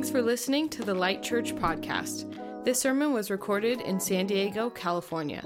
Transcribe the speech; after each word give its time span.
Thanks 0.00 0.10
for 0.10 0.22
listening 0.22 0.70
to 0.70 0.82
the 0.82 0.94
Light 0.94 1.22
Church 1.22 1.54
podcast. 1.54 2.64
This 2.64 2.80
sermon 2.80 3.12
was 3.12 3.30
recorded 3.30 3.82
in 3.82 4.00
San 4.00 4.26
Diego, 4.26 4.70
California. 4.70 5.42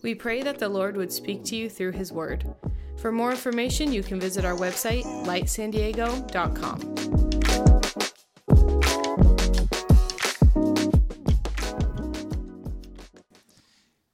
We 0.00 0.14
pray 0.14 0.40
that 0.40 0.58
the 0.58 0.70
Lord 0.70 0.96
would 0.96 1.12
speak 1.12 1.44
to 1.44 1.56
you 1.56 1.68
through 1.68 1.92
His 1.92 2.10
Word. 2.10 2.46
For 2.96 3.12
more 3.12 3.30
information, 3.30 3.92
you 3.92 4.02
can 4.02 4.18
visit 4.18 4.46
our 4.46 4.54
website, 4.54 5.04
lightsandiego.com. 5.26 6.78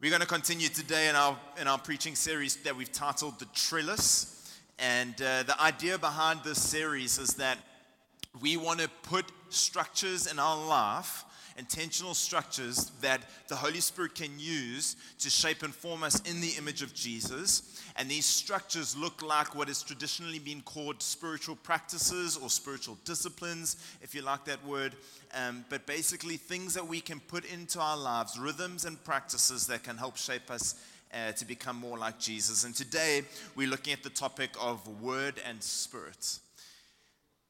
We're 0.00 0.10
going 0.10 0.20
to 0.20 0.26
continue 0.26 0.70
today 0.70 1.08
in 1.08 1.14
our, 1.14 1.38
in 1.60 1.68
our 1.68 1.78
preaching 1.78 2.16
series 2.16 2.56
that 2.64 2.76
we've 2.76 2.90
titled 2.90 3.38
The 3.38 3.46
Trellis. 3.54 4.58
And 4.80 5.14
uh, 5.22 5.44
the 5.44 5.62
idea 5.62 5.98
behind 5.98 6.40
this 6.42 6.60
series 6.60 7.18
is 7.18 7.34
that 7.34 7.58
we 8.40 8.56
want 8.56 8.80
to 8.80 8.88
put 9.04 9.24
structures 9.54 10.30
in 10.30 10.38
our 10.38 10.66
life, 10.66 11.24
intentional 11.56 12.14
structures 12.14 12.90
that 13.00 13.22
the 13.48 13.54
Holy 13.54 13.80
Spirit 13.80 14.14
can 14.14 14.38
use 14.38 14.96
to 15.20 15.30
shape 15.30 15.62
and 15.62 15.74
form 15.74 16.02
us 16.02 16.20
in 16.28 16.40
the 16.40 16.52
image 16.58 16.82
of 16.82 16.94
Jesus. 16.94 17.80
And 17.96 18.10
these 18.10 18.26
structures 18.26 18.96
look 18.96 19.22
like 19.22 19.54
what 19.54 19.68
has 19.68 19.82
traditionally 19.82 20.40
been 20.40 20.62
called 20.62 21.00
spiritual 21.00 21.56
practices 21.56 22.36
or 22.36 22.50
spiritual 22.50 22.98
disciplines, 23.04 23.76
if 24.02 24.14
you 24.14 24.22
like 24.22 24.44
that 24.46 24.64
word. 24.66 24.96
Um, 25.34 25.64
but 25.68 25.86
basically, 25.86 26.36
things 26.36 26.74
that 26.74 26.86
we 26.86 27.00
can 27.00 27.20
put 27.20 27.44
into 27.44 27.80
our 27.80 27.96
lives, 27.96 28.38
rhythms 28.38 28.84
and 28.84 29.02
practices 29.04 29.66
that 29.68 29.84
can 29.84 29.96
help 29.96 30.16
shape 30.16 30.50
us 30.50 30.74
uh, 31.12 31.32
to 31.32 31.44
become 31.44 31.76
more 31.76 31.98
like 31.98 32.18
Jesus. 32.18 32.64
And 32.64 32.74
today, 32.74 33.22
we're 33.54 33.68
looking 33.68 33.92
at 33.92 34.02
the 34.02 34.10
topic 34.10 34.50
of 34.60 35.00
word 35.00 35.40
and 35.46 35.62
spirit. 35.62 36.40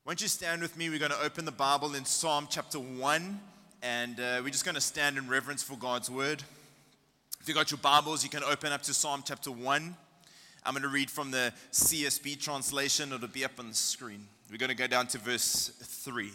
Won't 0.07 0.21
you 0.21 0.29
stand 0.29 0.61
with 0.61 0.77
me? 0.77 0.91
We're 0.91 0.99
going 0.99 1.13
to 1.13 1.23
open 1.23 1.47
the 1.47 1.51
Bible 1.51 1.95
in 1.95 2.05
Psalm 2.05 2.47
chapter 2.51 2.79
1, 2.79 3.41
and 3.83 4.21
uh, 4.21 4.41
we're 4.43 4.51
just 4.51 4.67
going 4.67 4.75
to 4.75 4.81
stand 4.83 5.17
in 5.17 5.27
reverence 5.31 5.63
for 5.63 5.79
God's 5.79 6.11
word. 6.11 6.43
If 7.41 7.49
you've 7.49 7.57
got 7.57 7.71
your 7.71 7.79
Bibles, 7.79 8.23
you 8.23 8.29
can 8.29 8.45
open 8.45 8.71
up 8.71 8.83
to 8.83 8.93
Psalm 8.93 9.23
chapter 9.27 9.51
1. 9.51 9.97
I'm 10.67 10.75
going 10.75 10.83
to 10.83 10.91
read 10.91 11.11
from 11.11 11.31
the 11.31 11.55
CSB 11.73 12.39
translation, 12.39 13.15
it'll 13.15 13.29
be 13.29 13.47
up 13.47 13.59
on 13.59 13.69
the 13.69 13.75
screen. 13.75 14.27
We're 14.51 14.59
going 14.59 14.69
to 14.69 14.77
go 14.77 14.87
down 14.87 15.07
to 15.07 15.17
verse 15.17 15.73
3. 15.81 16.31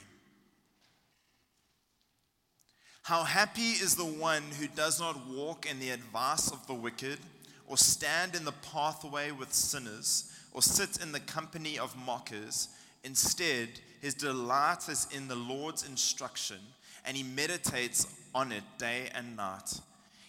How 3.03 3.21
happy 3.21 3.61
is 3.61 3.95
the 3.95 4.03
one 4.03 4.41
who 4.59 4.67
does 4.67 4.99
not 4.99 5.27
walk 5.27 5.69
in 5.69 5.80
the 5.80 5.91
advice 5.91 6.52
of 6.52 6.65
the 6.65 6.73
wicked, 6.73 7.19
or 7.67 7.77
stand 7.77 8.33
in 8.33 8.45
the 8.45 8.52
pathway 8.73 9.30
with 9.30 9.53
sinners, 9.53 10.33
or 10.53 10.63
sit 10.63 11.03
in 11.03 11.11
the 11.11 11.19
company 11.19 11.77
of 11.77 11.95
mockers 12.03 12.69
Instead, 13.03 13.69
his 14.02 14.14
delight 14.14 14.88
is 14.89 15.08
in 15.16 15.28
the 15.28 15.36
Lord's 15.36 15.88
instruction, 15.88 16.58
and 17.05 17.16
he 17.16 17.23
meditates 17.23 18.08
on 18.36 18.52
it 18.52 18.64
day 18.78 19.09
and 19.16 19.36
night. 19.36 19.80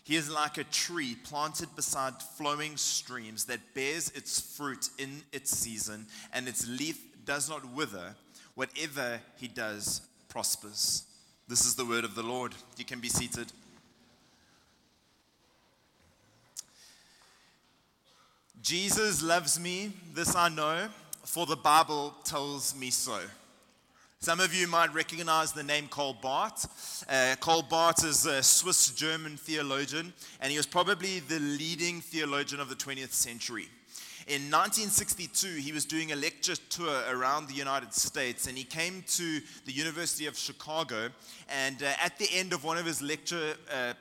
He 0.04 0.16
is 0.16 0.30
like 0.30 0.58
a 0.58 0.64
tree 0.64 1.16
planted 1.24 1.68
beside 1.76 2.20
flowing 2.20 2.76
streams 2.76 3.44
that 3.44 3.74
bears 3.74 4.10
its 4.10 4.40
fruit 4.40 4.88
in 4.98 5.22
its 5.32 5.50
season, 5.50 6.06
and 6.32 6.48
its 6.48 6.66
leaf 6.66 6.98
does 7.24 7.48
not 7.48 7.64
wither. 7.74 8.16
Whatever 8.54 9.20
he 9.36 9.46
does 9.46 10.02
prospers. 10.28 11.04
This 11.48 11.64
is 11.64 11.74
the 11.74 11.84
word 11.84 12.04
of 12.04 12.14
the 12.14 12.22
Lord. 12.22 12.54
You 12.76 12.84
can 12.84 13.00
be 13.00 13.08
seated. 13.08 13.52
Jesus 18.62 19.22
loves 19.22 19.58
me, 19.58 19.92
this 20.12 20.34
I 20.34 20.48
know 20.48 20.88
for 21.30 21.46
the 21.46 21.54
Bible 21.54 22.12
tells 22.24 22.74
me 22.74 22.90
so. 22.90 23.20
Some 24.18 24.40
of 24.40 24.52
you 24.52 24.66
might 24.66 24.92
recognize 24.92 25.52
the 25.52 25.62
name 25.62 25.86
Karl 25.86 26.12
Barth. 26.12 27.04
Uh, 27.08 27.36
Karl 27.38 27.62
Barth 27.62 28.04
is 28.04 28.26
a 28.26 28.42
Swiss 28.42 28.90
German 28.90 29.36
theologian, 29.36 30.12
and 30.40 30.50
he 30.50 30.56
was 30.56 30.66
probably 30.66 31.20
the 31.20 31.38
leading 31.38 32.00
theologian 32.00 32.60
of 32.60 32.68
the 32.68 32.74
20th 32.74 33.12
century. 33.12 33.68
In 34.26 34.50
1962, 34.50 35.46
he 35.60 35.70
was 35.70 35.84
doing 35.84 36.10
a 36.10 36.16
lecture 36.16 36.56
tour 36.68 37.00
around 37.08 37.46
the 37.46 37.54
United 37.54 37.94
States, 37.94 38.48
and 38.48 38.58
he 38.58 38.64
came 38.64 39.04
to 39.10 39.40
the 39.66 39.72
University 39.72 40.26
of 40.26 40.36
Chicago. 40.36 41.10
And 41.48 41.80
uh, 41.84 41.92
at 42.02 42.18
the 42.18 42.28
end 42.32 42.52
of 42.52 42.64
one 42.64 42.76
of 42.76 42.86
his 42.86 43.00
lecture 43.00 43.54
uh, 43.72 43.94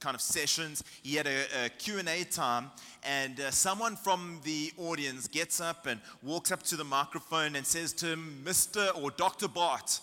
kind 0.00 0.14
of 0.14 0.20
sessions. 0.20 0.82
He 1.02 1.14
had 1.16 1.26
a, 1.26 1.44
a 1.64 1.68
Q&A 1.70 2.24
time, 2.24 2.70
and 3.02 3.40
uh, 3.40 3.50
someone 3.50 3.96
from 3.96 4.40
the 4.44 4.72
audience 4.78 5.26
gets 5.28 5.60
up 5.60 5.86
and 5.86 6.00
walks 6.22 6.52
up 6.52 6.62
to 6.64 6.76
the 6.76 6.84
microphone 6.84 7.56
and 7.56 7.66
says 7.66 7.92
to 7.94 8.16
Mr. 8.16 8.96
or 9.02 9.10
Dr. 9.10 9.48
Barth, 9.48 10.00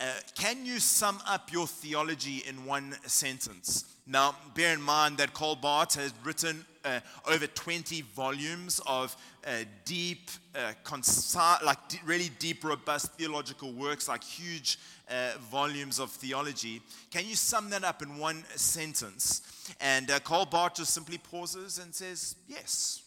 uh, 0.00 0.04
can 0.34 0.64
you 0.64 0.78
sum 0.78 1.20
up 1.26 1.52
your 1.52 1.66
theology 1.66 2.42
in 2.48 2.64
one 2.64 2.96
sentence? 3.06 3.84
Now, 4.10 4.34
bear 4.56 4.74
in 4.74 4.82
mind 4.82 5.18
that 5.18 5.32
Karl 5.32 5.54
Barth 5.54 5.94
has 5.94 6.12
written 6.24 6.64
uh, 6.84 6.98
over 7.30 7.46
20 7.46 8.00
volumes 8.02 8.80
of 8.84 9.16
uh, 9.46 9.50
deep, 9.84 10.30
uh, 10.52 10.72
conci- 10.82 11.62
like 11.62 11.88
d- 11.88 12.00
really 12.04 12.28
deep, 12.40 12.64
robust 12.64 13.12
theological 13.12 13.72
works, 13.72 14.08
like 14.08 14.24
huge 14.24 14.80
uh, 15.08 15.38
volumes 15.48 16.00
of 16.00 16.10
theology. 16.10 16.82
Can 17.12 17.24
you 17.24 17.36
sum 17.36 17.70
that 17.70 17.84
up 17.84 18.02
in 18.02 18.18
one 18.18 18.42
sentence? 18.56 19.76
And 19.80 20.10
uh, 20.10 20.18
Karl 20.18 20.44
Barth 20.44 20.74
just 20.74 20.92
simply 20.92 21.18
pauses 21.18 21.78
and 21.78 21.94
says, 21.94 22.34
Yes. 22.48 23.02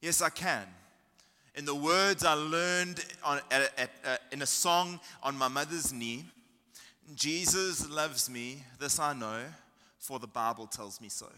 Yes, 0.00 0.20
I 0.20 0.30
can. 0.30 0.66
In 1.54 1.64
the 1.64 1.76
words 1.76 2.24
I 2.24 2.32
learned 2.32 3.04
on, 3.22 3.40
at, 3.52 3.72
at, 3.78 3.90
uh, 4.04 4.16
in 4.32 4.42
a 4.42 4.46
song 4.46 4.98
on 5.22 5.38
my 5.38 5.46
mother's 5.46 5.92
knee, 5.92 6.24
Jesus 7.14 7.88
loves 7.88 8.28
me, 8.28 8.64
this 8.80 8.98
I 8.98 9.12
know, 9.12 9.44
for 9.98 10.18
the 10.18 10.26
Bible 10.26 10.66
tells 10.66 11.00
me 11.00 11.08
so. 11.08 11.28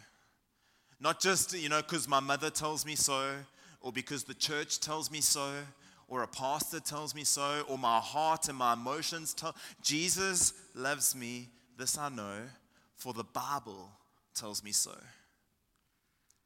Not 1.00 1.20
just, 1.20 1.58
you 1.58 1.68
know, 1.68 1.80
because 1.80 2.06
my 2.06 2.20
mother 2.20 2.50
tells 2.50 2.84
me 2.84 2.94
so, 2.94 3.32
or 3.80 3.92
because 3.92 4.24
the 4.24 4.34
church 4.34 4.80
tells 4.80 5.10
me 5.10 5.20
so, 5.20 5.50
or 6.08 6.22
a 6.22 6.28
pastor 6.28 6.80
tells 6.80 7.14
me 7.14 7.24
so, 7.24 7.62
or 7.68 7.78
my 7.78 7.98
heart 7.98 8.48
and 8.48 8.58
my 8.58 8.74
emotions 8.74 9.32
tell. 9.32 9.54
Jesus 9.82 10.52
loves 10.74 11.14
me, 11.14 11.48
this 11.78 11.96
I 11.96 12.10
know, 12.10 12.40
for 12.96 13.14
the 13.14 13.24
Bible 13.24 13.90
tells 14.34 14.62
me 14.62 14.72
so. 14.72 14.94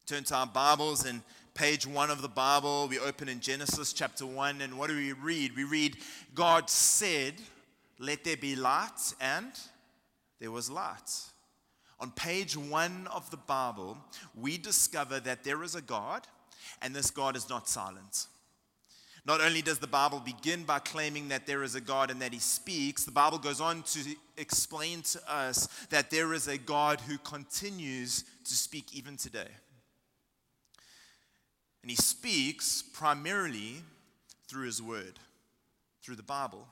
Turn 0.06 0.22
to 0.24 0.36
our 0.36 0.46
Bibles 0.46 1.06
and 1.06 1.22
page 1.54 1.86
one 1.86 2.10
of 2.10 2.20
the 2.20 2.28
Bible. 2.28 2.86
We 2.88 2.98
open 2.98 3.28
in 3.28 3.40
Genesis 3.40 3.92
chapter 3.92 4.26
one, 4.26 4.60
and 4.60 4.78
what 4.78 4.90
do 4.90 4.96
we 4.96 5.12
read? 5.12 5.56
We 5.56 5.64
read, 5.64 5.96
God 6.34 6.68
said, 6.68 7.34
Let 7.98 8.22
there 8.22 8.36
be 8.36 8.54
light, 8.54 9.14
and 9.20 9.50
there 10.38 10.50
was 10.50 10.70
light. 10.70 11.10
On 12.00 12.10
page 12.10 12.56
one 12.56 13.08
of 13.12 13.30
the 13.30 13.36
Bible, 13.36 13.96
we 14.34 14.58
discover 14.58 15.20
that 15.20 15.44
there 15.44 15.62
is 15.62 15.74
a 15.74 15.82
God, 15.82 16.26
and 16.82 16.94
this 16.94 17.10
God 17.10 17.36
is 17.36 17.48
not 17.48 17.68
silent. 17.68 18.26
Not 19.26 19.40
only 19.40 19.62
does 19.62 19.78
the 19.78 19.86
Bible 19.86 20.20
begin 20.20 20.64
by 20.64 20.80
claiming 20.80 21.28
that 21.28 21.46
there 21.46 21.62
is 21.62 21.74
a 21.74 21.80
God 21.80 22.10
and 22.10 22.20
that 22.20 22.32
He 22.32 22.38
speaks, 22.38 23.04
the 23.04 23.10
Bible 23.10 23.38
goes 23.38 23.60
on 23.60 23.82
to 23.84 24.14
explain 24.36 25.02
to 25.02 25.20
us 25.32 25.66
that 25.88 26.10
there 26.10 26.34
is 26.34 26.46
a 26.46 26.58
God 26.58 27.00
who 27.00 27.16
continues 27.18 28.24
to 28.44 28.54
speak 28.54 28.94
even 28.94 29.16
today. 29.16 29.48
And 31.84 31.90
he 31.90 31.96
speaks 31.96 32.82
primarily 32.82 33.82
through 34.48 34.64
his 34.64 34.80
word, 34.80 35.18
through 36.02 36.16
the 36.16 36.22
Bible. 36.22 36.66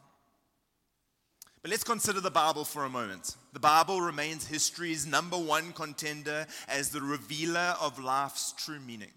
But 1.62 1.70
let's 1.70 1.84
consider 1.84 2.20
the 2.20 2.28
Bible 2.28 2.64
for 2.64 2.84
a 2.84 2.90
moment. 2.90 3.36
The 3.52 3.60
Bible 3.60 4.00
remains 4.00 4.48
history's 4.48 5.06
number 5.06 5.36
one 5.36 5.72
contender 5.72 6.44
as 6.66 6.88
the 6.88 7.00
revealer 7.00 7.76
of 7.80 8.02
life's 8.02 8.52
true 8.58 8.80
meaning. 8.80 9.12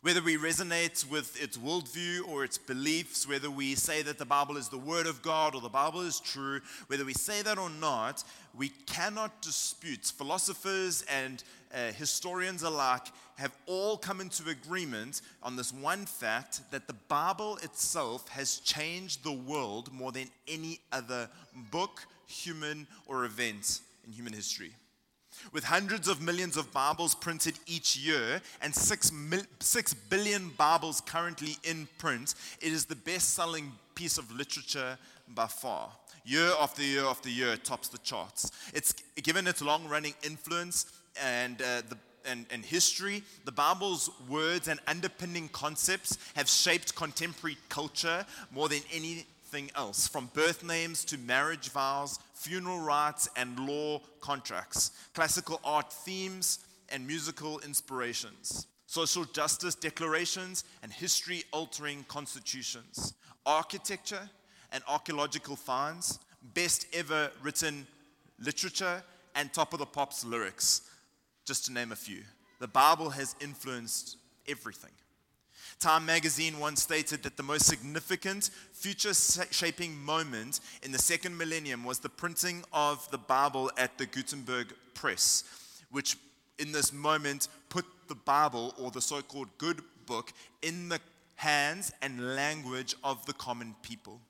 Whether 0.00 0.22
we 0.22 0.38
resonate 0.38 1.06
with 1.10 1.38
its 1.42 1.58
worldview 1.58 2.26
or 2.26 2.44
its 2.44 2.56
beliefs, 2.56 3.28
whether 3.28 3.50
we 3.50 3.74
say 3.74 4.00
that 4.00 4.16
the 4.16 4.24
Bible 4.24 4.56
is 4.56 4.70
the 4.70 4.78
Word 4.78 5.06
of 5.06 5.20
God 5.20 5.54
or 5.54 5.60
the 5.60 5.68
Bible 5.68 6.00
is 6.00 6.18
true, 6.18 6.62
whether 6.86 7.04
we 7.04 7.12
say 7.12 7.42
that 7.42 7.58
or 7.58 7.68
not, 7.68 8.24
we 8.56 8.70
cannot 8.86 9.42
dispute. 9.42 10.06
Philosophers 10.16 11.04
and 11.10 11.44
uh, 11.74 11.92
historians 11.92 12.62
alike 12.62 13.06
have 13.36 13.56
all 13.66 13.96
come 13.96 14.20
into 14.20 14.48
agreement 14.50 15.22
on 15.42 15.56
this 15.56 15.72
one 15.72 16.04
fact 16.04 16.60
that 16.70 16.86
the 16.86 16.96
Bible 17.08 17.56
itself 17.62 18.28
has 18.28 18.58
changed 18.58 19.24
the 19.24 19.32
world 19.32 19.92
more 19.92 20.12
than 20.12 20.26
any 20.46 20.80
other 20.92 21.28
book, 21.70 22.06
human, 22.26 22.86
or 23.06 23.24
event 23.24 23.80
in 24.06 24.12
human 24.12 24.32
history. 24.32 24.72
With 25.52 25.64
hundreds 25.64 26.06
of 26.06 26.20
millions 26.20 26.56
of 26.56 26.72
Bibles 26.72 27.14
printed 27.14 27.54
each 27.66 27.96
year 27.96 28.42
and 28.60 28.74
six, 28.74 29.10
mil- 29.10 29.40
six 29.60 29.94
billion 29.94 30.50
Bibles 30.50 31.00
currently 31.00 31.56
in 31.64 31.88
print, 31.98 32.34
it 32.60 32.72
is 32.72 32.84
the 32.84 32.96
best 32.96 33.30
selling 33.30 33.72
piece 33.94 34.18
of 34.18 34.30
literature 34.32 34.98
by 35.28 35.46
far. 35.46 35.90
Year 36.24 36.50
after 36.60 36.82
year 36.82 37.04
after 37.04 37.30
year, 37.30 37.52
it 37.52 37.64
tops 37.64 37.88
the 37.88 37.98
charts. 37.98 38.50
It's 38.74 38.92
given 39.22 39.46
its 39.46 39.62
long 39.62 39.88
running 39.88 40.14
influence 40.22 40.86
and 41.20 41.60
uh, 41.62 41.82
the 41.88 41.96
and, 42.26 42.44
and, 42.50 42.62
history, 42.64 43.22
the 43.46 43.52
Bible's 43.52 44.10
words 44.28 44.68
and 44.68 44.78
underpinning 44.86 45.48
concepts 45.48 46.18
have 46.34 46.50
shaped 46.50 46.94
contemporary 46.94 47.56
culture 47.70 48.26
more 48.50 48.68
than 48.68 48.80
anything 48.92 49.70
else, 49.74 50.06
from 50.06 50.30
birth 50.34 50.62
names 50.62 51.04
to 51.06 51.18
marriage 51.18 51.70
vows, 51.70 52.18
funeral 52.34 52.78
rites, 52.78 53.28
and 53.36 53.58
law 53.58 54.00
contracts, 54.20 54.90
classical 55.14 55.60
art 55.64 55.90
themes, 55.90 56.58
and 56.90 57.06
musical 57.06 57.58
inspirations, 57.60 58.66
social 58.86 59.24
justice 59.24 59.74
declarations, 59.74 60.64
and 60.82 60.92
history 60.92 61.44
altering 61.52 62.04
constitutions, 62.08 63.14
architecture 63.46 64.28
and 64.72 64.82
archaeological 64.88 65.56
finds, 65.56 66.18
best 66.54 66.86
ever 66.92 67.30
written 67.42 67.86
literature, 68.38 69.02
and 69.34 69.52
top 69.52 69.72
of 69.72 69.78
the 69.78 69.86
pops 69.86 70.24
lyrics, 70.24 70.89
just 71.50 71.64
to 71.64 71.72
name 71.72 71.90
a 71.90 71.96
few. 71.96 72.22
The 72.60 72.68
Bible 72.68 73.10
has 73.10 73.34
influenced 73.40 74.18
everything. 74.46 74.92
Time 75.80 76.06
magazine 76.06 76.60
once 76.60 76.80
stated 76.80 77.24
that 77.24 77.36
the 77.36 77.42
most 77.42 77.66
significant 77.66 78.50
future 78.72 79.12
shaping 79.50 79.98
moment 79.98 80.60
in 80.84 80.92
the 80.92 80.98
second 81.00 81.36
millennium 81.36 81.82
was 81.82 81.98
the 81.98 82.08
printing 82.08 82.62
of 82.72 83.10
the 83.10 83.18
Bible 83.18 83.68
at 83.76 83.98
the 83.98 84.06
Gutenberg 84.06 84.72
Press, 84.94 85.42
which 85.90 86.16
in 86.60 86.70
this 86.70 86.92
moment 86.92 87.48
put 87.68 87.84
the 88.06 88.14
Bible 88.14 88.72
or 88.78 88.92
the 88.92 89.00
so 89.00 89.20
called 89.20 89.48
good 89.58 89.82
book 90.06 90.32
in 90.62 90.88
the 90.88 91.00
hands 91.34 91.90
and 92.00 92.36
language 92.36 92.94
of 93.02 93.26
the 93.26 93.32
common 93.32 93.74
people. 93.82 94.20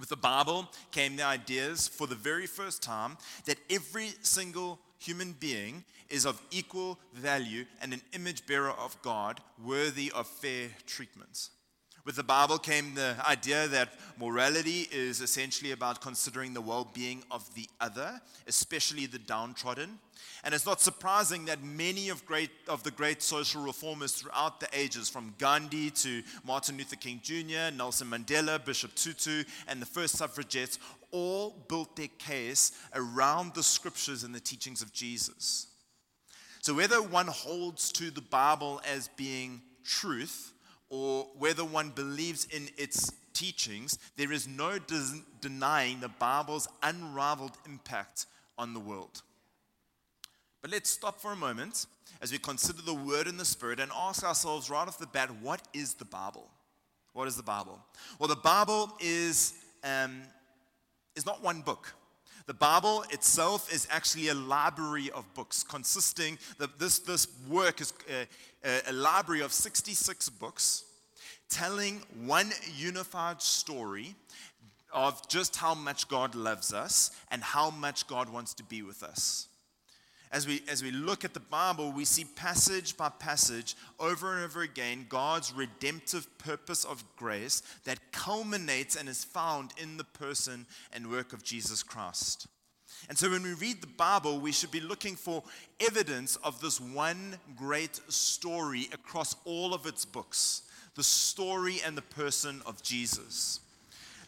With 0.00 0.08
the 0.08 0.16
Bible 0.16 0.68
came 0.90 1.14
the 1.14 1.22
ideas 1.22 1.86
for 1.86 2.08
the 2.08 2.16
very 2.16 2.48
first 2.48 2.82
time 2.82 3.16
that 3.44 3.58
every 3.70 4.08
single 4.22 4.80
human 5.02 5.32
being 5.32 5.84
is 6.08 6.24
of 6.24 6.40
equal 6.50 6.98
value 7.14 7.64
and 7.80 7.92
an 7.92 8.02
image 8.12 8.46
bearer 8.46 8.70
of 8.70 9.00
God, 9.02 9.40
worthy 9.64 10.12
of 10.14 10.26
fair 10.26 10.68
treatment. 10.86 11.48
With 12.04 12.16
the 12.16 12.24
Bible 12.24 12.58
came 12.58 12.94
the 12.94 13.14
idea 13.28 13.68
that 13.68 13.90
morality 14.18 14.88
is 14.90 15.20
essentially 15.20 15.70
about 15.70 16.00
considering 16.00 16.52
the 16.52 16.60
well 16.60 16.90
being 16.92 17.22
of 17.30 17.54
the 17.54 17.68
other, 17.80 18.20
especially 18.48 19.06
the 19.06 19.20
downtrodden. 19.20 20.00
And 20.42 20.52
it's 20.52 20.66
not 20.66 20.80
surprising 20.80 21.44
that 21.44 21.62
many 21.62 22.08
of, 22.08 22.26
great, 22.26 22.50
of 22.66 22.82
the 22.82 22.90
great 22.90 23.22
social 23.22 23.62
reformers 23.62 24.12
throughout 24.12 24.58
the 24.58 24.66
ages, 24.72 25.08
from 25.08 25.34
Gandhi 25.38 25.90
to 25.90 26.22
Martin 26.44 26.76
Luther 26.76 26.96
King 26.96 27.20
Jr., 27.22 27.72
Nelson 27.72 28.08
Mandela, 28.08 28.64
Bishop 28.64 28.94
Tutu, 28.96 29.44
and 29.68 29.80
the 29.80 29.86
first 29.86 30.16
suffragettes, 30.16 30.80
all 31.12 31.64
built 31.68 31.94
their 31.94 32.08
case 32.18 32.72
around 32.94 33.54
the 33.54 33.62
scriptures 33.62 34.24
and 34.24 34.34
the 34.34 34.40
teachings 34.40 34.82
of 34.82 34.92
Jesus. 34.92 35.68
So, 36.60 36.74
whether 36.74 37.00
one 37.00 37.28
holds 37.28 37.92
to 37.92 38.10
the 38.10 38.20
Bible 38.20 38.80
as 38.84 39.08
being 39.16 39.62
truth, 39.84 40.51
or 40.92 41.26
whether 41.38 41.64
one 41.64 41.88
believes 41.88 42.46
in 42.54 42.68
its 42.76 43.12
teachings, 43.32 43.98
there 44.18 44.30
is 44.30 44.46
no 44.46 44.78
denying 45.40 46.00
the 46.00 46.10
Bible's 46.10 46.68
unrivaled 46.82 47.52
impact 47.64 48.26
on 48.58 48.74
the 48.74 48.78
world. 48.78 49.22
But 50.60 50.70
let's 50.70 50.90
stop 50.90 51.18
for 51.18 51.32
a 51.32 51.36
moment 51.36 51.86
as 52.20 52.30
we 52.30 52.36
consider 52.36 52.82
the 52.82 52.92
Word 52.92 53.26
and 53.26 53.40
the 53.40 53.44
Spirit 53.46 53.80
and 53.80 53.90
ask 53.96 54.22
ourselves 54.22 54.68
right 54.68 54.86
off 54.86 54.98
the 54.98 55.06
bat 55.06 55.30
what 55.40 55.66
is 55.72 55.94
the 55.94 56.04
Bible? 56.04 56.46
What 57.14 57.26
is 57.26 57.36
the 57.36 57.42
Bible? 57.42 57.80
Well, 58.18 58.28
the 58.28 58.36
Bible 58.36 58.92
is, 59.00 59.54
um, 59.82 60.20
is 61.16 61.24
not 61.24 61.42
one 61.42 61.62
book. 61.62 61.94
The 62.46 62.54
Bible 62.54 63.04
itself 63.10 63.72
is 63.72 63.86
actually 63.90 64.28
a 64.28 64.34
library 64.34 65.10
of 65.10 65.32
books 65.34 65.62
consisting, 65.62 66.38
that 66.58 66.78
this, 66.78 66.98
this 66.98 67.26
work 67.48 67.80
is 67.80 67.92
a, 68.64 68.80
a 68.88 68.92
library 68.92 69.42
of 69.42 69.52
66 69.52 70.28
books 70.30 70.84
telling 71.48 72.00
one 72.24 72.50
unified 72.76 73.42
story 73.42 74.14
of 74.92 75.26
just 75.28 75.56
how 75.56 75.74
much 75.74 76.08
God 76.08 76.34
loves 76.34 76.72
us 76.72 77.10
and 77.30 77.42
how 77.42 77.70
much 77.70 78.06
God 78.06 78.28
wants 78.28 78.54
to 78.54 78.64
be 78.64 78.82
with 78.82 79.02
us. 79.02 79.48
As 80.32 80.46
we, 80.46 80.62
as 80.66 80.82
we 80.82 80.90
look 80.90 81.26
at 81.26 81.34
the 81.34 81.40
Bible, 81.40 81.92
we 81.92 82.06
see 82.06 82.24
passage 82.24 82.96
by 82.96 83.10
passage 83.10 83.76
over 84.00 84.34
and 84.34 84.42
over 84.42 84.62
again 84.62 85.04
God's 85.10 85.52
redemptive 85.52 86.26
purpose 86.38 86.84
of 86.84 87.04
grace 87.16 87.62
that 87.84 88.12
culminates 88.12 88.96
and 88.96 89.10
is 89.10 89.24
found 89.24 89.72
in 89.76 89.98
the 89.98 90.04
person 90.04 90.64
and 90.90 91.10
work 91.10 91.34
of 91.34 91.44
Jesus 91.44 91.82
Christ. 91.82 92.46
And 93.10 93.18
so 93.18 93.30
when 93.30 93.42
we 93.42 93.52
read 93.52 93.82
the 93.82 93.86
Bible, 93.88 94.40
we 94.40 94.52
should 94.52 94.70
be 94.70 94.80
looking 94.80 95.16
for 95.16 95.42
evidence 95.80 96.36
of 96.36 96.60
this 96.62 96.80
one 96.80 97.36
great 97.54 98.00
story 98.08 98.88
across 98.92 99.36
all 99.44 99.74
of 99.74 99.86
its 99.86 100.04
books 100.04 100.62
the 100.94 101.02
story 101.02 101.80
and 101.86 101.96
the 101.96 102.02
person 102.02 102.60
of 102.66 102.82
Jesus. 102.82 103.60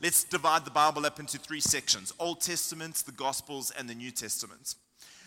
Let's 0.03 0.25
divide 0.25 0.65
the 0.65 0.71
Bible 0.71 1.05
up 1.05 1.21
into 1.21 1.39
three 1.39 1.61
sections 1.61 2.13
Old 2.19 2.41
Testament, 2.41 2.97
the 3.07 3.13
Gospels, 3.13 3.71
and 3.71 3.89
the 3.89 3.95
New 3.95 4.11
Testament. 4.11 4.75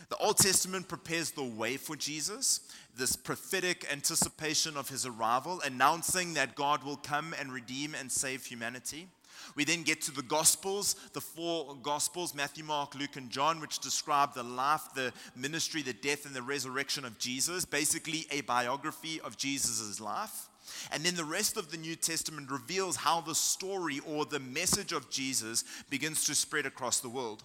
The 0.09 0.17
Old 0.17 0.37
Testament 0.37 0.87
prepares 0.87 1.31
the 1.31 1.43
way 1.43 1.75
for 1.75 1.95
Jesus, 1.95 2.61
this 2.95 3.15
prophetic 3.15 3.85
anticipation 3.91 4.77
of 4.77 4.87
his 4.87 5.05
arrival, 5.05 5.61
announcing 5.65 6.33
that 6.35 6.55
God 6.55 6.83
will 6.83 6.95
come 6.95 7.35
and 7.37 7.51
redeem 7.51 7.93
and 7.93 8.09
save 8.09 8.45
humanity. 8.45 9.09
We 9.55 9.65
then 9.65 9.83
get 9.83 10.01
to 10.03 10.11
the 10.11 10.21
Gospels, 10.21 10.95
the 11.13 11.21
four 11.21 11.75
Gospels 11.81 12.33
Matthew, 12.33 12.63
Mark, 12.63 12.95
Luke, 12.95 13.17
and 13.17 13.29
John, 13.29 13.59
which 13.59 13.79
describe 13.79 14.33
the 14.33 14.43
life, 14.43 14.81
the 14.95 15.11
ministry, 15.35 15.81
the 15.81 15.93
death, 15.93 16.25
and 16.25 16.35
the 16.35 16.41
resurrection 16.41 17.03
of 17.03 17.17
Jesus, 17.17 17.65
basically 17.65 18.27
a 18.31 18.41
biography 18.41 19.19
of 19.21 19.37
Jesus' 19.37 19.99
life. 19.99 20.47
And 20.91 21.03
then 21.03 21.15
the 21.15 21.23
rest 21.23 21.57
of 21.57 21.71
the 21.71 21.77
New 21.77 21.95
Testament 21.95 22.51
reveals 22.51 22.97
how 22.97 23.21
the 23.21 23.35
story 23.35 23.99
or 24.07 24.25
the 24.25 24.39
message 24.39 24.91
of 24.91 25.09
Jesus 25.09 25.63
begins 25.89 26.25
to 26.25 26.35
spread 26.35 26.65
across 26.65 26.99
the 26.99 27.09
world. 27.09 27.43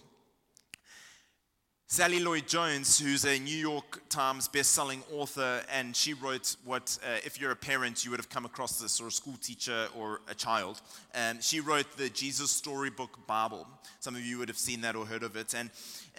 Sally 1.87 2.19
Lloyd 2.19 2.47
Jones, 2.47 2.97
who's 2.97 3.23
a 3.23 3.37
New 3.37 3.55
York 3.55 4.01
Times 4.09 4.47
best-selling 4.47 5.03
author, 5.13 5.61
and 5.71 5.95
she 5.95 6.13
wrote 6.13 6.55
what, 6.63 6.97
uh, 7.03 7.17
if 7.23 7.39
you're 7.39 7.51
a 7.51 7.55
parent, 7.55 8.03
you 8.03 8.09
would 8.09 8.19
have 8.19 8.29
come 8.29 8.45
across 8.45 8.79
this, 8.79 8.99
or 8.99 9.07
a 9.07 9.11
school 9.11 9.35
teacher, 9.39 9.87
or 9.95 10.21
a 10.27 10.33
child. 10.33 10.81
And 11.13 11.43
she 11.43 11.59
wrote 11.59 11.85
the 11.97 12.09
Jesus 12.09 12.49
Storybook 12.49 13.27
Bible. 13.27 13.67
Some 13.99 14.15
of 14.15 14.25
you 14.25 14.39
would 14.39 14.47
have 14.47 14.57
seen 14.57 14.81
that 14.81 14.95
or 14.95 15.05
heard 15.05 15.21
of 15.21 15.35
it. 15.35 15.53
And 15.53 15.69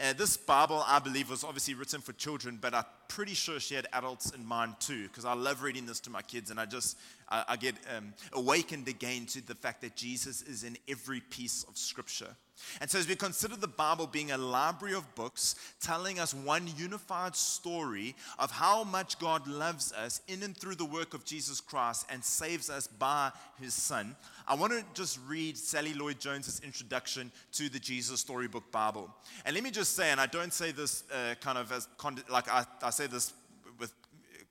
uh, 0.01 0.13
this 0.13 0.37
Bible, 0.37 0.85
I 0.87 1.01
believe, 1.01 1.29
was 1.29 1.43
obviously 1.43 1.75
written 1.75 2.01
for 2.01 2.13
children, 2.13 2.59
but 2.61 2.73
I'm 2.73 2.85
pretty 3.09 3.35
sure 3.35 3.59
she 3.59 3.75
had 3.75 3.89
adults 3.93 4.31
in 4.31 4.47
mind 4.47 4.75
too, 4.79 5.09
because 5.09 5.25
I 5.25 5.33
love 5.33 5.65
reading 5.65 5.87
this 5.87 5.99
to 6.01 6.11
my 6.11 6.23
kids, 6.23 6.53
and 6.53 6.61
I 6.61 6.67
just 6.67 6.97
I, 7.29 7.45
I 7.49 7.57
get 7.57 7.75
um, 7.97 8.15
awakened 8.33 8.87
again 8.87 9.27
to 9.27 9.45
the 9.45 9.57
fact 9.57 9.81
that 9.81 9.97
Jesus 9.97 10.43
is 10.43 10.63
in 10.63 10.79
every 10.89 11.21
piece 11.21 11.65
of 11.65 11.77
Scripture. 11.77 12.37
And 12.81 12.91
so, 12.91 12.99
as 12.99 13.09
we 13.09 13.17
consider 13.17 13.57
the 13.57 13.69
Bible 13.69 14.07
being 14.07 14.31
a 14.31 14.39
library 14.39 14.95
of 14.95 15.15
books 15.15 15.57
telling 15.81 16.19
us 16.19 16.35
one 16.35 16.69
unified 16.77 17.37
story 17.37 18.15
of 18.39 18.51
how 18.51 18.85
much 18.85 19.19
God 19.19 19.47
loves 19.47 19.93
us 19.93 20.21
in 20.29 20.43
and 20.43 20.57
through 20.57 20.77
the 20.77 20.85
work 20.85 21.15
of 21.15 21.25
Jesus 21.25 21.61
Christ 21.61 22.07
and 22.11 22.25
saves 22.25 22.71
us 22.71 22.87
by 22.87 23.31
his 23.61 23.75
Son, 23.75 24.17
I 24.47 24.55
want 24.55 24.73
to 24.73 24.85
just 24.95 25.19
read 25.27 25.57
Sally 25.57 25.95
Lloyd 25.95 26.21
Jones's 26.21 26.61
introduction 26.61 27.33
to 27.53 27.69
the 27.69 27.79
Jesus 27.79 28.21
Storybook 28.21 28.71
Bible. 28.71 29.11
And 29.45 29.55
let 29.55 29.65
me 29.65 29.71
just 29.71 29.97
say, 29.97 30.11
and 30.11 30.21
I 30.21 30.27
don't 30.27 30.53
say 30.53 30.73
this 30.73 31.05
uh, 31.13 31.35
kind 31.41 31.59
of 31.59 31.73
as, 31.73 31.89
like 32.31 32.51
I, 32.51 32.65
I 32.83 32.91
say 32.91 33.07
this 33.07 33.33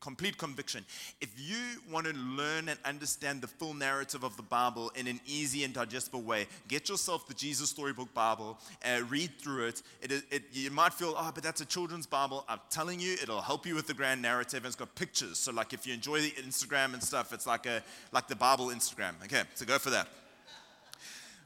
complete 0.03 0.37
conviction. 0.37 0.83
If 1.21 1.29
you 1.37 1.81
want 1.89 2.05
to 2.07 2.13
learn 2.13 2.67
and 2.67 2.77
understand 2.83 3.41
the 3.41 3.47
full 3.47 3.73
narrative 3.73 4.25
of 4.25 4.35
the 4.35 4.43
Bible 4.43 4.91
in 4.95 5.07
an 5.07 5.21
easy 5.25 5.63
and 5.63 5.73
digestible 5.73 6.21
way, 6.21 6.45
get 6.67 6.89
yourself 6.89 7.25
the 7.25 7.33
Jesus 7.33 7.69
Storybook 7.69 8.13
Bible, 8.13 8.59
uh, 8.85 9.01
read 9.07 9.31
through 9.39 9.67
it. 9.67 9.81
It, 10.01 10.11
it. 10.29 10.43
You 10.51 10.71
might 10.71 10.93
feel, 10.93 11.15
oh, 11.17 11.31
but 11.33 11.41
that's 11.41 11.61
a 11.61 11.65
children's 11.65 12.05
Bible. 12.05 12.43
I'm 12.49 12.59
telling 12.69 12.99
you, 12.99 13.13
it'll 13.13 13.41
help 13.41 13.65
you 13.65 13.75
with 13.75 13.87
the 13.87 13.93
grand 13.93 14.21
narrative. 14.21 14.57
And 14.57 14.65
it's 14.65 14.75
got 14.75 14.93
pictures. 14.93 15.37
So, 15.37 15.53
like, 15.53 15.71
if 15.71 15.87
you 15.87 15.93
enjoy 15.93 16.19
the 16.19 16.31
Instagram 16.31 16.93
and 16.93 17.01
stuff, 17.01 17.31
it's 17.31 17.47
like, 17.47 17.65
a, 17.65 17.81
like 18.11 18.27
the 18.27 18.35
Bible 18.35 18.67
Instagram. 18.67 19.13
Okay, 19.23 19.43
so 19.55 19.65
go 19.65 19.79
for 19.79 19.91
that. 19.91 20.09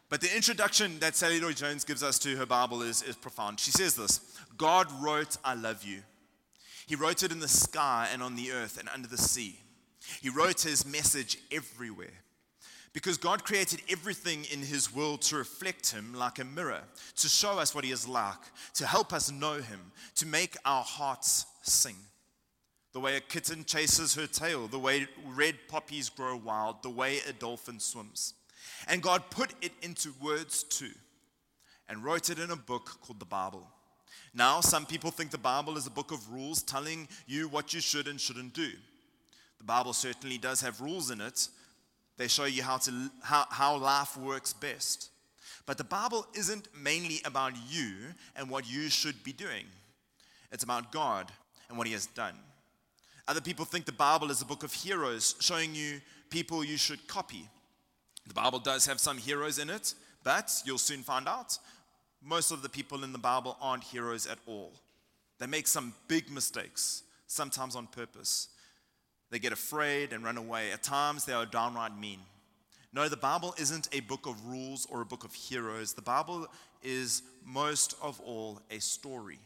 But 0.10 0.22
the 0.22 0.36
introduction 0.36 0.98
that 1.00 1.16
Sally 1.16 1.40
Lloyd 1.40 1.58
Jones 1.58 1.84
gives 1.84 2.02
us 2.02 2.18
to 2.20 2.36
her 2.38 2.48
Bible 2.48 2.82
is, 2.82 3.04
is 3.04 3.16
profound. 3.16 3.60
She 3.60 3.72
says 3.72 3.96
this 3.96 4.20
God 4.58 4.88
wrote, 5.00 5.38
I 5.46 5.54
love 5.54 5.84
you. 5.84 6.02
He 6.88 6.96
wrote 6.96 7.22
it 7.22 7.32
in 7.32 7.40
the 7.40 7.48
sky 7.48 8.08
and 8.12 8.24
on 8.24 8.36
the 8.36 8.52
earth 8.52 8.80
and 8.80 8.90
under 8.90 9.08
the 9.08 9.18
sea. 9.18 9.60
He 10.22 10.30
wrote 10.30 10.62
his 10.62 10.86
message 10.86 11.38
everywhere. 11.52 12.24
Because 12.94 13.18
God 13.18 13.44
created 13.44 13.82
everything 13.90 14.46
in 14.52 14.62
his 14.62 14.96
world 14.96 15.22
to 15.24 15.36
reflect 15.36 15.92
him 15.92 16.16
like 16.16 16.40
a 16.40 16.46
mirror, 16.46 16.82
to 17.18 17.28
show 17.28 17.60
us 17.60 17.76
what 17.76 17.84
he 17.84 17.92
is 17.92 18.08
like, 18.08 18.40
to 18.74 18.88
help 18.88 19.14
us 19.14 19.30
know 19.30 19.56
him, 19.56 19.92
to 20.16 20.26
make 20.26 20.56
our 20.66 20.84
hearts 20.84 21.46
sing. 21.62 21.98
The 22.94 23.02
way 23.02 23.18
a 23.18 23.20
kitten 23.20 23.66
chases 23.66 24.16
her 24.16 24.26
tail, 24.26 24.68
the 24.68 24.80
way 24.80 25.08
red 25.28 25.56
poppies 25.68 26.10
grow 26.10 26.38
wild, 26.38 26.82
the 26.82 26.90
way 26.90 27.20
a 27.30 27.34
dolphin 27.34 27.80
swims. 27.80 28.34
And 28.88 29.04
God 29.04 29.30
put 29.30 29.54
it 29.62 29.74
into 29.84 30.14
words 30.20 30.64
too, 30.64 30.94
and 31.88 32.04
wrote 32.04 32.32
it 32.32 32.40
in 32.40 32.50
a 32.50 32.56
book 32.56 32.98
called 33.02 33.20
the 33.20 33.26
Bible. 33.26 33.68
Now, 34.38 34.62
some 34.62 34.86
people 34.86 35.10
think 35.10 35.32
the 35.32 35.40
Bible 35.40 35.78
is 35.78 35.88
a 35.88 35.92
book 35.92 36.12
of 36.12 36.32
rules 36.32 36.62
telling 36.62 37.08
you 37.26 37.48
what 37.48 37.74
you 37.74 37.82
should 37.82 38.08
and 38.08 38.22
shouldn't 38.22 38.54
do. 38.54 38.70
The 39.58 39.64
Bible 39.64 39.94
certainly 39.94 40.38
does 40.38 40.62
have 40.62 40.80
rules 40.80 41.10
in 41.10 41.22
it. 41.22 41.48
They 42.18 42.28
show 42.28 42.46
you 42.46 42.62
how, 42.62 42.78
to, 42.78 43.10
how, 43.24 43.46
how 43.50 43.78
life 43.78 44.16
works 44.16 44.54
best. 44.54 45.10
But 45.66 45.80
the 45.80 45.84
Bible 45.84 46.28
isn't 46.36 46.68
mainly 46.80 47.20
about 47.26 47.54
you 47.68 47.94
and 48.36 48.48
what 48.48 48.72
you 48.72 48.90
should 48.90 49.24
be 49.24 49.34
doing, 49.34 49.66
it's 50.52 50.64
about 50.64 50.92
God 50.92 51.32
and 51.68 51.76
what 51.76 51.88
He 51.88 51.94
has 51.94 52.06
done. 52.06 52.36
Other 53.28 53.42
people 53.42 53.66
think 53.66 53.86
the 53.86 53.92
Bible 53.92 54.30
is 54.30 54.44
a 54.44 54.46
book 54.46 54.62
of 54.62 54.72
heroes 54.72 55.36
showing 55.40 55.74
you 55.74 56.00
people 56.30 56.64
you 56.64 56.78
should 56.78 57.08
copy. 57.08 57.50
The 58.28 58.36
Bible 58.36 58.60
does 58.60 58.86
have 58.86 59.00
some 59.00 59.18
heroes 59.18 59.58
in 59.58 59.72
it, 59.72 59.96
but 60.24 60.52
you'll 60.64 60.78
soon 60.78 61.02
find 61.02 61.28
out 61.28 61.58
most 62.28 62.52
of 62.52 62.62
the 62.62 62.70
people 62.70 63.04
in 63.04 63.14
the 63.14 63.18
Bible 63.18 63.58
aren't 63.62 63.86
heroes 63.86 64.28
at 64.28 64.40
all. 64.46 64.74
They 65.40 65.48
make 65.48 65.68
some 65.68 65.94
big 66.08 66.30
mistakes, 66.30 67.04
sometimes 67.28 67.76
on 67.76 67.88
purpose. 67.88 68.50
They 69.30 69.40
get 69.40 69.54
afraid 69.54 70.12
and 70.12 70.24
run 70.24 70.38
away. 70.38 70.72
At 70.72 70.84
times, 70.84 71.26
they 71.26 71.34
are 71.34 71.46
downright 71.46 71.98
mean. 71.98 72.20
No, 72.94 73.08
the 73.08 73.18
Bible 73.18 73.54
isn't 73.58 73.90
a 73.94 74.02
book 74.02 74.26
of 74.26 74.46
rules 74.46 74.88
or 74.90 75.02
a 75.02 75.06
book 75.06 75.24
of 75.24 75.34
heroes. 75.34 75.94
The 75.94 76.02
Bible 76.02 76.48
is 76.84 77.22
most 77.46 77.96
of 78.02 78.20
all 78.22 78.62
a 78.72 78.80
story. 78.80 79.40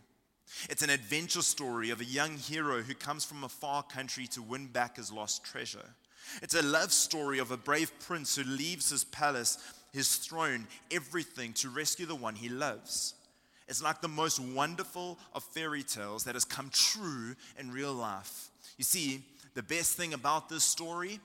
It's 0.70 0.82
an 0.82 0.90
adventure 0.90 1.42
story 1.42 1.92
of 1.92 2.02
a 2.02 2.06
young 2.06 2.38
hero 2.38 2.82
who 2.82 2.94
comes 2.94 3.26
from 3.26 3.44
a 3.44 3.50
far 3.50 3.84
country 3.84 4.28
to 4.28 4.42
win 4.42 4.68
back 4.68 4.98
his 4.98 5.12
lost 5.12 5.44
treasure. 5.44 5.96
It's 6.42 6.56
a 6.56 6.62
love 6.62 6.92
story 6.92 7.40
of 7.40 7.52
a 7.52 7.58
brave 7.58 7.92
prince 8.00 8.36
who 8.36 8.44
leaves 8.44 8.90
his 8.90 9.04
palace, 9.04 9.58
his 9.92 10.16
throne, 10.16 10.68
everything 10.90 11.54
to 11.54 11.70
rescue 11.70 12.06
the 12.06 12.16
one 12.16 12.36
he 12.36 12.50
loves. 12.50 13.16
It's 13.68 13.84
like 13.84 14.02
the 14.02 14.08
most 14.08 14.40
wonderful 14.40 15.18
of 15.34 15.44
fairy 15.44 15.84
tales 15.84 16.24
that 16.26 16.36
has 16.36 16.46
come 16.46 16.70
true 16.74 17.36
in 17.58 17.72
real 17.72 17.94
life. 17.94 18.50
You 18.78 18.84
see, 18.84 19.24
the 19.54 19.64
best 19.64 19.96
thing 19.96 20.14
about 20.14 20.50
this 20.50 20.64
story 20.64 21.20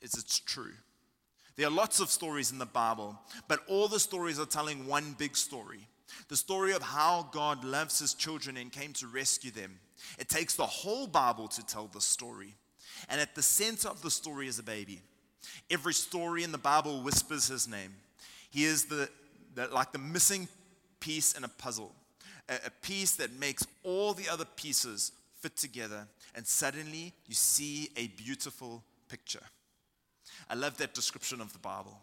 is 0.00 0.14
it's 0.14 0.38
true. 0.38 0.72
There 1.56 1.68
are 1.68 1.70
lots 1.70 2.00
of 2.00 2.10
stories 2.10 2.50
in 2.50 2.58
the 2.58 2.66
Bible, 2.66 3.18
but 3.46 3.60
all 3.68 3.86
the 3.86 4.00
stories 4.00 4.40
are 4.40 4.46
telling 4.46 4.86
one 4.86 5.14
big 5.18 5.36
story 5.36 5.88
the 6.28 6.36
story 6.36 6.72
of 6.72 6.82
how 6.82 7.28
God 7.32 7.64
loves 7.64 7.98
his 7.98 8.14
children 8.14 8.56
and 8.56 8.70
came 8.70 8.92
to 8.94 9.06
rescue 9.06 9.50
them. 9.50 9.78
It 10.18 10.28
takes 10.28 10.54
the 10.54 10.66
whole 10.66 11.06
Bible 11.06 11.48
to 11.48 11.66
tell 11.66 11.86
the 11.86 12.00
story. 12.00 12.54
And 13.08 13.20
at 13.20 13.34
the 13.34 13.42
center 13.42 13.88
of 13.88 14.02
the 14.02 14.10
story 14.10 14.48
is 14.48 14.58
a 14.58 14.62
baby. 14.62 15.02
Every 15.70 15.94
story 15.94 16.42
in 16.42 16.52
the 16.52 16.58
Bible 16.58 17.02
whispers 17.02 17.48
his 17.48 17.68
name. 17.68 17.94
He 18.54 18.66
is 18.66 18.84
the, 18.84 19.08
the 19.56 19.66
like 19.66 19.90
the 19.90 19.98
missing 19.98 20.46
piece 21.00 21.32
in 21.32 21.42
a 21.42 21.48
puzzle, 21.48 21.92
a, 22.48 22.54
a 22.66 22.70
piece 22.82 23.16
that 23.16 23.32
makes 23.32 23.66
all 23.82 24.14
the 24.14 24.28
other 24.28 24.44
pieces 24.44 25.10
fit 25.40 25.56
together. 25.56 26.06
And 26.36 26.46
suddenly 26.46 27.12
you 27.26 27.34
see 27.34 27.88
a 27.96 28.06
beautiful 28.06 28.84
picture. 29.08 29.42
I 30.48 30.54
love 30.54 30.76
that 30.76 30.94
description 30.94 31.40
of 31.40 31.52
the 31.52 31.58
Bible. 31.58 31.98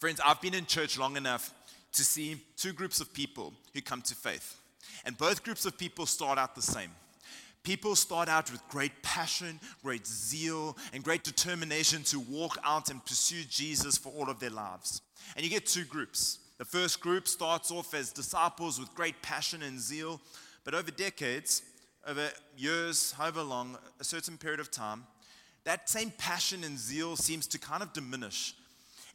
Friends, 0.00 0.20
I've 0.24 0.40
been 0.40 0.54
in 0.54 0.66
church 0.66 0.98
long 0.98 1.16
enough 1.16 1.54
to 1.92 2.02
see 2.02 2.42
two 2.56 2.72
groups 2.72 3.00
of 3.00 3.14
people 3.14 3.54
who 3.74 3.80
come 3.80 4.02
to 4.02 4.16
faith. 4.16 4.60
And 5.04 5.16
both 5.16 5.44
groups 5.44 5.64
of 5.66 5.78
people 5.78 6.06
start 6.06 6.36
out 6.36 6.56
the 6.56 6.62
same. 6.62 6.90
People 7.62 7.94
start 7.94 8.28
out 8.28 8.50
with 8.50 8.66
great 8.68 9.02
passion, 9.02 9.60
great 9.84 10.04
zeal, 10.04 10.76
and 10.92 11.04
great 11.04 11.22
determination 11.22 12.02
to 12.04 12.18
walk 12.18 12.58
out 12.64 12.90
and 12.90 13.04
pursue 13.04 13.44
Jesus 13.48 13.96
for 13.96 14.08
all 14.12 14.28
of 14.28 14.40
their 14.40 14.50
lives. 14.50 15.00
And 15.36 15.44
you 15.44 15.50
get 15.50 15.66
two 15.66 15.84
groups. 15.84 16.40
The 16.58 16.64
first 16.64 17.00
group 17.00 17.28
starts 17.28 17.70
off 17.70 17.94
as 17.94 18.10
disciples 18.10 18.80
with 18.80 18.92
great 18.96 19.22
passion 19.22 19.62
and 19.62 19.78
zeal, 19.78 20.20
but 20.64 20.74
over 20.74 20.90
decades, 20.90 21.62
over 22.06 22.30
years, 22.56 23.12
however 23.12 23.42
long, 23.42 23.78
a 24.00 24.04
certain 24.04 24.38
period 24.38 24.58
of 24.58 24.70
time, 24.70 25.04
that 25.64 25.88
same 25.88 26.12
passion 26.18 26.64
and 26.64 26.76
zeal 26.76 27.14
seems 27.14 27.46
to 27.46 27.58
kind 27.58 27.82
of 27.82 27.92
diminish. 27.92 28.54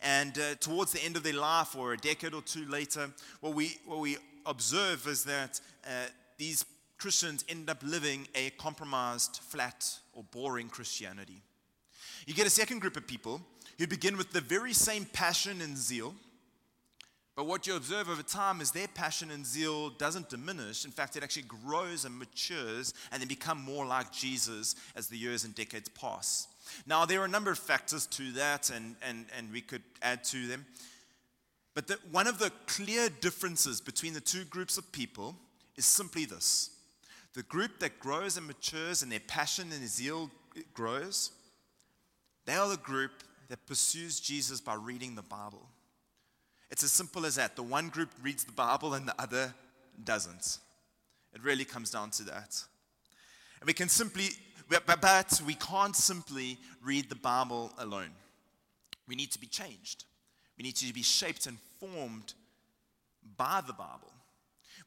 And 0.01 0.38
uh, 0.38 0.56
towards 0.62 0.94
the 0.94 1.04
end 1.04 1.18
of 1.18 1.24
their 1.24 1.34
life, 1.34 1.75
or 1.75 1.94
a 1.94 1.98
decade 1.98 2.34
or 2.34 2.42
two 2.42 2.66
later, 2.68 3.10
what 3.42 3.54
we, 3.54 3.77
what 3.86 4.00
we 4.00 4.18
observe 4.46 5.06
is 5.08 5.25
that 5.25 5.60
uh, 5.86 6.08
these 6.38 6.63
Christians 6.98 7.46
end 7.48 7.70
up 7.70 7.82
living 7.84 8.27
a 8.34 8.50
compromised, 8.51 9.39
flat, 9.44 10.00
or 10.13 10.24
boring 10.24 10.68
Christianity. 10.68 11.42
You 12.25 12.34
get 12.34 12.48
a 12.48 12.51
second 12.51 12.80
group 12.80 12.98
of 12.98 13.08
people 13.08 13.42
who 13.77 13.88
begin 13.88 14.18
with 14.18 14.32
the 14.32 14.42
very 14.42 14.74
same 14.74 15.06
passion 15.06 15.62
and 15.62 15.77
zeal, 15.77 16.16
but 17.36 17.46
what 17.46 17.68
you 17.68 17.75
observe 17.75 18.10
over 18.10 18.24
time 18.24 18.62
is 18.62 18.72
their 18.72 18.88
passion 18.88 19.30
and 19.30 19.46
zeal 19.46 19.92
doesn't 19.92 20.27
diminish. 20.30 20.86
In 20.86 20.92
fact, 20.92 21.16
it 21.16 21.22
actually 21.22 21.44
grows 21.44 22.04
and 22.04 22.18
matures 22.18 22.96
and 23.12 23.22
they 23.22 23.27
become 23.27 23.62
more 23.62 23.86
like 23.86 24.12
Jesus 24.12 24.75
as 24.96 25.08
the 25.08 25.18
years 25.18 25.44
and 25.44 25.54
decades 25.54 25.88
pass. 25.88 26.48
Now, 26.88 27.06
there 27.06 27.22
are 27.22 27.25
a 27.25 27.30
number 27.30 27.51
of 27.51 27.60
factors 27.60 28.08
to 28.08 28.32
that, 28.34 28.72
and, 28.72 28.96
and, 29.08 29.27
and 29.38 29.54
we 29.54 29.62
could 29.62 29.84
add 30.01 30.24
to 30.25 30.48
them. 30.48 30.66
But 31.75 31.88
the, 31.88 32.00
one 32.12 32.25
of 32.25 32.39
the 32.39 32.51
clear 32.66 33.08
differences 33.08 33.82
between 33.82 34.13
the 34.13 34.20
two 34.20 34.44
groups 34.44 34.80
of 34.80 34.92
people 34.92 35.36
is 35.75 35.86
simply 35.86 36.25
this 36.25 36.72
the 37.34 37.44
group 37.44 37.80
that 37.80 38.00
grows 38.00 38.38
and 38.38 38.48
matures 38.48 39.04
and 39.04 39.12
their 39.12 39.20
passion 39.20 39.72
and 39.72 39.82
their 39.82 39.88
zeal 39.88 40.32
grows, 40.74 41.32
they 42.46 42.56
are 42.56 42.70
the 42.70 42.78
group 42.78 43.12
that 43.50 43.66
pursues 43.66 44.20
Jesus 44.20 44.60
by 44.60 44.76
reading 44.76 45.16
the 45.16 45.22
Bible. 45.22 45.68
It's 46.70 46.84
as 46.84 46.92
simple 46.92 47.26
as 47.26 47.36
that. 47.36 47.56
The 47.56 47.64
one 47.64 47.90
group 47.90 48.10
reads 48.22 48.44
the 48.44 48.52
Bible 48.52 48.94
and 48.94 49.08
the 49.08 49.22
other 49.22 49.54
doesn't. 50.04 50.60
It 51.34 51.44
really 51.44 51.66
comes 51.66 51.92
down 51.92 52.12
to 52.12 52.24
that. 52.26 52.62
And 53.60 53.68
we 53.68 53.74
can 53.74 53.90
simply, 53.90 54.30
but 54.70 55.42
we 55.46 55.56
can't 55.56 55.96
simply 55.96 56.58
read 56.84 57.10
the 57.10 57.16
Bible 57.16 57.72
alone. 57.78 58.12
We 59.08 59.16
need 59.16 59.32
to 59.32 59.40
be 59.40 59.48
changed. 59.48 60.06
We 60.58 60.64
need 60.64 60.76
to 60.78 60.94
be 60.94 61.04
shaped 61.04 61.46
and 61.46 61.58
formed 61.80 62.34
by 63.38 63.62
the 63.66 63.74
Bible. 63.74 64.12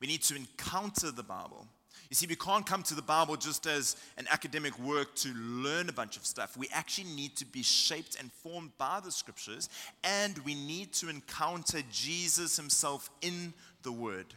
We 0.00 0.06
need 0.06 0.22
to 0.24 0.36
encounter 0.36 1.10
the 1.10 1.22
Bible. 1.22 1.66
You 2.10 2.16
see, 2.16 2.26
we 2.26 2.34
can't 2.34 2.66
come 2.66 2.82
to 2.84 2.94
the 2.96 3.02
Bible 3.02 3.36
just 3.36 3.68
as 3.68 3.94
an 4.18 4.26
academic 4.30 4.76
work 4.80 5.14
to 5.16 5.32
learn 5.32 5.88
a 5.88 5.92
bunch 5.92 6.16
of 6.16 6.26
stuff. 6.26 6.56
We 6.56 6.68
actually 6.72 7.08
need 7.14 7.36
to 7.36 7.46
be 7.46 7.62
shaped 7.62 8.16
and 8.18 8.32
formed 8.32 8.76
by 8.78 8.98
the 8.98 9.12
scriptures, 9.12 9.68
and 10.02 10.36
we 10.38 10.56
need 10.56 10.92
to 10.94 11.08
encounter 11.08 11.82
Jesus 11.92 12.56
himself 12.56 13.10
in 13.22 13.54
the 13.84 13.92
Word. 13.92 14.34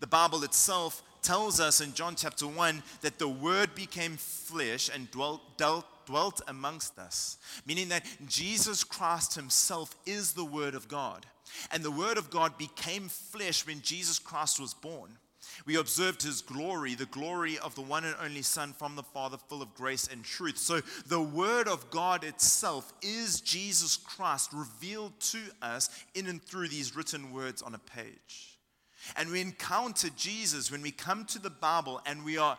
The 0.00 0.08
Bible 0.08 0.42
itself 0.42 1.04
tells 1.22 1.60
us 1.60 1.80
in 1.80 1.94
John 1.94 2.16
chapter 2.16 2.48
1 2.48 2.82
that 3.02 3.20
the 3.20 3.28
Word 3.28 3.76
became 3.76 4.16
flesh 4.16 4.90
and 4.92 5.08
dwelt, 5.12 5.56
dwelt, 5.56 5.86
dwelt 6.04 6.40
amongst 6.48 6.98
us, 6.98 7.38
meaning 7.64 7.90
that 7.90 8.06
Jesus 8.26 8.82
Christ 8.82 9.36
himself 9.36 9.94
is 10.04 10.32
the 10.32 10.44
Word 10.44 10.74
of 10.74 10.88
God. 10.88 11.26
And 11.70 11.84
the 11.84 11.92
Word 11.92 12.18
of 12.18 12.28
God 12.28 12.58
became 12.58 13.08
flesh 13.08 13.64
when 13.64 13.82
Jesus 13.82 14.18
Christ 14.18 14.58
was 14.58 14.74
born. 14.74 15.10
We 15.66 15.76
observed 15.76 16.22
his 16.22 16.42
glory, 16.42 16.94
the 16.94 17.06
glory 17.06 17.58
of 17.58 17.74
the 17.74 17.82
one 17.82 18.04
and 18.04 18.16
only 18.22 18.42
Son 18.42 18.72
from 18.72 18.96
the 18.96 19.02
Father, 19.02 19.36
full 19.48 19.62
of 19.62 19.74
grace 19.74 20.08
and 20.08 20.24
truth. 20.24 20.58
So, 20.58 20.80
the 21.06 21.20
Word 21.22 21.68
of 21.68 21.90
God 21.90 22.24
itself 22.24 22.92
is 23.02 23.40
Jesus 23.40 23.96
Christ 23.96 24.50
revealed 24.52 25.18
to 25.20 25.40
us 25.62 25.90
in 26.14 26.26
and 26.26 26.42
through 26.42 26.68
these 26.68 26.96
written 26.96 27.32
words 27.32 27.62
on 27.62 27.74
a 27.74 27.78
page. 27.78 28.57
And 29.16 29.30
we 29.30 29.40
encounter 29.40 30.08
Jesus 30.16 30.70
when 30.70 30.82
we 30.82 30.90
come 30.90 31.24
to 31.26 31.38
the 31.38 31.50
Bible 31.50 32.00
and 32.06 32.24
we 32.24 32.38
are, 32.38 32.56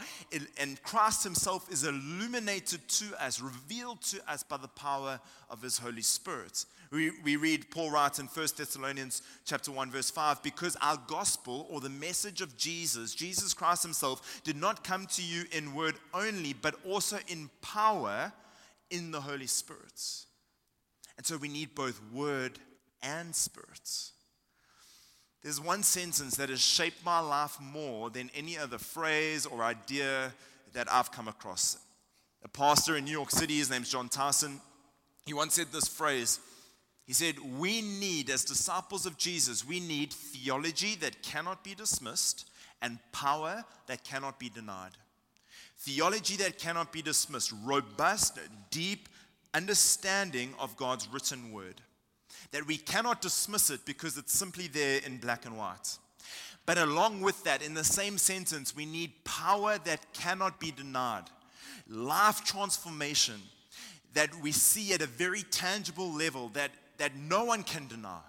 and 0.57 0.81
Christ 0.83 1.23
Himself 1.23 1.71
is 1.71 1.83
illuminated 1.83 2.87
to 2.87 3.23
us, 3.23 3.41
revealed 3.41 4.01
to 4.03 4.19
us 4.31 4.43
by 4.43 4.57
the 4.57 4.67
power 4.67 5.19
of 5.49 5.61
His 5.61 5.77
Holy 5.77 6.01
Spirit. 6.01 6.65
We, 6.91 7.11
we 7.23 7.35
read 7.35 7.69
Paul 7.69 7.91
writes 7.91 8.17
in 8.17 8.25
1 8.25 8.47
Thessalonians 8.57 9.21
chapter 9.45 9.71
1, 9.71 9.91
verse 9.91 10.09
5, 10.09 10.41
because 10.41 10.75
our 10.81 10.99
gospel 11.07 11.67
or 11.69 11.81
the 11.81 11.89
message 11.89 12.41
of 12.41 12.57
Jesus, 12.57 13.13
Jesus 13.13 13.53
Christ 13.53 13.83
Himself, 13.83 14.41
did 14.43 14.55
not 14.55 14.83
come 14.83 15.05
to 15.07 15.21
you 15.21 15.43
in 15.51 15.75
word 15.75 15.95
only, 16.13 16.53
but 16.53 16.75
also 16.83 17.19
in 17.27 17.49
power 17.61 18.33
in 18.89 19.11
the 19.11 19.21
Holy 19.21 19.45
Spirit. 19.45 20.25
And 21.17 21.25
so 21.25 21.37
we 21.37 21.47
need 21.47 21.75
both 21.75 22.01
word 22.11 22.57
and 23.03 23.35
spirit. 23.35 24.11
There's 25.41 25.61
one 25.61 25.83
sentence 25.83 26.35
that 26.35 26.49
has 26.49 26.59
shaped 26.59 27.03
my 27.05 27.19
life 27.19 27.57
more 27.61 28.09
than 28.09 28.29
any 28.35 28.57
other 28.57 28.77
phrase 28.77 29.45
or 29.45 29.63
idea 29.63 30.33
that 30.73 30.91
I've 30.91 31.11
come 31.11 31.27
across. 31.27 31.77
A 32.43 32.49
pastor 32.49 32.97
in 32.97 33.05
New 33.05 33.11
York 33.11 33.31
City, 33.31 33.57
his 33.57 33.69
name's 33.69 33.89
Jon 33.89 34.09
Tyson, 34.09 34.59
he 35.25 35.33
once 35.33 35.53
said 35.53 35.67
this 35.71 35.87
phrase. 35.87 36.39
He 37.05 37.13
said, 37.13 37.35
We 37.57 37.81
need, 37.81 38.29
as 38.29 38.43
disciples 38.43 39.05
of 39.05 39.17
Jesus, 39.17 39.65
we 39.65 39.79
need 39.79 40.11
theology 40.11 40.95
that 40.95 41.23
cannot 41.23 41.63
be 41.63 41.73
dismissed 41.73 42.49
and 42.81 42.99
power 43.11 43.63
that 43.87 44.03
cannot 44.03 44.39
be 44.39 44.49
denied. 44.49 44.91
Theology 45.77 46.35
that 46.37 46.59
cannot 46.59 46.91
be 46.91 47.01
dismissed, 47.01 47.53
robust, 47.63 48.37
deep 48.69 49.07
understanding 49.53 50.53
of 50.59 50.75
God's 50.75 51.07
written 51.07 51.51
word 51.51 51.81
that 52.51 52.67
we 52.67 52.77
cannot 52.77 53.21
dismiss 53.21 53.69
it 53.69 53.85
because 53.85 54.17
it's 54.17 54.33
simply 54.33 54.67
there 54.67 54.99
in 55.05 55.17
black 55.17 55.45
and 55.45 55.57
white. 55.57 55.97
But 56.65 56.77
along 56.77 57.21
with 57.21 57.43
that, 57.45 57.61
in 57.61 57.73
the 57.73 57.83
same 57.83 58.17
sentence, 58.17 58.75
we 58.75 58.85
need 58.85 59.11
power 59.23 59.77
that 59.85 60.13
cannot 60.13 60.59
be 60.59 60.71
denied, 60.71 61.25
life 61.87 62.43
transformation 62.43 63.41
that 64.13 64.29
we 64.41 64.51
see 64.51 64.93
at 64.93 65.01
a 65.01 65.07
very 65.07 65.43
tangible 65.43 66.11
level 66.11 66.49
that, 66.49 66.71
that 66.97 67.15
no 67.15 67.43
one 67.45 67.63
can 67.63 67.87
deny. 67.87 68.19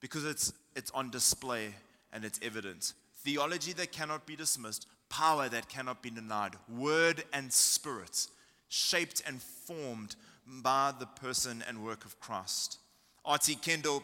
because 0.00 0.24
it's, 0.26 0.52
it's 0.76 0.90
on 0.90 1.10
display 1.10 1.74
and 2.12 2.24
it's 2.26 2.38
evident. 2.42 2.92
Theology 3.24 3.72
that 3.72 3.90
cannot 3.90 4.26
be 4.26 4.36
dismissed, 4.36 4.86
power 5.08 5.48
that 5.48 5.68
cannot 5.68 6.02
be 6.02 6.10
denied, 6.10 6.52
word 6.68 7.24
and 7.32 7.50
spirit, 7.50 8.26
shaped 8.68 9.22
and 9.26 9.40
formed 9.40 10.14
by 10.46 10.92
the 10.98 11.06
person 11.06 11.64
and 11.66 11.82
work 11.82 12.04
of 12.04 12.20
Christ. 12.20 12.78
R.T. 13.24 13.56
Kendall, 13.56 14.02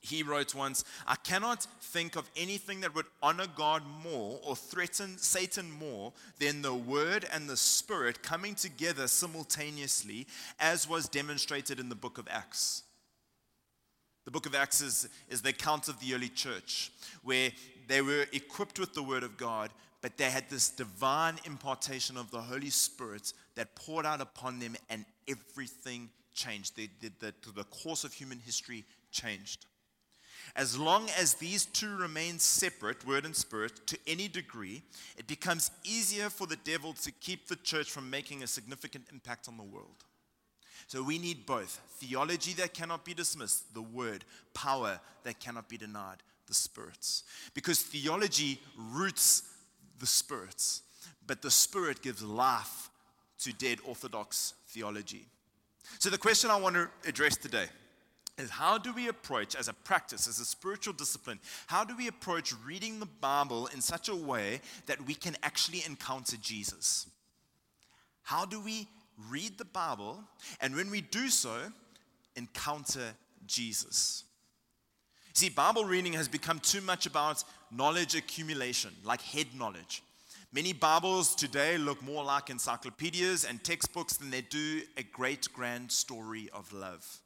he 0.00 0.22
wrote 0.22 0.54
once, 0.54 0.82
I 1.06 1.16
cannot 1.16 1.66
think 1.80 2.16
of 2.16 2.30
anything 2.34 2.80
that 2.80 2.94
would 2.94 3.06
honor 3.22 3.46
God 3.54 3.82
more 4.02 4.40
or 4.42 4.56
threaten 4.56 5.18
Satan 5.18 5.70
more 5.70 6.12
than 6.38 6.62
the 6.62 6.74
Word 6.74 7.26
and 7.30 7.48
the 7.48 7.56
Spirit 7.56 8.22
coming 8.22 8.54
together 8.54 9.06
simultaneously, 9.06 10.26
as 10.58 10.88
was 10.88 11.08
demonstrated 11.08 11.78
in 11.78 11.90
the 11.90 11.94
book 11.94 12.16
of 12.16 12.28
Acts. 12.30 12.84
The 14.24 14.30
book 14.30 14.46
of 14.46 14.54
Acts 14.54 14.80
is, 14.80 15.08
is 15.28 15.42
the 15.42 15.50
account 15.50 15.88
of 15.88 16.00
the 16.00 16.14
early 16.14 16.28
church, 16.28 16.92
where 17.22 17.50
they 17.88 18.00
were 18.00 18.26
equipped 18.32 18.78
with 18.78 18.94
the 18.94 19.02
Word 19.02 19.22
of 19.22 19.36
God, 19.36 19.70
but 20.00 20.16
they 20.16 20.30
had 20.30 20.48
this 20.48 20.70
divine 20.70 21.38
impartation 21.44 22.16
of 22.16 22.30
the 22.30 22.40
Holy 22.40 22.70
Spirit 22.70 23.34
that 23.54 23.74
poured 23.74 24.06
out 24.06 24.22
upon 24.22 24.60
them, 24.60 24.76
and 24.88 25.04
everything 25.28 26.08
changed. 26.40 26.76
The, 26.76 26.88
the, 27.00 27.10
the, 27.20 27.52
the 27.52 27.64
course 27.64 28.04
of 28.04 28.12
human 28.12 28.38
history 28.38 28.84
changed. 29.10 29.66
As 30.56 30.78
long 30.78 31.08
as 31.18 31.34
these 31.34 31.66
two 31.66 31.96
remain 31.96 32.38
separate, 32.38 33.06
word 33.06 33.24
and 33.24 33.36
spirit, 33.36 33.86
to 33.86 33.98
any 34.06 34.26
degree, 34.26 34.82
it 35.16 35.26
becomes 35.26 35.70
easier 35.84 36.30
for 36.30 36.46
the 36.46 36.56
devil 36.56 36.92
to 36.94 37.12
keep 37.12 37.46
the 37.46 37.56
church 37.56 37.90
from 37.90 38.10
making 38.10 38.42
a 38.42 38.46
significant 38.46 39.06
impact 39.12 39.48
on 39.48 39.56
the 39.56 39.62
world. 39.62 40.04
So 40.86 41.02
we 41.02 41.18
need 41.18 41.46
both 41.46 41.80
theology 41.98 42.52
that 42.54 42.74
cannot 42.74 43.04
be 43.04 43.14
dismissed, 43.14 43.74
the 43.74 43.82
word, 43.82 44.24
power 44.54 44.98
that 45.24 45.38
cannot 45.38 45.68
be 45.68 45.76
denied, 45.76 46.22
the 46.48 46.54
spirits. 46.54 47.22
Because 47.54 47.80
theology 47.80 48.60
roots 48.76 49.42
the 50.00 50.06
spirits, 50.06 50.82
but 51.26 51.42
the 51.42 51.50
spirit 51.50 52.02
gives 52.02 52.22
life 52.22 52.90
to 53.40 53.52
dead 53.52 53.78
orthodox 53.84 54.54
theology. 54.68 55.26
So 55.98 56.10
the 56.10 56.18
question 56.18 56.50
I 56.50 56.56
want 56.56 56.76
to 56.76 56.88
address 57.06 57.36
today 57.36 57.66
is 58.38 58.48
how 58.48 58.78
do 58.78 58.92
we 58.92 59.08
approach, 59.08 59.54
as 59.54 59.68
a 59.68 59.72
practice, 59.72 60.26
as 60.26 60.38
a 60.38 60.44
spiritual 60.44 60.94
discipline, 60.94 61.38
how 61.66 61.84
do 61.84 61.96
we 61.96 62.08
approach 62.08 62.54
reading 62.64 63.00
the 63.00 63.06
Bible 63.06 63.66
in 63.68 63.80
such 63.80 64.08
a 64.08 64.16
way 64.16 64.60
that 64.86 65.06
we 65.06 65.14
can 65.14 65.36
actually 65.42 65.82
encounter 65.86 66.36
Jesus? 66.38 67.06
How 68.22 68.44
do 68.44 68.60
we 68.60 68.88
read 69.28 69.58
the 69.58 69.64
Bible, 69.64 70.22
and 70.60 70.74
when 70.74 70.90
we 70.90 71.00
do 71.00 71.28
so, 71.28 71.58
encounter 72.36 73.14
Jesus. 73.46 74.24
See, 75.32 75.48
Bible 75.48 75.84
reading 75.84 76.12
has 76.14 76.28
become 76.28 76.60
too 76.60 76.80
much 76.80 77.06
about 77.06 77.44
knowledge 77.70 78.14
accumulation, 78.14 78.90
like 79.04 79.20
head 79.20 79.46
knowledge. 79.56 80.02
Many 80.52 80.72
Bibles 80.72 81.36
today 81.36 81.78
look 81.78 82.02
more 82.02 82.24
like 82.24 82.50
encyclopedias 82.50 83.44
and 83.44 83.62
textbooks 83.62 84.16
than 84.16 84.30
they 84.30 84.40
do 84.40 84.80
a 84.96 85.04
great 85.04 85.46
grand 85.52 85.92
story 85.92 86.50
of 86.52 86.72
love. 86.72 87.20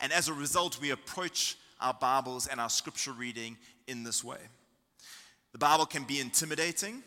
And 0.00 0.12
as 0.12 0.28
a 0.28 0.32
result, 0.32 0.80
we 0.80 0.90
approach 0.90 1.56
our 1.80 1.92
Bibles 1.92 2.46
and 2.46 2.60
our 2.60 2.70
scripture 2.70 3.10
reading 3.10 3.58
in 3.88 4.04
this 4.04 4.22
way. 4.22 4.38
The 5.50 5.58
Bible 5.58 5.84
can 5.84 6.04
be 6.04 6.20
intimidating, 6.20 7.02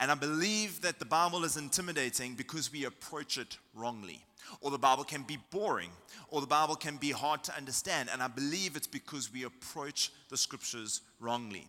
and 0.00 0.10
I 0.10 0.16
believe 0.16 0.80
that 0.80 0.98
the 0.98 1.04
Bible 1.04 1.44
is 1.44 1.56
intimidating 1.56 2.34
because 2.34 2.72
we 2.72 2.84
approach 2.84 3.38
it 3.38 3.58
wrongly. 3.74 4.24
Or 4.60 4.72
the 4.72 4.78
Bible 4.78 5.04
can 5.04 5.22
be 5.22 5.38
boring, 5.52 5.90
or 6.30 6.40
the 6.40 6.48
Bible 6.48 6.74
can 6.74 6.96
be 6.96 7.12
hard 7.12 7.44
to 7.44 7.56
understand. 7.56 8.08
And 8.12 8.20
I 8.20 8.26
believe 8.26 8.74
it's 8.74 8.88
because 8.88 9.32
we 9.32 9.44
approach 9.44 10.10
the 10.30 10.36
scriptures 10.36 11.02
wrongly. 11.20 11.68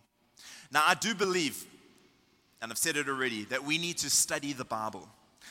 Now, 0.72 0.82
I 0.88 0.94
do 0.94 1.14
believe, 1.14 1.64
and 2.60 2.70
I've 2.70 2.78
said 2.78 2.96
it 2.96 3.08
already, 3.08 3.44
that 3.44 3.64
we 3.64 3.78
need 3.78 3.98
to 3.98 4.10
study 4.10 4.52
the 4.52 4.64
Bible. 4.64 5.08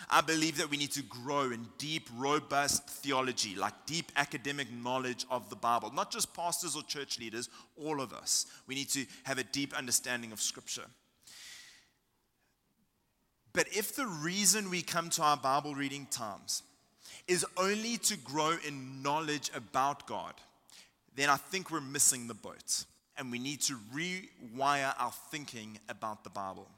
I 0.09 0.21
believe 0.21 0.57
that 0.57 0.69
we 0.69 0.77
need 0.77 0.91
to 0.91 1.03
grow 1.03 1.51
in 1.51 1.67
deep, 1.77 2.07
robust 2.15 2.87
theology, 2.89 3.55
like 3.55 3.73
deep 3.85 4.11
academic 4.15 4.71
knowledge 4.71 5.25
of 5.31 5.49
the 5.49 5.55
Bible. 5.55 5.91
Not 5.93 6.11
just 6.11 6.33
pastors 6.33 6.75
or 6.75 6.83
church 6.83 7.19
leaders, 7.19 7.49
all 7.75 8.01
of 8.01 8.13
us. 8.13 8.45
We 8.67 8.75
need 8.75 8.89
to 8.89 9.05
have 9.23 9.37
a 9.37 9.43
deep 9.43 9.75
understanding 9.75 10.31
of 10.31 10.41
Scripture. 10.41 10.85
But 13.53 13.67
if 13.69 13.95
the 13.95 14.05
reason 14.05 14.69
we 14.69 14.83
come 14.83 15.09
to 15.11 15.23
our 15.23 15.37
Bible 15.37 15.73
reading 15.73 16.07
times 16.11 16.61
is 17.27 17.45
only 17.57 17.97
to 17.97 18.15
grow 18.17 18.55
in 18.67 19.01
knowledge 19.01 19.49
about 19.55 20.05
God, 20.05 20.35
then 21.15 21.29
I 21.29 21.37
think 21.37 21.71
we're 21.71 21.81
missing 21.81 22.27
the 22.27 22.35
boat. 22.35 22.85
And 23.17 23.31
we 23.31 23.39
need 23.39 23.61
to 23.61 23.73
rewire 23.95 24.93
our 24.99 25.11
thinking 25.31 25.79
about 25.89 26.23
the 26.23 26.29
Bible. 26.29 26.69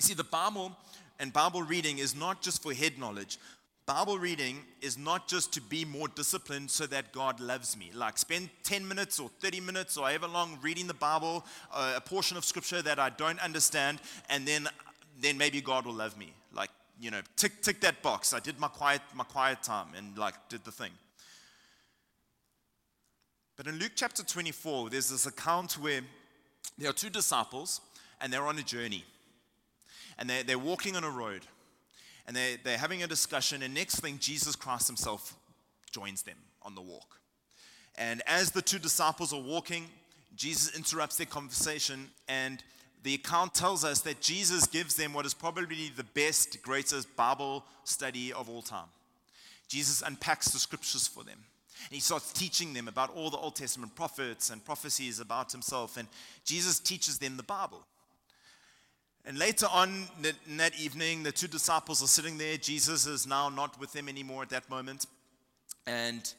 You 0.00 0.04
see, 0.04 0.14
the 0.14 0.24
Bible 0.24 0.74
and 1.18 1.30
Bible 1.30 1.62
reading 1.62 1.98
is 1.98 2.16
not 2.16 2.40
just 2.40 2.62
for 2.62 2.72
head 2.72 2.98
knowledge. 2.98 3.36
Bible 3.84 4.18
reading 4.18 4.60
is 4.80 4.96
not 4.96 5.28
just 5.28 5.52
to 5.52 5.60
be 5.60 5.84
more 5.84 6.08
disciplined 6.08 6.70
so 6.70 6.86
that 6.86 7.12
God 7.12 7.38
loves 7.38 7.76
me. 7.76 7.90
Like 7.94 8.16
spend 8.16 8.48
10 8.62 8.88
minutes 8.88 9.20
or 9.20 9.28
30 9.40 9.60
minutes 9.60 9.98
or 9.98 10.06
however 10.06 10.26
long 10.26 10.58
reading 10.62 10.86
the 10.86 10.94
Bible, 10.94 11.44
uh, 11.70 11.92
a 11.96 12.00
portion 12.00 12.38
of 12.38 12.46
scripture 12.46 12.80
that 12.80 12.98
I 12.98 13.10
don't 13.10 13.38
understand, 13.40 14.00
and 14.30 14.48
then 14.48 14.70
then 15.20 15.36
maybe 15.36 15.60
God 15.60 15.84
will 15.84 15.92
love 15.92 16.16
me. 16.16 16.32
Like, 16.54 16.70
you 16.98 17.10
know, 17.10 17.20
tick, 17.36 17.60
tick 17.60 17.82
that 17.82 18.00
box. 18.00 18.32
I 18.32 18.40
did 18.40 18.58
my 18.58 18.68
quiet, 18.68 19.02
my 19.14 19.24
quiet 19.24 19.62
time 19.62 19.88
and 19.94 20.16
like 20.16 20.32
did 20.48 20.64
the 20.64 20.72
thing. 20.72 20.92
But 23.54 23.66
in 23.66 23.78
Luke 23.78 23.92
chapter 23.96 24.22
24, 24.22 24.88
there's 24.88 25.10
this 25.10 25.26
account 25.26 25.72
where 25.74 26.00
there 26.78 26.88
are 26.88 26.94
two 26.94 27.10
disciples 27.10 27.82
and 28.22 28.32
they're 28.32 28.46
on 28.46 28.58
a 28.58 28.62
journey. 28.62 29.04
And 30.20 30.30
they're, 30.30 30.44
they're 30.44 30.58
walking 30.58 30.94
on 30.94 31.02
a 31.02 31.10
road. 31.10 31.42
And 32.26 32.36
they're, 32.36 32.58
they're 32.62 32.78
having 32.78 33.02
a 33.02 33.08
discussion. 33.08 33.62
And 33.62 33.74
next 33.74 34.00
thing, 34.00 34.18
Jesus 34.20 34.54
Christ 34.54 34.86
himself 34.86 35.34
joins 35.90 36.22
them 36.22 36.36
on 36.62 36.76
the 36.76 36.80
walk. 36.80 37.18
And 37.96 38.22
as 38.26 38.52
the 38.52 38.62
two 38.62 38.78
disciples 38.78 39.32
are 39.32 39.40
walking, 39.40 39.86
Jesus 40.36 40.76
interrupts 40.76 41.16
their 41.16 41.26
conversation 41.26 42.08
and 42.28 42.62
the 43.02 43.14
account 43.14 43.54
tells 43.54 43.84
us 43.84 44.00
that 44.02 44.20
Jesus 44.20 44.66
gives 44.66 44.94
them 44.94 45.14
what 45.14 45.24
is 45.24 45.32
probably 45.32 45.90
the 45.96 46.04
best, 46.04 46.60
greatest 46.62 47.14
Bible 47.16 47.64
study 47.84 48.32
of 48.32 48.50
all 48.50 48.62
time. 48.62 48.88
Jesus 49.68 50.02
unpacks 50.02 50.48
the 50.48 50.58
scriptures 50.58 51.06
for 51.06 51.24
them. 51.24 51.38
And 51.86 51.94
he 51.94 52.00
starts 52.00 52.32
teaching 52.32 52.74
them 52.74 52.88
about 52.88 53.14
all 53.16 53.30
the 53.30 53.38
Old 53.38 53.56
Testament 53.56 53.94
prophets 53.94 54.50
and 54.50 54.62
prophecies 54.62 55.18
about 55.18 55.50
himself. 55.50 55.96
And 55.96 56.08
Jesus 56.44 56.78
teaches 56.78 57.18
them 57.18 57.38
the 57.38 57.42
Bible. 57.42 57.86
And 59.26 59.38
later 59.38 59.66
on 59.70 60.06
in 60.48 60.56
that 60.56 60.78
evening, 60.80 61.22
the 61.22 61.32
two 61.32 61.46
disciples 61.46 62.02
are 62.02 62.08
sitting 62.08 62.38
there. 62.38 62.56
Jesus 62.56 63.06
is 63.06 63.26
now 63.26 63.48
not 63.48 63.78
with 63.78 63.92
them 63.92 64.08
anymore 64.08 64.42
at 64.42 64.48
that 64.50 64.68
moment. 64.70 65.06
And, 65.86 66.32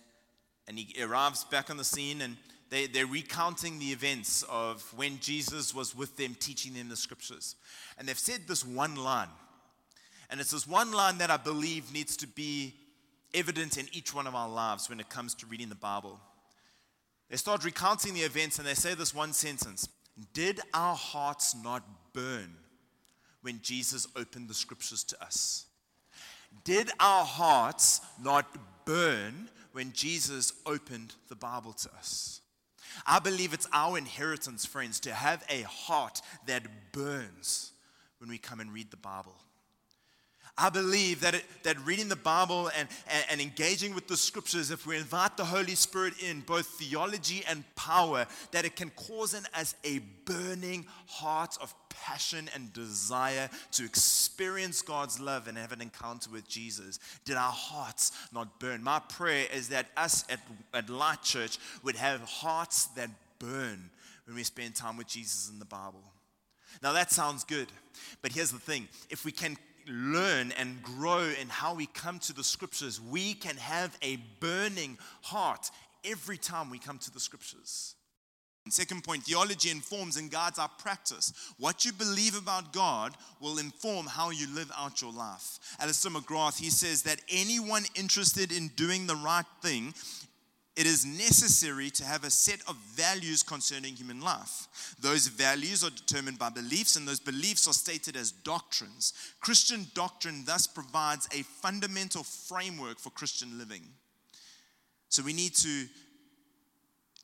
and 0.67 0.79
he 0.79 1.01
arrives 1.01 1.43
back 1.43 1.69
on 1.69 1.77
the 1.77 1.83
scene 1.83 2.21
and 2.21 2.37
they, 2.69 2.87
they're 2.87 3.05
recounting 3.05 3.79
the 3.79 3.91
events 3.91 4.43
of 4.49 4.81
when 4.95 5.19
Jesus 5.19 5.75
was 5.75 5.95
with 5.95 6.15
them 6.17 6.35
teaching 6.39 6.73
them 6.73 6.89
the 6.89 6.95
scriptures. 6.95 7.55
And 7.97 8.07
they've 8.07 8.17
said 8.17 8.41
this 8.47 8.65
one 8.65 8.95
line. 8.95 9.27
And 10.29 10.39
it's 10.39 10.51
this 10.51 10.67
one 10.67 10.91
line 10.91 11.17
that 11.19 11.29
I 11.29 11.37
believe 11.37 11.93
needs 11.93 12.15
to 12.17 12.27
be 12.27 12.73
evident 13.33 13.77
in 13.77 13.87
each 13.91 14.13
one 14.13 14.25
of 14.25 14.35
our 14.35 14.49
lives 14.49 14.89
when 14.89 14.99
it 14.99 15.09
comes 15.09 15.35
to 15.35 15.45
reading 15.45 15.69
the 15.69 15.75
Bible. 15.75 16.19
They 17.29 17.37
start 17.37 17.63
recounting 17.63 18.13
the 18.13 18.21
events 18.21 18.57
and 18.57 18.67
they 18.67 18.73
say 18.73 18.93
this 18.93 19.13
one 19.13 19.33
sentence 19.33 19.87
Did 20.33 20.61
our 20.73 20.95
hearts 20.95 21.55
not 21.61 21.83
burn 22.13 22.55
when 23.41 23.59
Jesus 23.61 24.07
opened 24.15 24.47
the 24.47 24.53
scriptures 24.53 25.03
to 25.05 25.23
us? 25.23 25.65
Did 26.63 26.89
our 26.99 27.25
hearts 27.25 28.01
not 28.21 28.45
burn 28.85 29.49
when 29.71 29.93
Jesus 29.93 30.53
opened 30.65 31.15
the 31.29 31.35
Bible 31.35 31.73
to 31.73 31.89
us? 31.93 32.41
I 33.05 33.19
believe 33.19 33.53
it's 33.53 33.67
our 33.71 33.97
inheritance, 33.97 34.65
friends, 34.65 34.99
to 35.01 35.13
have 35.13 35.43
a 35.49 35.61
heart 35.61 36.21
that 36.45 36.91
burns 36.91 37.71
when 38.19 38.29
we 38.29 38.37
come 38.37 38.59
and 38.59 38.71
read 38.73 38.91
the 38.91 38.97
Bible. 38.97 39.35
I 40.57 40.69
believe 40.69 41.21
that, 41.21 41.33
it, 41.33 41.45
that 41.63 41.83
reading 41.85 42.09
the 42.09 42.15
Bible 42.15 42.69
and, 42.77 42.87
and, 43.07 43.25
and, 43.31 43.41
engaging 43.41 43.95
with 43.95 44.07
the 44.07 44.17
scriptures, 44.17 44.69
if 44.69 44.85
we 44.85 44.97
invite 44.97 45.37
the 45.37 45.45
Holy 45.45 45.75
Spirit 45.75 46.13
in, 46.21 46.41
both 46.41 46.67
theology 46.67 47.43
and 47.49 47.63
power, 47.75 48.27
that 48.51 48.65
it 48.65 48.75
can 48.75 48.89
cause 48.91 49.33
in 49.33 49.43
us 49.55 49.75
a 49.83 49.99
burning 50.25 50.85
heart 51.07 51.57
of 51.61 51.73
passion 52.01 52.49
and 52.55 52.73
desire 52.73 53.49
to 53.73 53.85
experience 53.85 54.81
God's 54.81 55.19
love 55.19 55.47
and 55.47 55.57
have 55.57 55.71
an 55.71 55.81
encounter 55.81 56.29
with 56.31 56.47
Jesus. 56.47 56.99
Did 57.25 57.35
our 57.35 57.51
hearts 57.51 58.11
not 58.33 58.59
burn? 58.59 58.83
My 58.83 58.99
prayer 58.99 59.45
is 59.53 59.69
that 59.69 59.87
us 59.95 60.25
at, 60.29 60.39
at 60.73 60.89
Light 60.89 61.21
Church 61.21 61.57
would 61.83 61.95
have 61.95 62.21
hearts 62.21 62.85
that 62.95 63.09
burn 63.39 63.89
when 64.25 64.35
we 64.35 64.43
spend 64.43 64.75
time 64.75 64.97
with 64.97 65.07
Jesus 65.07 65.49
in 65.49 65.59
the 65.59 65.65
Bible. 65.65 66.03
Now 66.81 66.93
that 66.93 67.11
sounds 67.11 67.43
good, 67.43 67.67
but 68.21 68.31
here's 68.31 68.51
the 68.51 68.59
thing 68.59 68.87
if 69.09 69.25
we 69.25 69.31
can 69.31 69.57
learn 69.87 70.51
and 70.53 70.81
grow 70.81 71.19
in 71.19 71.49
how 71.49 71.73
we 71.73 71.85
come 71.87 72.19
to 72.19 72.33
the 72.33 72.43
scriptures, 72.43 73.01
we 73.01 73.33
can 73.33 73.57
have 73.57 73.97
a 74.01 74.17
burning 74.39 74.97
heart 75.21 75.69
every 76.05 76.37
time 76.37 76.69
we 76.69 76.79
come 76.79 76.97
to 76.99 77.11
the 77.11 77.19
scriptures. 77.19 77.95
Second 78.69 79.03
point, 79.03 79.23
theology 79.23 79.69
informs 79.69 80.17
and 80.17 80.31
guides 80.31 80.59
our 80.59 80.69
practice. 80.77 81.33
What 81.57 81.83
you 81.83 81.91
believe 81.91 82.37
about 82.37 82.71
God 82.71 83.13
will 83.41 83.57
inform 83.57 84.05
how 84.05 84.29
you 84.29 84.47
live 84.53 84.71
out 84.77 85.01
your 85.01 85.11
life. 85.11 85.59
Alister 85.79 86.09
McGrath, 86.09 86.59
he 86.59 86.69
says 86.69 87.01
that 87.03 87.21
anyone 87.29 87.83
interested 87.95 88.51
in 88.51 88.69
doing 88.69 89.07
the 89.07 89.15
right 89.15 89.45
thing 89.61 89.93
it 90.77 90.85
is 90.85 91.05
necessary 91.05 91.89
to 91.91 92.05
have 92.05 92.23
a 92.23 92.29
set 92.29 92.61
of 92.67 92.77
values 92.95 93.43
concerning 93.43 93.93
human 93.93 94.21
life. 94.21 94.95
Those 94.99 95.27
values 95.27 95.83
are 95.83 95.89
determined 95.89 96.39
by 96.39 96.49
beliefs, 96.49 96.95
and 96.95 97.05
those 97.05 97.19
beliefs 97.19 97.67
are 97.67 97.73
stated 97.73 98.15
as 98.15 98.31
doctrines. 98.31 99.13
Christian 99.41 99.85
doctrine 99.93 100.43
thus 100.45 100.67
provides 100.67 101.27
a 101.33 101.43
fundamental 101.43 102.23
framework 102.23 102.99
for 102.99 103.09
Christian 103.09 103.57
living. 103.57 103.81
So 105.09 105.23
we 105.23 105.33
need 105.33 105.55
to 105.55 105.87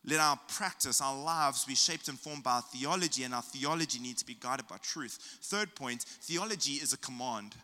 let 0.05 0.19
our 0.19 0.39
practice, 0.47 1.01
our 1.01 1.17
lives 1.21 1.65
be 1.65 1.75
shaped 1.75 2.07
and 2.07 2.19
formed 2.19 2.43
by 2.43 2.53
our 2.53 2.61
theology, 2.61 3.23
and 3.23 3.33
our 3.33 3.41
theology 3.41 3.99
needs 3.99 4.21
to 4.21 4.27
be 4.27 4.37
guided 4.39 4.67
by 4.67 4.77
truth. 4.77 5.17
Third 5.41 5.75
point 5.75 6.03
theology 6.03 6.73
is 6.73 6.93
a 6.93 6.97
command. 6.97 7.55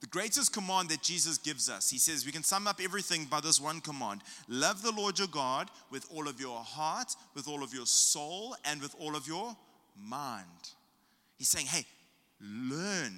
The 0.00 0.08
greatest 0.08 0.52
command 0.52 0.88
that 0.88 1.00
Jesus 1.00 1.38
gives 1.38 1.70
us, 1.70 1.88
he 1.88 1.98
says, 1.98 2.26
we 2.26 2.32
can 2.32 2.42
sum 2.42 2.66
up 2.66 2.80
everything 2.82 3.24
by 3.26 3.40
this 3.40 3.60
one 3.60 3.80
command 3.80 4.22
love 4.48 4.82
the 4.82 4.90
Lord 4.90 5.16
your 5.16 5.28
God 5.28 5.70
with 5.92 6.06
all 6.12 6.26
of 6.26 6.40
your 6.40 6.58
heart, 6.58 7.14
with 7.36 7.46
all 7.46 7.62
of 7.62 7.72
your 7.72 7.86
soul, 7.86 8.56
and 8.64 8.82
with 8.82 8.96
all 8.98 9.14
of 9.14 9.28
your 9.28 9.56
mind. 9.96 10.48
He's 11.36 11.50
saying, 11.50 11.66
hey, 11.66 11.86
learn, 12.40 13.12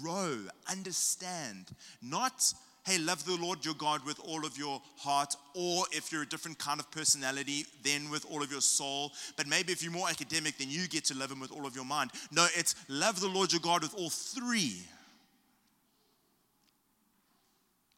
grow, 0.00 0.38
understand. 0.70 1.66
Not, 2.00 2.54
hey, 2.84 2.98
love 2.98 3.24
the 3.24 3.36
Lord 3.36 3.64
your 3.64 3.74
God 3.74 4.04
with 4.04 4.20
all 4.20 4.44
of 4.44 4.58
your 4.58 4.80
heart, 4.98 5.34
or 5.54 5.84
if 5.92 6.12
you're 6.12 6.22
a 6.22 6.28
different 6.28 6.58
kind 6.58 6.80
of 6.80 6.90
personality, 6.90 7.64
then 7.82 8.10
with 8.10 8.26
all 8.30 8.42
of 8.42 8.50
your 8.50 8.60
soul. 8.60 9.12
But 9.36 9.46
maybe 9.46 9.72
if 9.72 9.82
you're 9.82 9.92
more 9.92 10.08
academic, 10.08 10.58
then 10.58 10.68
you 10.70 10.86
get 10.88 11.04
to 11.06 11.14
love 11.14 11.30
him 11.30 11.40
with 11.40 11.52
all 11.52 11.66
of 11.66 11.74
your 11.74 11.84
mind. 11.84 12.10
No, 12.30 12.46
it's 12.56 12.74
love 12.88 13.20
the 13.20 13.28
Lord 13.28 13.52
your 13.52 13.60
God 13.60 13.82
with 13.82 13.94
all 13.94 14.10
three 14.10 14.82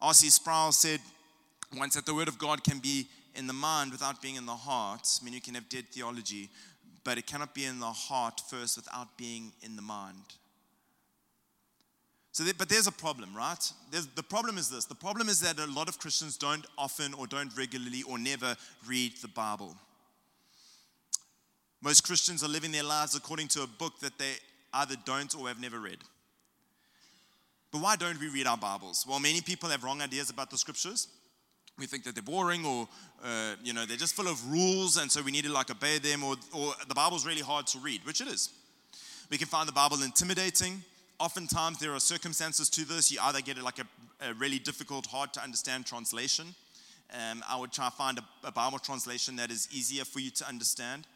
R.C. 0.00 0.28
Sproul 0.28 0.72
said 0.72 1.00
once 1.76 1.94
that 1.94 2.06
the 2.06 2.14
Word 2.14 2.28
of 2.28 2.38
God 2.38 2.62
can 2.62 2.78
be 2.78 3.08
in 3.34 3.46
the 3.46 3.52
mind 3.52 3.92
without 3.92 4.20
being 4.20 4.36
in 4.36 4.46
the 4.46 4.54
heart. 4.54 5.08
I 5.20 5.24
mean, 5.24 5.34
you 5.34 5.40
can 5.40 5.54
have 5.54 5.68
dead 5.68 5.86
theology, 5.90 6.50
but 7.02 7.18
it 7.18 7.26
cannot 7.26 7.54
be 7.54 7.64
in 7.64 7.80
the 7.80 7.86
heart 7.86 8.40
first 8.48 8.76
without 8.76 9.16
being 9.16 9.52
in 9.62 9.76
the 9.76 9.82
mind. 9.82 10.34
So, 12.36 12.44
but 12.58 12.68
there's 12.68 12.86
a 12.86 12.92
problem, 12.92 13.34
right? 13.34 13.72
There's, 13.90 14.08
the 14.08 14.22
problem 14.22 14.58
is 14.58 14.68
this 14.68 14.84
the 14.84 14.94
problem 14.94 15.30
is 15.30 15.40
that 15.40 15.58
a 15.58 15.64
lot 15.68 15.88
of 15.88 15.98
Christians 15.98 16.36
don't 16.36 16.66
often 16.76 17.14
or 17.14 17.26
don't 17.26 17.50
regularly 17.56 18.02
or 18.02 18.18
never 18.18 18.54
read 18.86 19.16
the 19.22 19.28
Bible. 19.28 19.74
Most 21.80 22.02
Christians 22.02 22.44
are 22.44 22.48
living 22.48 22.72
their 22.72 22.82
lives 22.82 23.16
according 23.16 23.48
to 23.48 23.62
a 23.62 23.66
book 23.66 24.00
that 24.00 24.18
they 24.18 24.32
either 24.74 24.96
don't 25.06 25.34
or 25.34 25.48
have 25.48 25.58
never 25.58 25.80
read. 25.80 25.96
But 27.72 27.80
why 27.80 27.96
don't 27.96 28.20
we 28.20 28.28
read 28.28 28.46
our 28.46 28.58
Bibles? 28.58 29.06
Well, 29.08 29.18
many 29.18 29.40
people 29.40 29.70
have 29.70 29.82
wrong 29.82 30.02
ideas 30.02 30.28
about 30.28 30.50
the 30.50 30.58
scriptures. 30.58 31.08
We 31.78 31.86
think 31.86 32.04
that 32.04 32.14
they're 32.14 32.22
boring 32.22 32.66
or, 32.66 32.86
uh, 33.24 33.54
you 33.64 33.72
know, 33.72 33.86
they're 33.86 33.96
just 33.96 34.14
full 34.14 34.28
of 34.28 34.46
rules 34.52 34.98
and 34.98 35.10
so 35.10 35.22
we 35.22 35.30
need 35.30 35.44
to 35.44 35.52
like 35.52 35.70
obey 35.70 35.96
them 35.96 36.22
or, 36.22 36.36
or 36.52 36.74
the 36.86 36.94
Bible's 36.94 37.24
really 37.24 37.40
hard 37.40 37.66
to 37.68 37.78
read, 37.78 38.04
which 38.04 38.20
it 38.20 38.28
is. 38.28 38.50
We 39.30 39.38
can 39.38 39.48
find 39.48 39.66
the 39.66 39.72
Bible 39.72 40.02
intimidating. 40.02 40.82
Oftentimes 41.18 41.78
there 41.78 41.94
are 41.94 42.00
circumstances 42.00 42.68
to 42.70 42.84
this. 42.84 43.10
You 43.10 43.18
either 43.22 43.40
get 43.40 43.56
like 43.62 43.78
a, 43.78 44.28
a 44.28 44.34
really 44.34 44.58
difficult, 44.58 45.06
hard 45.06 45.32
to 45.34 45.42
understand 45.42 45.86
translation. 45.86 46.54
Um, 47.12 47.42
I 47.48 47.58
would 47.58 47.72
try 47.72 47.86
to 47.86 47.94
find 47.94 48.18
a, 48.18 48.48
a, 48.48 48.52
Bible 48.52 48.78
translation 48.78 49.36
that 49.36 49.50
is 49.50 49.68
easier 49.72 50.04
for 50.04 50.18
you 50.18 50.30
to 50.32 50.48
understand. 50.48 51.06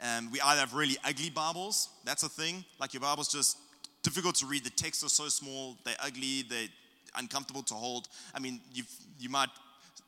Um, 0.00 0.30
we 0.30 0.40
either 0.40 0.60
have 0.60 0.74
really 0.74 0.96
ugly 1.04 1.28
Bibles, 1.28 1.88
that's 2.04 2.22
a 2.22 2.28
thing, 2.28 2.64
like 2.78 2.94
your 2.94 3.00
Bible's 3.00 3.28
just 3.28 3.58
difficult 4.02 4.36
to 4.36 4.46
read. 4.46 4.64
The 4.64 4.70
texts 4.70 5.04
are 5.04 5.08
so 5.08 5.28
small, 5.28 5.76
they're 5.84 5.96
ugly, 6.00 6.42
they're 6.48 6.68
uncomfortable 7.16 7.62
to 7.64 7.74
hold. 7.74 8.08
I 8.34 8.38
mean, 8.38 8.60
you 8.72 8.84
you 9.18 9.28
might 9.28 9.48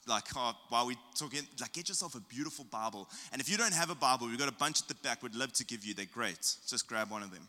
like 0.07 0.25
oh, 0.37 0.53
while 0.69 0.87
we 0.87 0.97
talking, 1.17 1.43
like 1.61 1.73
get 1.73 1.89
yourself 1.89 2.15
a 2.15 2.21
beautiful 2.21 2.65
Bible. 2.71 3.09
And 3.33 3.41
if 3.41 3.49
you 3.49 3.57
don't 3.57 3.75
have 3.75 3.91
a 3.91 3.95
Bible, 3.95 4.29
we've 4.29 4.39
got 4.39 4.49
a 4.49 4.53
bunch 4.53 4.81
at 4.81 4.89
the 4.89 4.95
back. 4.95 5.23
We'd 5.23 5.35
love 5.35 5.53
to 5.55 5.65
give 5.65 5.85
you. 5.85 5.95
They're 5.95 6.07
great. 6.07 6.57
Just 6.67 6.87
grab 6.87 7.11
one 7.11 7.23
of 7.23 7.31
them. 7.31 7.47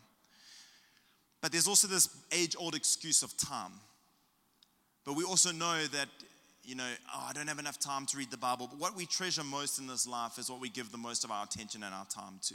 But 1.44 1.52
there's 1.52 1.68
also 1.68 1.86
this 1.88 2.08
age-old 2.32 2.74
excuse 2.74 3.22
of 3.22 3.36
time. 3.36 3.72
But 5.04 5.14
we 5.14 5.24
also 5.24 5.52
know 5.52 5.84
that 5.92 6.08
you 6.62 6.74
know, 6.74 6.88
oh, 7.14 7.26
I 7.28 7.34
don't 7.34 7.48
have 7.48 7.58
enough 7.58 7.78
time 7.78 8.06
to 8.06 8.16
read 8.16 8.30
the 8.30 8.38
Bible. 8.38 8.66
But 8.66 8.80
what 8.80 8.96
we 8.96 9.04
treasure 9.04 9.44
most 9.44 9.78
in 9.78 9.86
this 9.86 10.06
life 10.06 10.38
is 10.38 10.48
what 10.48 10.58
we 10.58 10.70
give 10.70 10.90
the 10.90 10.96
most 10.96 11.22
of 11.22 11.30
our 11.30 11.44
attention 11.44 11.82
and 11.82 11.94
our 11.94 12.06
time 12.06 12.40
to. 12.44 12.54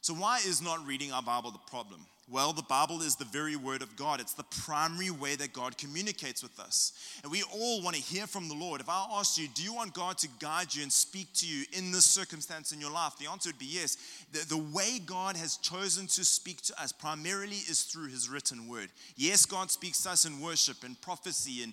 So, 0.00 0.14
why 0.14 0.38
is 0.38 0.60
not 0.60 0.84
reading 0.84 1.12
our 1.12 1.22
Bible 1.22 1.52
the 1.52 1.60
problem? 1.70 2.00
Well, 2.32 2.52
the 2.52 2.62
Bible 2.62 3.02
is 3.02 3.16
the 3.16 3.24
very 3.24 3.56
word 3.56 3.82
of 3.82 3.96
God. 3.96 4.20
It's 4.20 4.34
the 4.34 4.44
primary 4.44 5.10
way 5.10 5.34
that 5.34 5.52
God 5.52 5.76
communicates 5.76 6.44
with 6.44 6.60
us. 6.60 6.92
And 7.24 7.32
we 7.32 7.42
all 7.52 7.82
want 7.82 7.96
to 7.96 8.02
hear 8.02 8.28
from 8.28 8.48
the 8.48 8.54
Lord. 8.54 8.80
If 8.80 8.88
I 8.88 9.04
asked 9.14 9.36
you, 9.36 9.48
do 9.52 9.64
you 9.64 9.74
want 9.74 9.94
God 9.94 10.16
to 10.18 10.28
guide 10.38 10.72
you 10.72 10.84
and 10.84 10.92
speak 10.92 11.32
to 11.34 11.46
you 11.46 11.64
in 11.72 11.90
this 11.90 12.04
circumstance 12.04 12.70
in 12.70 12.80
your 12.80 12.92
life? 12.92 13.14
The 13.18 13.28
answer 13.28 13.48
would 13.48 13.58
be 13.58 13.66
yes. 13.66 13.96
The, 14.30 14.46
the 14.46 14.62
way 14.72 15.00
God 15.04 15.36
has 15.38 15.56
chosen 15.56 16.06
to 16.06 16.24
speak 16.24 16.60
to 16.62 16.80
us 16.80 16.92
primarily 16.92 17.56
is 17.56 17.82
through 17.82 18.10
his 18.10 18.28
written 18.28 18.68
word. 18.68 18.90
Yes, 19.16 19.44
God 19.44 19.72
speaks 19.72 20.00
to 20.04 20.10
us 20.10 20.24
in 20.24 20.40
worship 20.40 20.84
and 20.84 21.00
prophecy 21.00 21.64
and, 21.64 21.72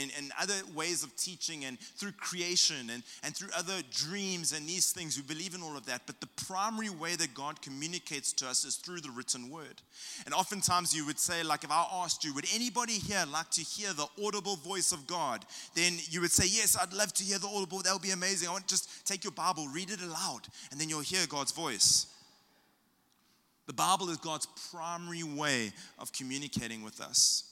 and, 0.00 0.10
and 0.18 0.32
other 0.40 0.62
ways 0.74 1.04
of 1.04 1.14
teaching 1.14 1.64
and 1.64 1.78
through 1.78 2.12
creation 2.12 2.90
and, 2.90 3.04
and 3.22 3.36
through 3.36 3.50
other 3.56 3.82
dreams 3.92 4.52
and 4.52 4.66
these 4.66 4.90
things. 4.90 5.16
We 5.16 5.22
believe 5.22 5.54
in 5.54 5.62
all 5.62 5.76
of 5.76 5.86
that. 5.86 6.02
But 6.06 6.20
the 6.20 6.28
primary 6.44 6.90
way 6.90 7.14
that 7.14 7.34
God 7.34 7.62
communicates 7.62 8.32
to 8.32 8.48
us 8.48 8.64
is 8.64 8.74
through 8.74 9.00
the 9.00 9.10
written 9.10 9.48
word. 9.48 9.80
And 10.24 10.34
oftentimes 10.34 10.94
you 10.94 11.06
would 11.06 11.18
say, 11.18 11.42
like, 11.42 11.64
if 11.64 11.70
I 11.70 11.86
asked 11.92 12.24
you, 12.24 12.34
would 12.34 12.46
anybody 12.54 12.94
here 12.94 13.24
like 13.30 13.50
to 13.50 13.62
hear 13.62 13.92
the 13.92 14.06
audible 14.24 14.56
voice 14.56 14.92
of 14.92 15.06
God? 15.06 15.44
Then 15.74 15.98
you 16.10 16.20
would 16.20 16.32
say, 16.32 16.44
Yes, 16.46 16.76
I'd 16.80 16.92
love 16.92 17.12
to 17.14 17.24
hear 17.24 17.38
the 17.38 17.48
audible. 17.48 17.82
That 17.82 17.92
would 17.92 18.02
be 18.02 18.10
amazing. 18.10 18.48
I 18.48 18.52
want 18.52 18.68
to 18.68 18.74
just 18.74 19.06
take 19.06 19.24
your 19.24 19.32
Bible, 19.32 19.68
read 19.68 19.90
it 19.90 20.00
aloud, 20.00 20.42
and 20.70 20.80
then 20.80 20.88
you'll 20.88 21.00
hear 21.00 21.26
God's 21.28 21.52
voice. 21.52 22.06
The 23.66 23.72
Bible 23.72 24.10
is 24.10 24.16
God's 24.16 24.46
primary 24.70 25.22
way 25.22 25.72
of 25.98 26.12
communicating 26.12 26.82
with 26.82 27.00
us. 27.00 27.51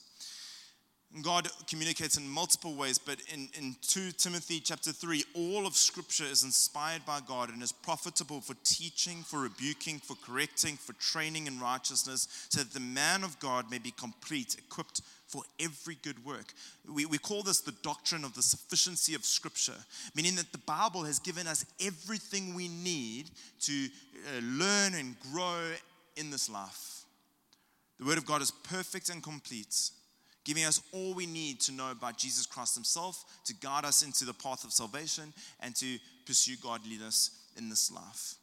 God 1.21 1.49
communicates 1.67 2.15
in 2.15 2.27
multiple 2.27 2.73
ways, 2.73 2.97
but 2.97 3.17
in, 3.33 3.49
in 3.57 3.75
2 3.81 4.11
Timothy 4.13 4.61
chapter 4.61 4.93
3, 4.93 5.25
all 5.35 5.67
of 5.67 5.75
Scripture 5.75 6.23
is 6.23 6.43
inspired 6.43 7.05
by 7.05 7.19
God 7.27 7.49
and 7.49 7.61
is 7.61 7.73
profitable 7.73 8.39
for 8.39 8.55
teaching, 8.63 9.21
for 9.23 9.41
rebuking, 9.41 9.99
for 9.99 10.15
correcting, 10.25 10.77
for 10.77 10.93
training 10.93 11.47
in 11.47 11.59
righteousness, 11.59 12.47
so 12.49 12.59
that 12.59 12.71
the 12.71 12.79
man 12.79 13.25
of 13.25 13.37
God 13.39 13.69
may 13.69 13.77
be 13.77 13.91
complete, 13.91 14.55
equipped 14.57 15.01
for 15.27 15.43
every 15.59 15.97
good 16.01 16.23
work. 16.25 16.53
We, 16.89 17.05
we 17.05 17.17
call 17.17 17.43
this 17.43 17.59
the 17.59 17.75
doctrine 17.83 18.23
of 18.23 18.33
the 18.33 18.41
sufficiency 18.41 19.13
of 19.13 19.25
Scripture, 19.25 19.77
meaning 20.15 20.35
that 20.35 20.53
the 20.53 20.59
Bible 20.59 21.03
has 21.03 21.19
given 21.19 21.45
us 21.45 21.65
everything 21.81 22.53
we 22.53 22.69
need 22.69 23.31
to 23.61 23.89
uh, 24.15 24.39
learn 24.41 24.93
and 24.93 25.17
grow 25.31 25.71
in 26.15 26.31
this 26.31 26.49
life. 26.49 27.03
The 27.99 28.05
Word 28.05 28.17
of 28.17 28.25
God 28.25 28.41
is 28.41 28.51
perfect 28.51 29.09
and 29.09 29.21
complete 29.21 29.91
giving 30.43 30.63
us 30.63 30.81
all 30.91 31.13
we 31.13 31.25
need 31.25 31.59
to 31.61 31.71
know 31.71 31.91
about 31.91 32.17
Jesus 32.17 32.45
Christ 32.45 32.75
Himself, 32.75 33.23
to 33.45 33.53
guide 33.55 33.85
us 33.85 34.03
into 34.03 34.25
the 34.25 34.33
path 34.33 34.63
of 34.63 34.71
salvation, 34.71 35.33
and 35.59 35.75
to 35.75 35.97
pursue 36.25 36.55
godliness 36.61 37.31
in 37.57 37.69
this 37.69 37.91
life. 37.91 38.35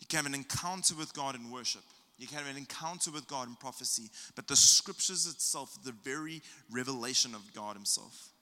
You 0.00 0.06
can 0.06 0.18
have 0.18 0.26
an 0.26 0.34
encounter 0.34 0.94
with 0.94 1.14
God 1.14 1.34
in 1.34 1.50
worship. 1.50 1.82
You 2.18 2.26
can 2.26 2.38
have 2.38 2.48
an 2.48 2.56
encounter 2.56 3.10
with 3.10 3.26
God 3.26 3.48
in 3.48 3.56
prophecy, 3.56 4.10
but 4.36 4.46
the 4.46 4.56
scriptures 4.56 5.26
itself, 5.26 5.76
the 5.84 5.92
very 6.04 6.42
revelation 6.70 7.34
of 7.34 7.52
God 7.54 7.74
Himself. 7.74 8.33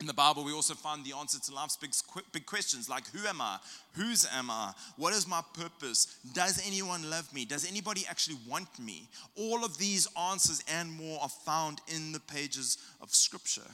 In 0.00 0.06
the 0.06 0.14
Bible, 0.14 0.42
we 0.42 0.52
also 0.52 0.74
find 0.74 1.04
the 1.04 1.16
answer 1.16 1.38
to 1.38 1.54
life's 1.54 1.76
big, 1.76 1.92
big 2.32 2.44
questions 2.44 2.88
like 2.88 3.06
who 3.10 3.24
am 3.26 3.40
I? 3.40 3.58
Whose 3.92 4.26
am 4.34 4.50
I? 4.50 4.72
What 4.96 5.12
is 5.12 5.28
my 5.28 5.42
purpose? 5.54 6.18
Does 6.32 6.60
anyone 6.66 7.08
love 7.08 7.32
me? 7.32 7.44
Does 7.44 7.68
anybody 7.68 8.04
actually 8.10 8.38
want 8.48 8.78
me? 8.80 9.08
All 9.36 9.64
of 9.64 9.78
these 9.78 10.08
answers 10.18 10.64
and 10.66 10.92
more 10.92 11.20
are 11.22 11.28
found 11.28 11.80
in 11.86 12.10
the 12.10 12.18
pages 12.18 12.78
of 13.00 13.14
Scripture. 13.14 13.70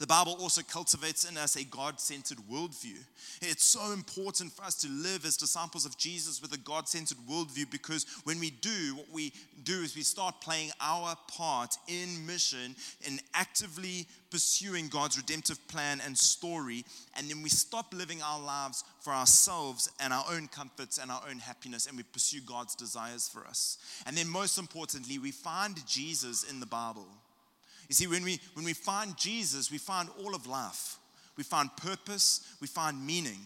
The 0.00 0.06
Bible 0.06 0.34
also 0.40 0.62
cultivates 0.62 1.28
in 1.28 1.36
us 1.36 1.56
a 1.56 1.64
God 1.64 2.00
centered 2.00 2.38
worldview. 2.50 2.96
It's 3.42 3.66
so 3.66 3.92
important 3.92 4.50
for 4.50 4.64
us 4.64 4.74
to 4.76 4.88
live 4.88 5.26
as 5.26 5.36
disciples 5.36 5.84
of 5.84 5.98
Jesus 5.98 6.40
with 6.40 6.54
a 6.54 6.56
God 6.56 6.88
centered 6.88 7.18
worldview 7.30 7.70
because 7.70 8.06
when 8.24 8.40
we 8.40 8.48
do, 8.48 8.94
what 8.96 9.12
we 9.12 9.30
do 9.62 9.82
is 9.82 9.94
we 9.94 10.02
start 10.02 10.40
playing 10.40 10.70
our 10.80 11.14
part 11.28 11.76
in 11.86 12.26
mission 12.26 12.74
and 13.06 13.20
actively 13.34 14.06
pursuing 14.30 14.88
God's 14.88 15.18
redemptive 15.18 15.68
plan 15.68 16.00
and 16.02 16.16
story. 16.16 16.82
And 17.14 17.28
then 17.28 17.42
we 17.42 17.50
stop 17.50 17.92
living 17.92 18.22
our 18.22 18.40
lives 18.40 18.84
for 19.00 19.12
ourselves 19.12 19.90
and 20.00 20.14
our 20.14 20.24
own 20.30 20.48
comforts 20.48 20.96
and 20.96 21.10
our 21.10 21.22
own 21.28 21.40
happiness 21.40 21.86
and 21.86 21.98
we 21.98 22.04
pursue 22.04 22.40
God's 22.40 22.74
desires 22.74 23.28
for 23.28 23.46
us. 23.46 23.76
And 24.06 24.16
then, 24.16 24.30
most 24.30 24.56
importantly, 24.56 25.18
we 25.18 25.30
find 25.30 25.86
Jesus 25.86 26.42
in 26.42 26.58
the 26.58 26.64
Bible. 26.64 27.06
You 27.90 27.94
see, 27.94 28.06
when 28.06 28.22
we, 28.22 28.38
when 28.54 28.64
we 28.64 28.72
find 28.72 29.16
Jesus, 29.16 29.72
we 29.72 29.78
find 29.78 30.08
all 30.22 30.36
of 30.36 30.46
life. 30.46 30.96
We 31.36 31.42
find 31.42 31.74
purpose, 31.76 32.54
we 32.60 32.68
find 32.68 33.04
meaning. 33.04 33.40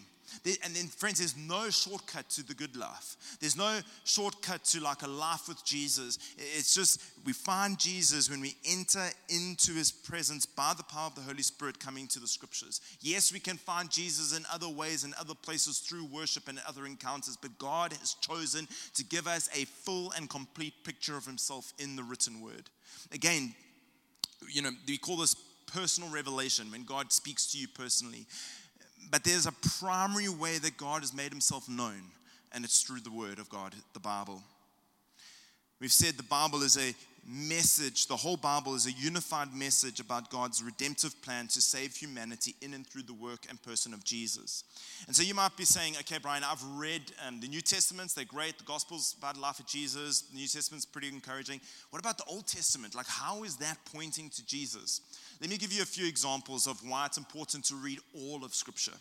And 0.63 0.75
then, 0.75 0.85
friends, 0.85 1.17
there's 1.17 1.35
no 1.35 1.71
shortcut 1.71 2.29
to 2.31 2.45
the 2.45 2.53
good 2.53 2.75
life. 2.75 3.37
There's 3.39 3.57
no 3.57 3.79
shortcut 4.03 4.63
to 4.65 4.81
like 4.81 5.01
a 5.01 5.07
life 5.07 5.47
with 5.47 5.65
Jesus. 5.65 6.19
It's 6.37 6.75
just 6.75 7.01
we 7.25 7.33
find 7.33 7.79
Jesus 7.79 8.29
when 8.29 8.39
we 8.39 8.55
enter 8.69 9.07
into 9.29 9.71
his 9.71 9.91
presence 9.91 10.45
by 10.45 10.73
the 10.77 10.83
power 10.83 11.07
of 11.07 11.15
the 11.15 11.21
Holy 11.21 11.41
Spirit 11.41 11.79
coming 11.79 12.05
to 12.09 12.19
the 12.19 12.27
scriptures. 12.27 12.81
Yes, 13.01 13.33
we 13.33 13.39
can 13.39 13.57
find 13.57 13.89
Jesus 13.89 14.37
in 14.37 14.45
other 14.53 14.69
ways 14.69 15.05
and 15.05 15.15
other 15.15 15.33
places 15.33 15.79
through 15.79 16.05
worship 16.05 16.47
and 16.47 16.61
other 16.67 16.85
encounters, 16.85 17.35
but 17.35 17.57
God 17.57 17.93
has 17.93 18.13
chosen 18.15 18.67
to 18.93 19.03
give 19.03 19.25
us 19.25 19.49
a 19.55 19.65
full 19.65 20.11
and 20.15 20.29
complete 20.29 20.83
picture 20.83 21.17
of 21.17 21.25
himself 21.25 21.73
in 21.79 21.95
the 21.95 22.03
written 22.03 22.41
word. 22.41 22.69
Again, 23.11 23.55
you 24.51 24.61
know, 24.61 24.71
we 24.87 24.97
call 24.97 25.17
this 25.17 25.35
personal 25.67 26.09
revelation 26.09 26.71
when 26.71 26.83
God 26.83 27.11
speaks 27.11 27.51
to 27.51 27.57
you 27.57 27.67
personally. 27.67 28.25
But 29.11 29.23
there's 29.23 29.45
a 29.45 29.51
primary 29.79 30.29
way 30.29 30.57
that 30.57 30.77
God 30.77 31.01
has 31.01 31.13
made 31.13 31.31
himself 31.31 31.69
known, 31.69 32.01
and 32.53 32.63
it's 32.65 32.81
through 32.81 33.01
the 33.01 33.11
word 33.11 33.39
of 33.39 33.49
God, 33.49 33.75
the 33.93 33.99
Bible. 33.99 34.41
We've 35.79 35.91
said 35.91 36.15
the 36.15 36.23
Bible 36.23 36.63
is 36.63 36.77
a 36.77 36.95
message, 37.27 38.07
the 38.07 38.15
whole 38.15 38.37
Bible 38.37 38.75
is 38.75 38.85
a 38.85 38.91
unified 38.91 39.53
message 39.53 39.99
about 39.99 40.29
God's 40.29 40.61
redemptive 40.61 41.19
plan 41.23 41.47
to 41.47 41.61
save 41.61 41.95
humanity 41.95 42.55
in 42.61 42.73
and 42.73 42.85
through 42.85 43.03
the 43.03 43.13
work 43.13 43.47
and 43.49 43.61
person 43.63 43.93
of 43.93 44.03
Jesus. 44.03 44.63
And 45.07 45.15
so 45.15 45.23
you 45.23 45.33
might 45.33 45.57
be 45.57 45.65
saying, 45.65 45.95
okay, 46.01 46.19
Brian, 46.21 46.43
I've 46.43 46.63
read 46.63 47.01
um, 47.27 47.39
the 47.39 47.47
New 47.47 47.61
Testaments, 47.61 48.13
they're 48.13 48.25
great. 48.25 48.57
The 48.57 48.63
Gospels 48.63 49.15
about 49.17 49.35
the 49.35 49.41
life 49.41 49.59
of 49.59 49.65
Jesus, 49.65 50.21
the 50.21 50.35
New 50.35 50.47
Testament's 50.47 50.85
pretty 50.85 51.07
encouraging. 51.09 51.61
What 51.89 51.99
about 51.99 52.17
the 52.17 52.25
Old 52.25 52.47
Testament? 52.47 52.93
Like, 52.93 53.07
how 53.07 53.43
is 53.43 53.57
that 53.57 53.77
pointing 53.91 54.29
to 54.29 54.45
Jesus? 54.45 55.01
Let 55.41 55.49
me 55.49 55.57
give 55.57 55.73
you 55.73 55.81
a 55.81 55.85
few 55.85 56.07
examples 56.07 56.67
of 56.67 56.79
why 56.87 57.07
it's 57.07 57.17
important 57.17 57.65
to 57.65 57.75
read 57.75 57.99
all 58.13 58.45
of 58.45 58.53
Scripture 58.53 58.97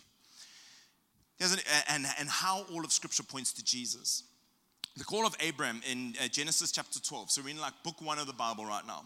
and, 1.88 2.06
and 2.18 2.28
how 2.28 2.64
all 2.72 2.84
of 2.84 2.92
Scripture 2.92 3.22
points 3.22 3.52
to 3.54 3.64
Jesus. 3.64 4.24
The 4.96 5.04
call 5.04 5.26
of 5.26 5.34
Abraham 5.40 5.80
in 5.90 6.14
uh, 6.22 6.28
Genesis 6.28 6.70
chapter 6.70 7.00
12. 7.00 7.30
So 7.30 7.42
we're 7.42 7.50
in 7.50 7.60
like 7.60 7.72
book 7.82 8.00
one 8.00 8.18
of 8.20 8.28
the 8.28 8.32
Bible 8.32 8.64
right 8.64 8.86
now. 8.86 9.02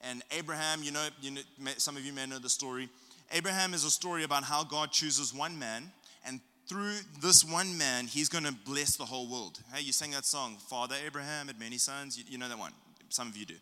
And 0.00 0.22
Abraham, 0.30 0.84
you 0.84 0.92
know, 0.92 1.08
you 1.20 1.32
know, 1.32 1.40
some 1.78 1.96
of 1.96 2.04
you 2.04 2.12
may 2.12 2.26
know 2.26 2.38
the 2.38 2.48
story. 2.48 2.88
Abraham 3.32 3.74
is 3.74 3.82
a 3.84 3.90
story 3.90 4.22
about 4.22 4.44
how 4.44 4.62
God 4.62 4.92
chooses 4.92 5.34
one 5.34 5.58
man, 5.58 5.90
and 6.24 6.40
through 6.68 6.94
this 7.20 7.44
one 7.44 7.76
man, 7.76 8.06
he's 8.06 8.28
going 8.28 8.44
to 8.44 8.54
bless 8.64 8.96
the 8.96 9.04
whole 9.04 9.28
world. 9.28 9.58
Hey, 9.74 9.82
you 9.82 9.92
sang 9.92 10.12
that 10.12 10.24
song, 10.24 10.58
Father 10.68 10.94
Abraham 11.04 11.48
had 11.48 11.58
many 11.58 11.78
sons. 11.78 12.16
You, 12.16 12.24
you 12.28 12.38
know 12.38 12.48
that 12.48 12.58
one. 12.58 12.72
Some 13.08 13.26
of 13.26 13.36
you 13.36 13.46
do. 13.46 13.54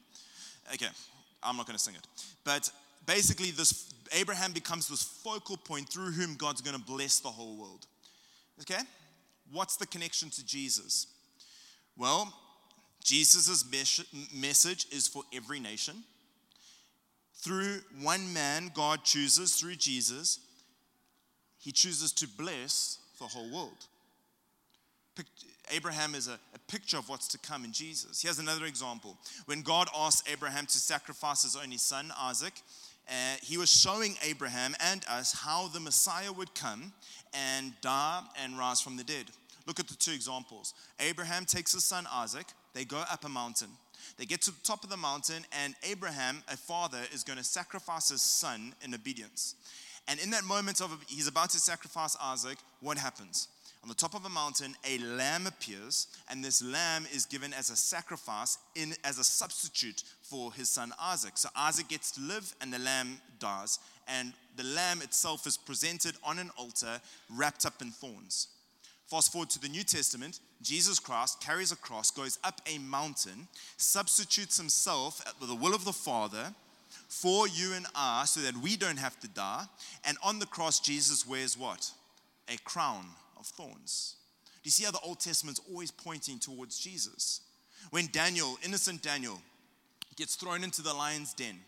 Okay, 0.74 0.88
I'm 1.42 1.56
not 1.56 1.66
going 1.66 1.78
to 1.78 1.82
sing 1.82 1.94
it. 1.94 2.06
But 2.44 2.70
basically, 3.06 3.52
this 3.52 3.90
Abraham 4.12 4.52
becomes 4.52 4.86
this 4.86 5.02
focal 5.02 5.56
point 5.56 5.88
through 5.88 6.10
whom 6.10 6.34
God's 6.34 6.60
going 6.60 6.76
to 6.76 6.82
bless 6.82 7.20
the 7.20 7.28
whole 7.28 7.56
world. 7.56 7.86
Okay? 8.60 8.82
What's 9.50 9.76
the 9.76 9.86
connection 9.86 10.28
to 10.30 10.44
Jesus? 10.44 11.06
Well, 11.96 12.32
Jesus' 13.02 13.64
message 14.34 14.86
is 14.90 15.06
for 15.06 15.22
every 15.32 15.60
nation. 15.60 16.02
Through 17.34 17.80
one 18.00 18.32
man, 18.32 18.70
God 18.72 19.04
chooses, 19.04 19.54
through 19.56 19.76
Jesus, 19.76 20.40
he 21.58 21.72
chooses 21.72 22.12
to 22.12 22.26
bless 22.26 22.98
the 23.18 23.24
whole 23.24 23.50
world. 23.50 23.86
Abraham 25.70 26.14
is 26.14 26.28
a, 26.28 26.38
a, 26.54 26.58
picture 26.68 26.98
of 26.98 27.08
what's 27.08 27.28
to 27.28 27.38
come 27.38 27.64
in 27.64 27.72
Jesus. 27.72 28.20
Here's 28.20 28.38
another 28.38 28.66
example. 28.66 29.16
When 29.46 29.62
God 29.62 29.88
asked 29.96 30.28
Abraham 30.30 30.66
to 30.66 30.78
sacrifice 30.78 31.42
his 31.42 31.56
only 31.56 31.78
son, 31.78 32.12
Isaac, 32.18 32.54
uh, 33.08 33.36
he 33.42 33.56
was 33.56 33.70
showing 33.70 34.16
Abraham 34.22 34.74
and 34.80 35.04
us 35.08 35.32
how 35.32 35.68
the 35.68 35.80
Messiah 35.80 36.32
would 36.32 36.54
come 36.54 36.92
and 37.32 37.72
die 37.80 38.22
and 38.42 38.58
rise 38.58 38.80
from 38.80 38.96
the 38.96 39.04
dead. 39.04 39.26
Look 39.66 39.80
at 39.80 39.88
the 39.88 39.94
two 39.94 40.12
examples. 40.12 40.74
Abraham 41.00 41.44
takes 41.44 41.72
his 41.72 41.84
son 41.84 42.06
Isaac, 42.12 42.46
they 42.74 42.84
go 42.84 42.98
up 42.98 43.24
a 43.24 43.28
mountain. 43.28 43.68
They 44.18 44.26
get 44.26 44.42
to 44.42 44.50
the 44.50 44.62
top 44.62 44.84
of 44.84 44.90
the 44.90 44.96
mountain, 44.96 45.44
and 45.64 45.74
Abraham, 45.82 46.42
a 46.48 46.56
father, 46.56 46.98
is 47.12 47.24
going 47.24 47.38
to 47.38 47.44
sacrifice 47.44 48.10
his 48.10 48.22
son 48.22 48.74
in 48.82 48.94
obedience. 48.94 49.54
And 50.06 50.20
in 50.20 50.30
that 50.30 50.44
moment 50.44 50.80
of 50.80 50.90
he's 51.08 51.28
about 51.28 51.50
to 51.50 51.58
sacrifice 51.58 52.16
Isaac, 52.20 52.58
what 52.80 52.98
happens? 52.98 53.48
On 53.82 53.88
the 53.88 53.94
top 53.94 54.14
of 54.14 54.24
a 54.24 54.30
mountain, 54.30 54.74
a 54.88 54.98
lamb 54.98 55.46
appears, 55.46 56.06
and 56.30 56.42
this 56.42 56.62
lamb 56.62 57.06
is 57.12 57.26
given 57.26 57.52
as 57.52 57.68
a 57.68 57.76
sacrifice 57.76 58.56
in 58.74 58.94
as 59.04 59.18
a 59.18 59.24
substitute 59.24 60.02
for 60.22 60.52
his 60.52 60.70
son 60.70 60.92
Isaac. 60.98 61.36
So 61.36 61.48
Isaac 61.54 61.88
gets 61.88 62.10
to 62.12 62.20
live, 62.22 62.54
and 62.60 62.72
the 62.72 62.78
lamb 62.78 63.18
dies, 63.38 63.78
and 64.08 64.32
the 64.56 64.64
lamb 64.64 65.02
itself 65.02 65.46
is 65.46 65.56
presented 65.56 66.14
on 66.22 66.38
an 66.38 66.50
altar 66.56 67.00
wrapped 67.30 67.66
up 67.66 67.82
in 67.82 67.90
thorns. 67.90 68.48
Fast 69.06 69.32
forward 69.32 69.50
to 69.50 69.60
the 69.60 69.68
New 69.68 69.84
Testament, 69.84 70.40
Jesus 70.62 70.98
Christ 70.98 71.40
carries 71.40 71.72
a 71.72 71.76
cross, 71.76 72.10
goes 72.10 72.38
up 72.42 72.60
a 72.66 72.78
mountain, 72.78 73.48
substitutes 73.76 74.56
himself 74.56 75.22
with 75.40 75.50
the 75.50 75.54
will 75.54 75.74
of 75.74 75.84
the 75.84 75.92
Father 75.92 76.54
for 77.08 77.46
you 77.46 77.74
and 77.74 77.86
I 77.94 78.24
so 78.24 78.40
that 78.40 78.56
we 78.56 78.76
don't 78.76 78.98
have 78.98 79.20
to 79.20 79.28
die. 79.28 79.66
And 80.04 80.16
on 80.22 80.38
the 80.38 80.46
cross, 80.46 80.80
Jesus 80.80 81.26
wears 81.26 81.58
what? 81.58 81.90
A 82.48 82.56
crown 82.64 83.06
of 83.38 83.46
thorns. 83.46 84.16
Do 84.62 84.68
you 84.68 84.70
see 84.70 84.84
how 84.84 84.90
the 84.90 85.00
Old 85.00 85.20
Testament's 85.20 85.60
always 85.70 85.90
pointing 85.90 86.38
towards 86.38 86.78
Jesus? 86.78 87.42
When 87.90 88.06
Daniel, 88.06 88.56
innocent 88.64 89.02
Daniel, 89.02 89.40
gets 90.16 90.36
thrown 90.36 90.64
into 90.64 90.80
the 90.80 90.94
lion's 90.94 91.34
den, 91.34 91.58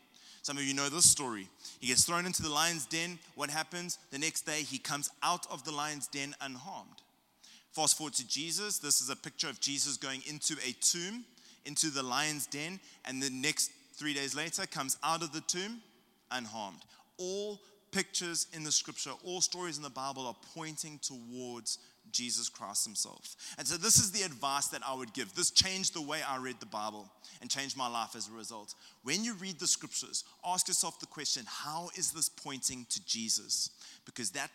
some 0.40 0.56
of 0.56 0.62
you 0.62 0.74
know 0.74 0.88
this 0.88 1.04
story. 1.04 1.48
He 1.80 1.88
gets 1.88 2.04
thrown 2.04 2.24
into 2.24 2.40
the 2.40 2.48
lion's 2.48 2.86
den. 2.86 3.18
What 3.34 3.50
happens? 3.50 3.98
The 4.12 4.18
next 4.18 4.42
day, 4.46 4.62
he 4.62 4.78
comes 4.78 5.10
out 5.20 5.44
of 5.50 5.64
the 5.64 5.72
lion's 5.72 6.06
den 6.06 6.36
unharmed. 6.40 7.02
Fast 7.76 7.98
forward 7.98 8.14
to 8.14 8.26
Jesus. 8.26 8.78
This 8.78 9.02
is 9.02 9.10
a 9.10 9.16
picture 9.16 9.50
of 9.50 9.60
Jesus 9.60 9.98
going 9.98 10.22
into 10.26 10.56
a 10.66 10.72
tomb, 10.80 11.26
into 11.66 11.90
the 11.90 12.02
lion's 12.02 12.46
den, 12.46 12.80
and 13.04 13.22
the 13.22 13.28
next 13.28 13.70
three 13.92 14.14
days 14.14 14.34
later 14.34 14.64
comes 14.64 14.96
out 15.04 15.22
of 15.22 15.34
the 15.34 15.42
tomb 15.42 15.82
unharmed. 16.30 16.78
All 17.18 17.60
pictures 17.92 18.46
in 18.54 18.64
the 18.64 18.72
scripture, 18.72 19.10
all 19.22 19.42
stories 19.42 19.76
in 19.76 19.82
the 19.82 19.90
Bible 19.90 20.26
are 20.26 20.36
pointing 20.54 20.98
towards 21.02 21.76
Jesus 22.12 22.48
Christ 22.48 22.86
himself. 22.86 23.36
And 23.58 23.68
so, 23.68 23.76
this 23.76 23.98
is 23.98 24.10
the 24.10 24.22
advice 24.22 24.68
that 24.68 24.80
I 24.82 24.94
would 24.94 25.12
give. 25.12 25.34
This 25.34 25.50
changed 25.50 25.92
the 25.92 26.00
way 26.00 26.20
I 26.26 26.38
read 26.38 26.58
the 26.60 26.64
Bible 26.64 27.06
and 27.42 27.50
changed 27.50 27.76
my 27.76 27.88
life 27.88 28.16
as 28.16 28.30
a 28.30 28.32
result. 28.32 28.74
When 29.02 29.22
you 29.22 29.34
read 29.34 29.58
the 29.58 29.66
scriptures, 29.66 30.24
ask 30.46 30.66
yourself 30.66 30.98
the 30.98 31.04
question 31.04 31.44
how 31.46 31.90
is 31.94 32.10
this 32.12 32.30
pointing 32.30 32.86
to 32.88 33.04
Jesus? 33.04 33.68
Because 34.06 34.30
that 34.30 34.50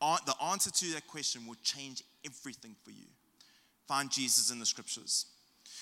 the 0.00 0.34
answer 0.44 0.70
to 0.70 0.86
that 0.94 1.06
question 1.06 1.46
will 1.46 1.56
change 1.62 2.02
everything 2.24 2.74
for 2.84 2.90
you. 2.90 3.06
Find 3.86 4.10
Jesus 4.10 4.50
in 4.50 4.58
the 4.58 4.66
scriptures. 4.66 5.26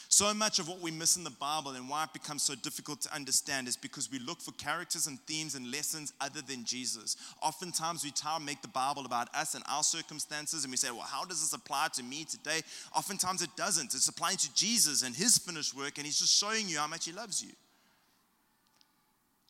So 0.08 0.32
much 0.32 0.58
of 0.58 0.68
what 0.68 0.80
we 0.80 0.90
miss 0.90 1.16
in 1.16 1.24
the 1.24 1.30
Bible 1.30 1.72
and 1.72 1.88
why 1.88 2.04
it 2.04 2.12
becomes 2.12 2.42
so 2.42 2.54
difficult 2.54 3.00
to 3.02 3.14
understand 3.14 3.66
is 3.66 3.76
because 3.76 4.10
we 4.10 4.18
look 4.18 4.40
for 4.40 4.52
characters 4.52 5.06
and 5.06 5.18
themes 5.20 5.54
and 5.54 5.70
lessons 5.70 6.12
other 6.20 6.40
than 6.40 6.64
Jesus. 6.64 7.16
Oftentimes 7.42 8.04
we 8.04 8.10
try 8.10 8.36
to 8.38 8.44
make 8.44 8.62
the 8.62 8.68
Bible 8.68 9.06
about 9.06 9.34
us 9.34 9.54
and 9.54 9.64
our 9.68 9.82
circumstances 9.82 10.64
and 10.64 10.70
we 10.70 10.76
say, 10.76 10.90
well, 10.90 11.00
how 11.00 11.24
does 11.24 11.40
this 11.40 11.52
apply 11.52 11.88
to 11.94 12.02
me 12.02 12.24
today? 12.24 12.60
Oftentimes 12.94 13.42
it 13.42 13.50
doesn't. 13.56 13.94
It's 13.94 14.08
applying 14.08 14.36
to 14.36 14.54
Jesus 14.54 15.02
and 15.02 15.16
his 15.16 15.38
finished 15.38 15.76
work 15.76 15.94
and 15.96 16.06
he's 16.06 16.18
just 16.18 16.38
showing 16.38 16.68
you 16.68 16.78
how 16.78 16.86
much 16.86 17.06
he 17.06 17.12
loves 17.12 17.42
you. 17.42 17.50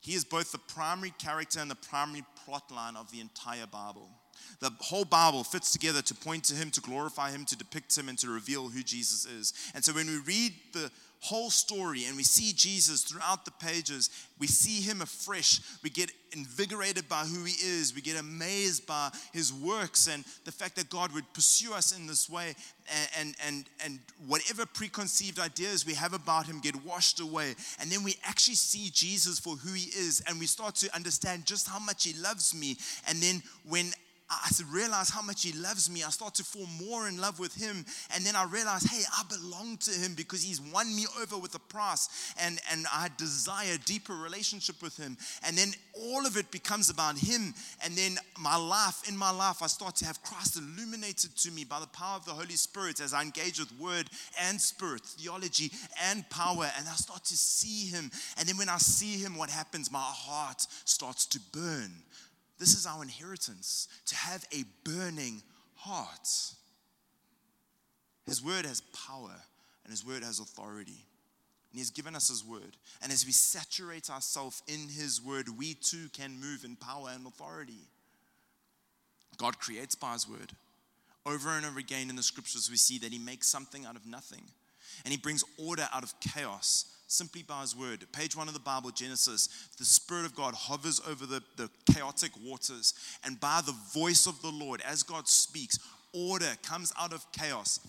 He 0.01 0.15
is 0.15 0.25
both 0.25 0.53
the 0.53 0.59
primary 0.59 1.13
character 1.19 1.61
and 1.61 1.71
the 1.71 1.75
primary 1.75 2.25
plot 2.45 2.71
line 2.71 2.97
of 2.97 3.11
the 3.11 3.21
entire 3.21 3.67
Bible. 3.67 4.09
The 4.61 4.71
whole 4.81 5.05
Bible 5.05 5.45
fits 5.45 5.73
together 5.73 6.03
to 6.03 6.15
point 6.15 6.45
to 6.45 6.55
Him, 6.55 6.71
to 6.73 6.81
glorify 6.81 7.31
Him, 7.31 7.45
to 7.47 7.57
depict 7.57 7.97
Him, 7.97 8.09
and 8.09 8.19
to 8.19 8.29
reveal 8.29 8.69
who 8.69 8.83
Jesus 8.83 9.27
is. 9.27 9.53
And 9.75 9.85
so 9.85 9.93
when 9.93 10.07
we 10.07 10.19
read 10.19 10.53
the 10.73 10.91
whole 11.25 11.49
story 11.49 12.05
and 12.05 12.19
we 12.19 12.23
see 12.23 12.53
Jesus 12.53 13.03
throughout 13.03 13.47
the 13.47 13.51
pages, 13.53 14.11
we 14.39 14.47
see 14.47 14.83
him 14.83 15.01
afresh. 15.01 15.59
We 15.83 15.89
get 15.89 16.13
invigorated 16.33 17.09
by 17.09 17.25
who 17.25 17.45
he 17.45 17.55
is. 17.55 17.95
We 17.95 18.03
get 18.03 18.21
amazed 18.21 18.87
by 18.87 19.11
his 19.33 19.51
works 19.51 20.07
and 20.07 20.23
the 20.45 20.53
fact 20.53 20.77
that 20.77 20.91
God 20.91 21.13
would 21.13 21.25
pursue 21.33 21.73
us 21.73 21.97
in 21.97 22.07
this 22.07 22.29
way 22.29 22.55
and, 23.19 23.35
and, 23.47 23.65
and 23.83 24.01
whatever 24.27 24.67
preconceived 24.67 25.39
ideas 25.39 25.87
we 25.87 25.95
have 25.95 26.13
about 26.13 26.45
him 26.45 26.61
get 26.61 26.85
washed 26.85 27.21
away. 27.21 27.55
And 27.81 27.91
then 27.91 28.03
we 28.03 28.17
actually 28.25 28.57
see 28.57 28.91
Jesus 28.93 29.39
for 29.39 29.57
who 29.57 29.73
he 29.73 29.89
is 29.99 30.23
and 30.29 30.39
we 30.39 30.47
start 30.47 30.75
to 30.77 30.95
understand 30.95 31.47
just 31.47 31.67
how 31.67 31.79
much 31.79 32.05
he 32.05 32.13
loves 32.21 32.55
me. 32.55 32.77
And 33.09 33.23
then 33.23 33.43
when 33.67 33.93
I 34.43 34.51
realize 34.71 35.11
how 35.11 35.23
much 35.23 35.43
he 35.43 35.53
loves 35.53 35.91
me. 35.91 36.03
I 36.03 36.11
start 36.11 36.35
to 36.37 36.45
fall 36.45 36.67
more 36.83 37.09
in 37.09 37.19
love 37.19 37.39
with 37.39 37.55
him. 37.55 37.85
And 38.15 38.25
then 38.25 38.37
I 38.37 38.45
realize, 38.45 38.83
hey, 38.85 39.03
I 39.13 39.23
belong 39.29 39.77
to 39.79 39.91
him 39.91 40.15
because 40.15 40.43
he's 40.43 40.61
won 40.61 40.95
me 40.95 41.07
over 41.21 41.39
with 41.39 41.55
a 41.55 41.59
price. 41.59 42.35
And, 42.41 42.61
and 42.71 42.87
I 42.93 43.09
desire 43.17 43.77
deeper 43.85 44.15
relationship 44.15 44.83
with 44.83 44.97
him. 44.97 45.17
And 45.47 45.57
then 45.57 45.73
all 45.95 46.27
of 46.27 46.37
it 46.37 46.51
becomes 46.51 46.91
about 46.91 47.19
him. 47.19 47.55
And 47.85 47.95
then 47.95 48.17
my 48.39 48.57
life, 48.57 49.09
in 49.09 49.17
my 49.17 49.31
life, 49.31 49.63
I 49.63 49.67
start 49.67 49.97
to 49.97 50.07
have 50.07 50.23
Christ 50.23 50.57
illuminated 50.57 51.37
to 51.37 51.51
me 51.51 51.65
by 51.65 51.81
the 51.81 51.87
power 51.89 52.17
of 52.17 52.25
the 52.25 52.33
Holy 52.33 52.57
Spirit 52.57 53.01
as 53.01 53.15
I 53.15 53.23
engage 53.23 53.59
with 53.59 53.73
word 53.79 54.09
and 54.41 54.61
spirit, 54.61 55.03
theology 55.03 55.71
and 56.11 56.29
power. 56.31 56.71
And 56.79 56.89
I 56.89 56.95
start 56.95 57.25
to 57.25 57.37
see 57.37 57.89
him. 57.89 58.11
And 58.39 58.49
then 58.49 58.57
when 58.57 58.69
I 58.69 58.79
see 58.79 59.17
him, 59.19 59.37
what 59.37 59.51
happens? 59.51 59.91
My 59.91 59.99
heart 60.01 60.67
starts 60.85 61.27
to 61.27 61.41
burn 61.53 61.93
this 62.59 62.75
is 62.75 62.87
our 62.87 63.03
inheritance 63.03 63.89
to 64.07 64.17
have 64.17 64.45
a 64.53 64.65
burning 64.85 65.43
heart. 65.75 66.29
His 68.27 68.43
word 68.43 68.65
has 68.65 68.81
power 68.81 69.35
and 69.85 69.91
his 69.91 70.05
word 70.05 70.23
has 70.23 70.41
authority. 70.41 71.07
And 71.73 71.81
he's 71.81 71.91
given 71.91 72.15
us 72.15 72.29
his 72.29 72.45
word. 72.45 72.77
And 73.03 73.11
as 73.11 73.27
we 73.27 73.33
saturate 73.33 74.09
ourselves 74.09 74.63
in 74.69 74.89
his 74.89 75.21
word, 75.21 75.49
we 75.59 75.75
too 75.75 76.09
can 76.13 76.41
move 76.41 76.65
in 76.65 76.77
power 76.77 77.09
and 77.13 77.27
authority. 77.27 77.89
God 79.37 79.59
creates 79.59 79.97
by 79.97 80.13
his 80.13 80.29
word. 80.29 80.53
Over 81.27 81.51
and 81.51 81.67
over 81.67 81.81
again 81.81 82.11
in 82.11 82.17
the 82.17 82.23
scriptures, 82.23 82.71
we 82.71 82.77
see 82.77 82.99
that 82.99 83.13
he 83.13 83.19
makes 83.19 83.49
something 83.49 83.85
out 83.85 83.97
of 83.97 84.07
nothing. 84.07 84.43
And 85.05 85.11
he 85.13 85.19
brings 85.19 85.43
order 85.59 85.89
out 85.93 86.05
of 86.05 86.15
chaos 86.21 86.94
simply 87.15 87.43
by 87.43 87.61
his 87.61 87.77
word. 87.77 88.05
Page 88.13 88.37
one 88.37 88.49
of 88.49 88.55
the 88.55 88.61
Bible, 88.61 88.91
Genesis, 88.91 89.49
the 89.79 89.85
Spirit 89.85 90.27
of 90.27 90.35
God 90.35 90.55
hovers 90.55 91.01
over 91.09 91.27
the, 91.27 91.43
the 91.57 91.71
chaotic 91.93 92.33
waters. 92.45 92.95
And 93.25 93.41
by 93.41 93.61
the 93.65 93.75
voice 93.93 94.27
of 94.27 94.41
the 94.43 94.51
Lord, 94.51 94.83
as 94.87 95.03
God 95.03 95.29
speaks, 95.29 95.79
order 96.13 96.53
comes 96.63 96.93
out 96.99 97.13
of 97.13 97.25
chaos. 97.33 97.81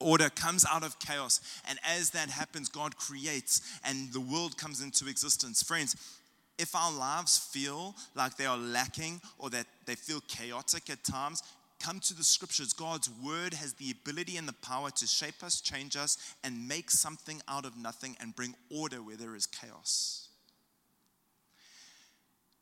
Order 0.00 0.30
comes 0.30 0.64
out 0.70 0.82
of 0.82 0.98
chaos. 0.98 1.40
And 1.68 1.78
as 1.86 2.10
that 2.10 2.30
happens, 2.30 2.68
God 2.68 2.96
creates 2.96 3.60
and 3.84 4.10
the 4.12 4.20
world 4.20 4.56
comes 4.56 4.82
into 4.82 5.08
existence. 5.08 5.62
Friends, 5.62 5.94
if 6.58 6.74
our 6.74 6.92
lives 6.92 7.38
feel 7.38 7.94
like 8.14 8.36
they 8.36 8.46
are 8.46 8.58
lacking 8.58 9.20
or 9.38 9.50
that 9.50 9.66
they 9.86 9.94
feel 9.94 10.20
chaotic 10.28 10.90
at 10.90 11.04
times, 11.04 11.42
come 11.80 11.98
to 12.00 12.14
the 12.14 12.22
scriptures. 12.22 12.72
God's 12.72 13.10
word 13.24 13.54
has 13.54 13.74
the 13.74 13.90
ability 13.90 14.36
and 14.36 14.46
the 14.46 14.52
power 14.52 14.90
to 14.90 15.06
shape 15.06 15.42
us, 15.42 15.60
change 15.60 15.96
us, 15.96 16.34
and 16.44 16.68
make 16.68 16.90
something 16.90 17.40
out 17.48 17.64
of 17.64 17.76
nothing 17.76 18.16
and 18.20 18.36
bring 18.36 18.54
order 18.70 19.02
where 19.02 19.16
there 19.16 19.34
is 19.34 19.46
chaos. 19.46 20.28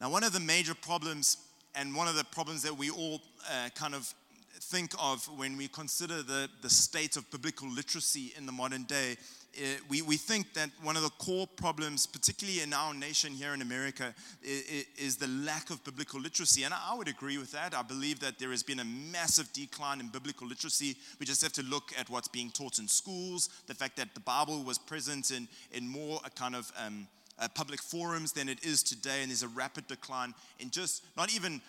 Now, 0.00 0.10
one 0.10 0.22
of 0.22 0.32
the 0.32 0.40
major 0.40 0.74
problems, 0.74 1.38
and 1.74 1.94
one 1.94 2.06
of 2.08 2.14
the 2.14 2.24
problems 2.24 2.62
that 2.62 2.76
we 2.76 2.90
all 2.90 3.20
uh, 3.50 3.68
kind 3.74 3.94
of 3.94 4.12
think 4.60 4.92
of 5.00 5.24
when 5.36 5.56
we 5.56 5.68
consider 5.68 6.22
the, 6.22 6.48
the 6.62 6.70
state 6.70 7.16
of 7.16 7.30
biblical 7.30 7.68
literacy 7.68 8.32
in 8.36 8.46
the 8.46 8.52
modern 8.52 8.84
day 8.84 9.16
we, 9.88 10.02
we 10.02 10.16
think 10.16 10.54
that 10.54 10.70
one 10.82 10.96
of 10.96 11.02
the 11.02 11.10
core 11.10 11.46
problems, 11.46 12.06
particularly 12.06 12.60
in 12.60 12.72
our 12.72 12.94
nation 12.94 13.32
here 13.32 13.54
in 13.54 13.62
America, 13.62 14.14
is, 14.42 14.86
is 14.96 15.16
the 15.16 15.28
lack 15.28 15.70
of 15.70 15.82
biblical 15.84 16.20
literacy. 16.20 16.64
And 16.64 16.74
I 16.74 16.94
would 16.94 17.08
agree 17.08 17.38
with 17.38 17.52
that. 17.52 17.74
I 17.74 17.82
believe 17.82 18.20
that 18.20 18.38
there 18.38 18.50
has 18.50 18.62
been 18.62 18.80
a 18.80 18.84
massive 18.84 19.52
decline 19.52 20.00
in 20.00 20.08
biblical 20.08 20.46
literacy. 20.46 20.96
We 21.18 21.26
just 21.26 21.42
have 21.42 21.52
to 21.54 21.62
look 21.62 21.92
at 21.98 22.08
what's 22.10 22.28
being 22.28 22.50
taught 22.50 22.78
in 22.78 22.88
schools, 22.88 23.48
the 23.66 23.74
fact 23.74 23.96
that 23.96 24.14
the 24.14 24.20
Bible 24.20 24.62
was 24.62 24.78
present 24.78 25.30
in, 25.30 25.48
in 25.72 25.88
more 25.88 26.20
a 26.24 26.30
kind 26.30 26.54
of 26.54 26.70
um, 26.84 27.06
uh, 27.38 27.48
public 27.54 27.80
forums 27.80 28.32
than 28.32 28.48
it 28.48 28.64
is 28.64 28.82
today, 28.82 29.22
and 29.22 29.30
there's 29.30 29.42
a 29.42 29.48
rapid 29.48 29.86
decline 29.86 30.34
in 30.58 30.70
just 30.70 31.04
not 31.16 31.34
even 31.34 31.60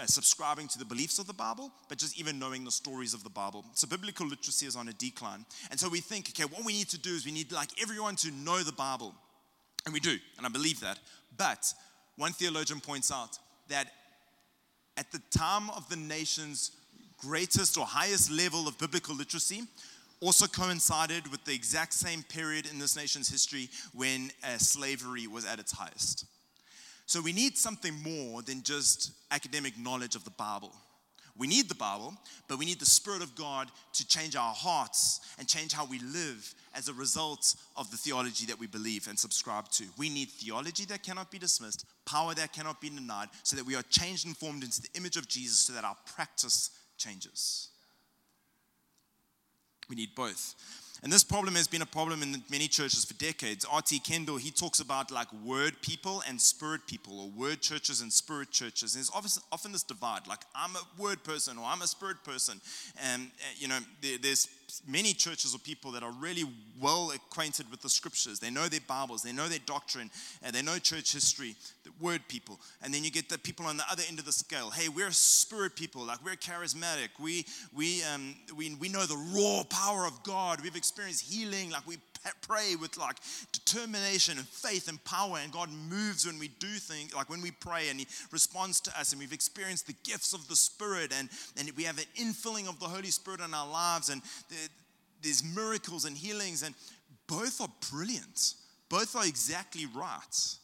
uh, 0.00 0.06
subscribing 0.06 0.68
to 0.68 0.78
the 0.78 0.84
beliefs 0.84 1.18
of 1.18 1.26
the 1.26 1.32
Bible, 1.32 1.72
but 1.88 1.98
just 1.98 2.18
even 2.18 2.38
knowing 2.38 2.64
the 2.64 2.70
stories 2.70 3.14
of 3.14 3.24
the 3.24 3.30
Bible. 3.30 3.64
So 3.74 3.86
biblical 3.86 4.26
literacy 4.26 4.66
is 4.66 4.76
on 4.76 4.88
a 4.88 4.92
decline. 4.92 5.44
And 5.70 5.78
so 5.78 5.88
we 5.88 6.00
think, 6.00 6.30
okay, 6.30 6.44
what 6.44 6.64
we 6.64 6.72
need 6.72 6.88
to 6.90 6.98
do 6.98 7.10
is 7.10 7.24
we 7.24 7.32
need 7.32 7.52
like 7.52 7.70
everyone 7.80 8.16
to 8.16 8.30
know 8.30 8.62
the 8.62 8.72
Bible. 8.72 9.14
And 9.84 9.92
we 9.92 10.00
do, 10.00 10.16
and 10.36 10.46
I 10.46 10.48
believe 10.48 10.80
that. 10.80 10.98
But 11.36 11.72
one 12.16 12.32
theologian 12.32 12.80
points 12.80 13.10
out 13.10 13.38
that 13.68 13.88
at 14.96 15.10
the 15.10 15.20
time 15.36 15.70
of 15.70 15.88
the 15.88 15.96
nation's 15.96 16.72
greatest 17.18 17.78
or 17.78 17.86
highest 17.86 18.30
level 18.30 18.68
of 18.68 18.78
biblical 18.78 19.14
literacy, 19.14 19.62
also 20.20 20.46
coincided 20.46 21.28
with 21.32 21.44
the 21.44 21.54
exact 21.54 21.92
same 21.92 22.22
period 22.22 22.66
in 22.70 22.78
this 22.78 22.96
nation's 22.96 23.28
history 23.28 23.68
when 23.92 24.30
uh, 24.44 24.56
slavery 24.56 25.26
was 25.26 25.44
at 25.44 25.58
its 25.58 25.72
highest. 25.72 26.26
So 27.06 27.20
we 27.20 27.32
need 27.32 27.58
something 27.58 27.94
more 28.02 28.42
than 28.42 28.62
just 28.62 29.12
academic 29.30 29.78
knowledge 29.78 30.14
of 30.14 30.24
the 30.24 30.30
Bible. 30.30 30.72
We 31.36 31.46
need 31.46 31.68
the 31.68 31.74
Bible, 31.74 32.14
but 32.46 32.58
we 32.58 32.66
need 32.66 32.78
the 32.78 32.86
Spirit 32.86 33.22
of 33.22 33.34
God 33.34 33.70
to 33.94 34.06
change 34.06 34.36
our 34.36 34.52
hearts 34.52 35.20
and 35.38 35.48
change 35.48 35.72
how 35.72 35.86
we 35.86 35.98
live 36.00 36.54
as 36.74 36.88
a 36.88 36.92
result 36.92 37.54
of 37.76 37.90
the 37.90 37.96
theology 37.96 38.44
that 38.46 38.58
we 38.58 38.66
believe 38.66 39.08
and 39.08 39.18
subscribe 39.18 39.68
to. 39.70 39.84
We 39.96 40.10
need 40.10 40.28
theology 40.28 40.84
that 40.86 41.02
cannot 41.02 41.30
be 41.30 41.38
dismissed, 41.38 41.86
power 42.04 42.34
that 42.34 42.52
cannot 42.52 42.80
be 42.82 42.90
denied, 42.90 43.28
so 43.44 43.56
that 43.56 43.64
we 43.64 43.76
are 43.76 43.82
changed 43.82 44.26
and 44.26 44.36
formed 44.36 44.62
into 44.62 44.82
the 44.82 44.90
image 44.94 45.16
of 45.16 45.26
Jesus 45.26 45.58
so 45.58 45.72
that 45.72 45.84
our 45.84 45.96
practice 46.14 46.70
changes. 46.98 47.68
We 49.88 49.96
need 49.96 50.14
both. 50.14 50.54
And 51.02 51.12
this 51.12 51.24
problem 51.24 51.56
has 51.56 51.66
been 51.66 51.82
a 51.82 51.86
problem 51.86 52.22
in 52.22 52.44
many 52.48 52.68
churches 52.68 53.04
for 53.04 53.14
decades. 53.14 53.66
R.T. 53.68 53.98
Kendall, 54.00 54.36
he 54.36 54.52
talks 54.52 54.78
about 54.78 55.10
like 55.10 55.26
word 55.44 55.74
people 55.82 56.22
and 56.28 56.40
spirit 56.40 56.86
people, 56.86 57.20
or 57.20 57.28
word 57.30 57.60
churches 57.60 58.00
and 58.02 58.12
spirit 58.12 58.52
churches. 58.52 58.94
And 58.94 59.04
there's 59.04 59.40
often 59.50 59.72
this 59.72 59.82
divide, 59.82 60.28
like 60.28 60.40
I'm 60.54 60.76
a 60.76 61.02
word 61.02 61.24
person 61.24 61.58
or 61.58 61.64
I'm 61.64 61.82
a 61.82 61.88
spirit 61.88 62.22
person. 62.22 62.60
And, 63.02 63.24
uh, 63.24 63.54
you 63.58 63.66
know, 63.66 63.80
there's 64.00 64.46
many 64.86 65.12
churches 65.12 65.54
or 65.54 65.58
people 65.58 65.90
that 65.92 66.02
are 66.02 66.12
really 66.12 66.44
well 66.80 67.12
acquainted 67.14 67.70
with 67.70 67.82
the 67.82 67.88
scriptures. 67.88 68.38
They 68.38 68.50
know 68.50 68.68
their 68.68 68.80
Bibles, 68.86 69.22
they 69.22 69.32
know 69.32 69.48
their 69.48 69.58
doctrine, 69.66 70.10
and 70.42 70.54
they 70.54 70.62
know 70.62 70.78
church 70.78 71.12
history, 71.12 71.54
the 71.84 71.90
word 72.00 72.22
people. 72.28 72.60
And 72.82 72.94
then 72.94 73.04
you 73.04 73.10
get 73.10 73.28
the 73.28 73.38
people 73.38 73.66
on 73.66 73.76
the 73.76 73.84
other 73.90 74.02
end 74.08 74.18
of 74.18 74.24
the 74.24 74.32
scale. 74.32 74.70
Hey, 74.70 74.88
we're 74.88 75.10
spirit 75.10 75.76
people, 75.76 76.04
like 76.04 76.24
we're 76.24 76.36
charismatic. 76.36 77.08
We, 77.20 77.44
we, 77.74 78.02
um, 78.04 78.34
we, 78.56 78.74
we 78.76 78.88
know 78.88 79.04
the 79.04 79.16
raw 79.34 79.62
power 79.64 80.06
of 80.06 80.22
God. 80.22 80.60
We've 80.62 80.76
experienced 80.76 81.30
healing, 81.30 81.70
like 81.70 81.86
we 81.86 81.98
pray 82.42 82.76
with 82.76 82.96
like 82.96 83.16
determination 83.52 84.38
and 84.38 84.46
faith 84.46 84.88
and 84.88 85.02
power, 85.04 85.38
and 85.42 85.52
God 85.52 85.70
moves 85.70 86.26
when 86.26 86.38
we 86.38 86.48
do 86.48 86.68
things, 86.68 87.14
like 87.14 87.28
when 87.28 87.42
we 87.42 87.50
pray, 87.50 87.88
and 87.88 87.98
He 87.98 88.06
responds 88.30 88.80
to 88.82 88.98
us, 88.98 89.12
and 89.12 89.20
we've 89.20 89.32
experienced 89.32 89.86
the 89.86 89.96
gifts 90.04 90.32
of 90.32 90.46
the 90.48 90.56
Spirit, 90.56 91.12
and, 91.16 91.28
and 91.58 91.70
we 91.76 91.84
have 91.84 91.98
an 91.98 92.04
infilling 92.16 92.68
of 92.68 92.78
the 92.78 92.86
Holy 92.86 93.10
Spirit 93.10 93.40
in 93.40 93.54
our 93.54 93.68
lives, 93.68 94.08
and 94.08 94.22
there's 95.22 95.42
miracles 95.44 96.04
and 96.04 96.16
healings, 96.16 96.62
and 96.62 96.74
both 97.26 97.60
are 97.60 97.72
brilliant. 97.90 98.54
Both 98.88 99.16
are 99.16 99.26
exactly 99.26 99.86
right. 99.86 100.56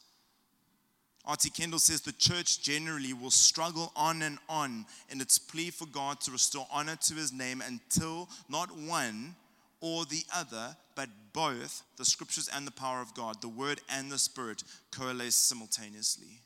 R.T. 1.24 1.50
Kendall 1.50 1.78
says 1.78 2.00
the 2.00 2.12
church 2.12 2.62
generally 2.62 3.12
will 3.12 3.30
struggle 3.30 3.92
on 3.94 4.22
and 4.22 4.38
on 4.48 4.86
in 5.10 5.20
its 5.20 5.38
plea 5.38 5.70
for 5.70 5.86
God 5.86 6.20
to 6.22 6.30
restore 6.30 6.66
honor 6.72 6.96
to 6.96 7.14
his 7.14 7.32
name 7.32 7.62
until 7.66 8.30
not 8.48 8.74
one 8.74 9.36
or 9.80 10.06
the 10.06 10.24
other, 10.34 10.74
but 10.98 11.11
both, 11.32 11.84
the 11.96 12.04
scriptures 12.04 12.50
and 12.52 12.66
the 12.66 12.72
power 12.72 13.00
of 13.00 13.14
God, 13.14 13.40
the 13.40 13.48
word 13.48 13.80
and 13.88 14.11
the 14.11 14.18
spirit, 14.18 14.64
coalesce 14.90 15.37
simultaneously. 15.37 16.40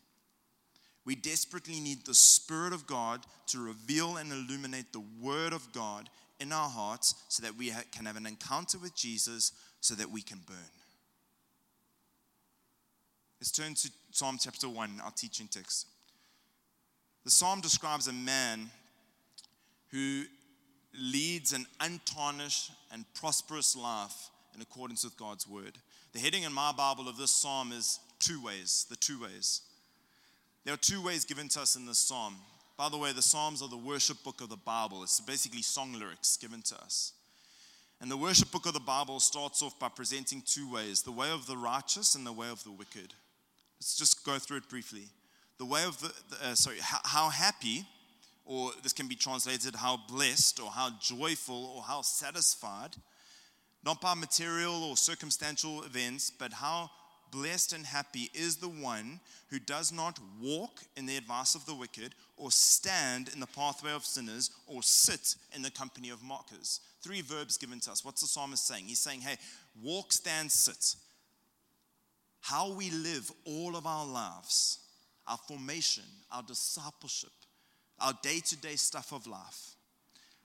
We 1.07 1.15
desperately 1.15 1.81
need 1.81 2.05
the 2.05 2.15
Spirit 2.15 2.75
of 2.75 2.87
God 2.87 3.25
to 3.47 3.65
reveal 3.65 4.19
and 4.19 4.31
illuminate 4.31 4.93
the 4.93 5.03
Word 5.23 5.55
of 5.55 5.73
God 5.73 6.11
in 6.39 6.53
our 6.53 6.69
hearts 6.69 7.15
so 7.29 7.43
that 7.43 7.57
we 7.57 7.73
can 7.93 8.05
have 8.05 8.19
an 8.19 8.27
encounter 8.27 8.77
with 8.77 8.95
Jesus 8.95 9.53
so 9.81 9.95
that 9.95 10.11
we 10.11 10.21
can 10.21 10.41
burn. 10.47 10.57
Let's 13.41 13.53
turn 13.53 13.73
to 13.73 13.91
Psalm 14.11 14.37
chapter 14.39 14.69
1, 14.69 15.01
our 15.03 15.13
teaching 15.13 15.49
text. 15.51 15.87
The 17.25 17.31
psalm 17.31 17.63
describes 17.63 18.07
a 18.07 18.13
man 18.13 18.71
who 19.91 20.25
leads 21.01 21.55
an 21.55 21.65
untarnished 21.81 22.71
and 22.93 23.07
prosperous 23.15 23.75
life 23.75 24.29
in 24.55 24.63
accordance 24.63 25.05
with 25.05 25.17
God's 25.17 25.49
word. 25.49 25.79
The 26.13 26.19
heading 26.19 26.43
in 26.43 26.53
my 26.53 26.73
Bible 26.73 27.09
of 27.09 27.17
this 27.17 27.31
psalm 27.31 27.73
is 27.73 27.99
two 28.19 28.43
ways, 28.43 28.87
the 28.91 28.97
two 28.97 29.21
ways. 29.21 29.63
There 30.65 30.75
are 30.75 30.79
two 30.79 31.03
ways 31.03 31.25
given 31.25 31.49
to 31.49 31.61
us 31.61 31.77
in 31.77 31.87
this 31.87 31.99
psalm. 31.99 32.37
By 32.77 32.89
the 32.89 32.99
way, 32.99 33.13
the 33.13 33.23
Psalms 33.23 33.63
are 33.63 33.69
the 33.69 33.77
worship 33.77 34.25
book 34.25 34.41
of 34.41 34.49
the 34.49 34.57
Bible. 34.57 35.03
It's 35.03 35.21
basically 35.21 35.63
song 35.63 35.93
lyrics 35.93 36.37
given 36.37 36.63
to 36.63 36.75
us. 36.77 37.13
And 38.01 38.11
the 38.11 38.17
worship 38.17 38.51
book 38.51 38.67
of 38.67 38.73
the 38.73 38.81
Bible 38.81 39.21
starts 39.21 39.63
off 39.63 39.79
by 39.79 39.89
presenting 39.89 40.43
two 40.45 40.73
ways 40.73 41.03
the 41.03 41.13
way 41.13 41.31
of 41.31 41.47
the 41.47 41.57
righteous 41.57 42.15
and 42.15 42.27
the 42.27 42.33
way 42.33 42.49
of 42.49 42.65
the 42.65 42.73
wicked. 42.73 43.15
Let's 43.79 43.97
just 43.97 44.25
go 44.25 44.39
through 44.39 44.59
it 44.59 44.69
briefly. 44.69 45.05
The 45.59 45.65
way 45.65 45.85
of 45.85 46.01
the, 46.01 46.13
uh, 46.45 46.55
sorry, 46.55 46.79
how, 46.81 46.99
how 47.05 47.29
happy 47.29 47.85
or 48.45 48.73
this 48.83 48.93
can 48.93 49.07
be 49.07 49.15
translated 49.15 49.77
how 49.77 50.01
blessed 50.09 50.61
or 50.61 50.71
how 50.71 50.91
joyful 51.01 51.73
or 51.77 51.83
how 51.83 52.03
satisfied, 52.03 52.97
not 53.85 54.01
by 54.01 54.15
material 54.15 54.85
or 54.85 54.97
circumstantial 54.97 55.83
events, 55.83 56.31
but 56.31 56.53
how 56.53 56.91
blessed 57.31 57.73
and 57.73 57.87
happy 57.87 58.31
is 58.35 58.57
the 58.57 58.69
one 58.69 59.19
who 59.49 59.59
does 59.59 59.91
not 59.91 60.19
walk 60.41 60.81
in 60.97 61.07
the 61.07 61.17
advice 61.17 61.55
of 61.55 61.65
the 61.67 61.75
wicked, 61.75 62.15
or 62.37 62.51
stand 62.51 63.31
in 63.33 63.41
the 63.41 63.47
pathway 63.47 63.93
of 63.93 64.05
sinners, 64.05 64.51
or 64.67 64.83
sit 64.83 65.37
in 65.55 65.63
the 65.63 65.71
company 65.71 66.11
of 66.11 66.23
mockers. 66.23 66.81
Three 67.03 67.23
verbs 67.23 67.57
given 67.57 67.81
to 67.81 67.91
us. 67.91 68.05
What's 68.05 68.21
the 68.21 68.27
psalmist 68.27 68.67
saying? 68.67 68.85
He's 68.85 68.99
saying, 68.99 69.23
hey, 69.23 69.37
walk, 69.83 70.13
stand, 70.13 70.53
sit. 70.53 70.95
How 72.41 72.73
we 72.73 72.91
live 72.91 73.31
all 73.45 73.77
of 73.77 73.87
our 73.87 74.07
lives, 74.07 74.79
our 75.27 75.39
formation, 75.49 76.05
our 76.31 76.43
discipleship, 76.43 77.33
our 78.01 78.13
day 78.23 78.41
to 78.41 78.57
day 78.57 78.77
stuff 78.77 79.13
of 79.13 79.27
life. 79.27 79.75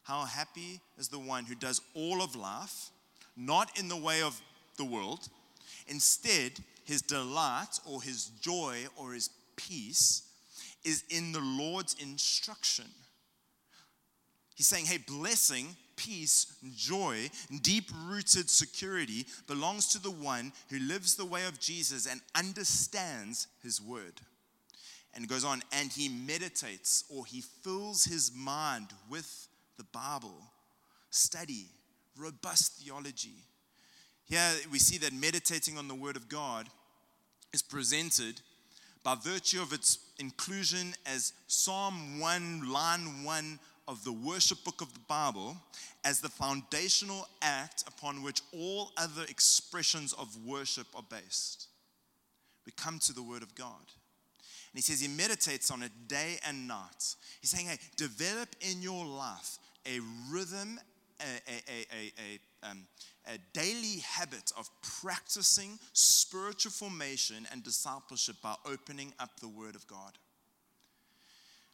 How 0.03 0.23
happy 0.23 0.79
is 0.97 1.09
the 1.09 1.19
one 1.19 1.45
who 1.45 1.55
does 1.55 1.81
all 1.93 2.21
of 2.21 2.35
life, 2.35 2.91
not 3.37 3.79
in 3.79 3.87
the 3.87 3.95
way 3.95 4.21
of 4.21 4.39
the 4.77 4.85
world. 4.85 5.27
Instead, 5.87 6.53
his 6.83 7.01
delight 7.01 7.79
or 7.85 8.01
his 8.01 8.31
joy 8.41 8.77
or 8.95 9.13
his 9.13 9.29
peace 9.55 10.23
is 10.83 11.03
in 11.09 11.31
the 11.31 11.41
Lord's 11.41 11.95
instruction. 12.01 12.85
He's 14.55 14.67
saying, 14.67 14.85
hey, 14.85 14.97
blessing, 14.97 15.75
peace, 15.97 16.57
joy, 16.75 17.29
deep 17.61 17.91
rooted 18.05 18.49
security 18.49 19.25
belongs 19.47 19.87
to 19.89 20.01
the 20.01 20.11
one 20.11 20.51
who 20.69 20.79
lives 20.79 21.15
the 21.15 21.25
way 21.25 21.45
of 21.45 21.59
Jesus 21.59 22.07
and 22.07 22.21
understands 22.35 23.47
his 23.61 23.81
word. 23.81 24.21
And 25.13 25.23
it 25.23 25.29
goes 25.29 25.43
on, 25.43 25.61
and 25.71 25.91
he 25.91 26.09
meditates 26.09 27.03
or 27.09 27.25
he 27.25 27.41
fills 27.41 28.05
his 28.05 28.31
mind 28.35 28.87
with 29.09 29.47
the 29.77 29.85
Bible, 29.85 30.41
study, 31.09 31.67
robust 32.19 32.73
theology. 32.73 33.43
Here 34.25 34.51
we 34.71 34.79
see 34.79 34.97
that 34.99 35.13
meditating 35.13 35.77
on 35.77 35.87
the 35.87 35.95
word 35.95 36.15
of 36.15 36.27
God 36.27 36.67
is 37.53 37.61
presented 37.61 38.41
by 39.03 39.15
virtue 39.15 39.61
of 39.61 39.71
its 39.71 39.99
inclusion 40.19 40.93
as 41.05 41.33
Psalm 41.47 42.19
1, 42.19 42.71
line 42.71 43.23
1 43.23 43.59
of 43.87 44.03
the 44.03 44.11
worship 44.11 44.63
book 44.65 44.81
of 44.81 44.93
the 44.93 44.99
Bible 45.07 45.55
as 46.03 46.19
the 46.19 46.29
foundational 46.29 47.27
act 47.41 47.83
upon 47.87 48.21
which 48.21 48.41
all 48.51 48.91
other 48.97 49.23
expressions 49.29 50.13
of 50.13 50.45
worship 50.45 50.87
are 50.93 51.05
based. 51.09 51.67
We 52.65 52.73
come 52.73 52.99
to 52.99 53.13
the 53.13 53.23
Word 53.23 53.43
of 53.43 53.55
God. 53.55 53.85
And 54.71 54.75
he 54.75 54.81
says 54.81 54.99
he 54.99 55.07
meditates 55.07 55.71
on 55.71 55.83
it 55.83 55.91
day 56.07 56.37
and 56.45 56.67
night. 56.67 57.15
He's 57.39 57.49
saying, 57.49 57.67
hey, 57.67 57.77
develop 57.95 58.49
in 58.59 58.81
your 58.81 59.05
life 59.05 59.57
a 59.85 59.99
rhythm, 60.29 60.79
a, 61.19 61.53
a, 61.71 62.09
a, 62.13 62.69
um, 62.69 62.87
a 63.27 63.37
daily 63.53 63.99
habit 63.99 64.51
of 64.57 64.69
practicing 65.01 65.79
spiritual 65.93 66.71
formation 66.71 67.47
and 67.51 67.63
discipleship 67.63 68.35
by 68.41 68.55
opening 68.65 69.13
up 69.19 69.39
the 69.39 69.47
Word 69.47 69.75
of 69.75 69.87
God. 69.87 70.13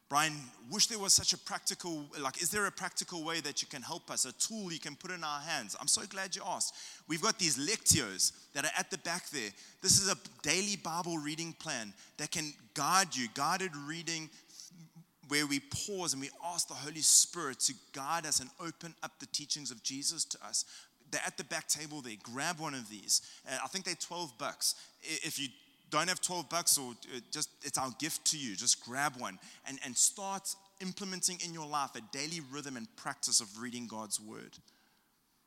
Brian, 0.09 0.33
wish 0.69 0.85
there 0.87 0.99
was 0.99 1.11
such 1.11 1.33
a 1.33 1.37
practical, 1.39 2.05
like, 2.21 2.39
is 2.39 2.51
there 2.51 2.67
a 2.67 2.71
practical 2.71 3.23
way 3.23 3.39
that 3.41 3.63
you 3.63 3.67
can 3.67 3.81
help 3.81 4.11
us, 4.11 4.25
a 4.25 4.33
tool 4.33 4.71
you 4.71 4.79
can 4.79 4.95
put 4.95 5.09
in 5.09 5.23
our 5.23 5.39
hands? 5.39 5.75
I'm 5.81 5.87
so 5.87 6.03
glad 6.07 6.35
you 6.35 6.43
asked. 6.45 6.75
We've 7.07 7.21
got 7.21 7.39
these 7.39 7.57
lectios 7.57 8.31
that 8.53 8.63
are 8.63 8.71
at 8.77 8.91
the 8.91 8.99
back 8.99 9.29
there. 9.29 9.49
This 9.81 9.99
is 9.99 10.11
a 10.11 10.17
daily 10.43 10.75
Bible 10.75 11.17
reading 11.17 11.53
plan 11.53 11.93
that 12.17 12.29
can 12.29 12.53
guide 12.75 13.15
you, 13.15 13.27
guided 13.33 13.75
reading 13.75 14.29
where 15.27 15.47
we 15.47 15.59
pause 15.59 16.13
and 16.13 16.21
we 16.21 16.29
ask 16.45 16.67
the 16.67 16.73
Holy 16.73 17.01
Spirit 17.01 17.59
to 17.61 17.73
guide 17.93 18.25
us 18.25 18.39
and 18.39 18.49
open 18.59 18.93
up 19.03 19.11
the 19.19 19.25
teachings 19.27 19.71
of 19.71 19.83
Jesus 19.83 20.25
to 20.25 20.37
us. 20.45 20.65
They're 21.11 21.21
at 21.25 21.37
the 21.37 21.43
back 21.43 21.67
table 21.67 22.01
there. 22.01 22.13
Grab 22.21 22.59
one 22.59 22.73
of 22.73 22.89
these. 22.89 23.21
Uh, 23.47 23.57
I 23.63 23.67
think 23.67 23.85
they're 23.85 23.95
12 23.95 24.37
bucks. 24.37 24.75
If 25.01 25.39
you 25.39 25.47
don't 25.93 26.09
have 26.09 26.21
12 26.21 26.49
bucks 26.49 26.77
or 26.77 26.91
uh, 26.91 27.19
just 27.31 27.49
it's 27.61 27.77
our 27.77 27.91
gift 27.99 28.25
to 28.25 28.37
you 28.37 28.55
just 28.55 28.83
grab 28.83 29.13
one 29.19 29.37
and, 29.67 29.77
and 29.85 29.95
start 29.95 30.55
implementing 30.81 31.37
in 31.45 31.53
your 31.53 31.67
life 31.67 31.91
a 31.95 32.01
daily 32.11 32.41
rhythm 32.51 32.77
and 32.77 32.87
practice 32.95 33.39
of 33.39 33.61
reading 33.61 33.85
god's 33.85 34.19
word 34.19 34.57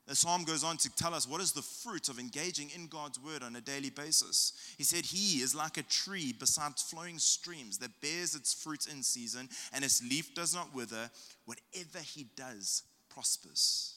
the 0.07 0.15
psalm 0.15 0.43
goes 0.45 0.63
on 0.63 0.77
to 0.77 0.95
tell 0.95 1.13
us 1.13 1.27
what 1.27 1.41
is 1.41 1.51
the 1.51 1.61
fruit 1.61 2.07
of 2.07 2.17
engaging 2.17 2.69
in 2.73 2.87
god's 2.87 3.19
word 3.19 3.43
on 3.43 3.55
a 3.55 3.61
daily 3.61 3.89
basis. 3.89 4.53
He 4.77 4.83
said 4.83 5.05
he 5.05 5.41
is 5.41 5.53
like 5.53 5.77
a 5.77 5.83
tree 5.83 6.33
beside 6.33 6.79
flowing 6.79 7.19
streams 7.19 7.77
that 7.79 8.01
bears 8.01 8.33
its 8.33 8.53
fruit 8.53 8.87
in 8.91 9.03
season 9.03 9.49
and 9.73 9.83
its 9.83 10.01
leaf 10.01 10.33
does 10.33 10.55
not 10.55 10.73
wither. 10.73 11.09
Whatever 11.45 11.99
he 11.99 12.27
does 12.35 12.83
prospers 13.09 13.96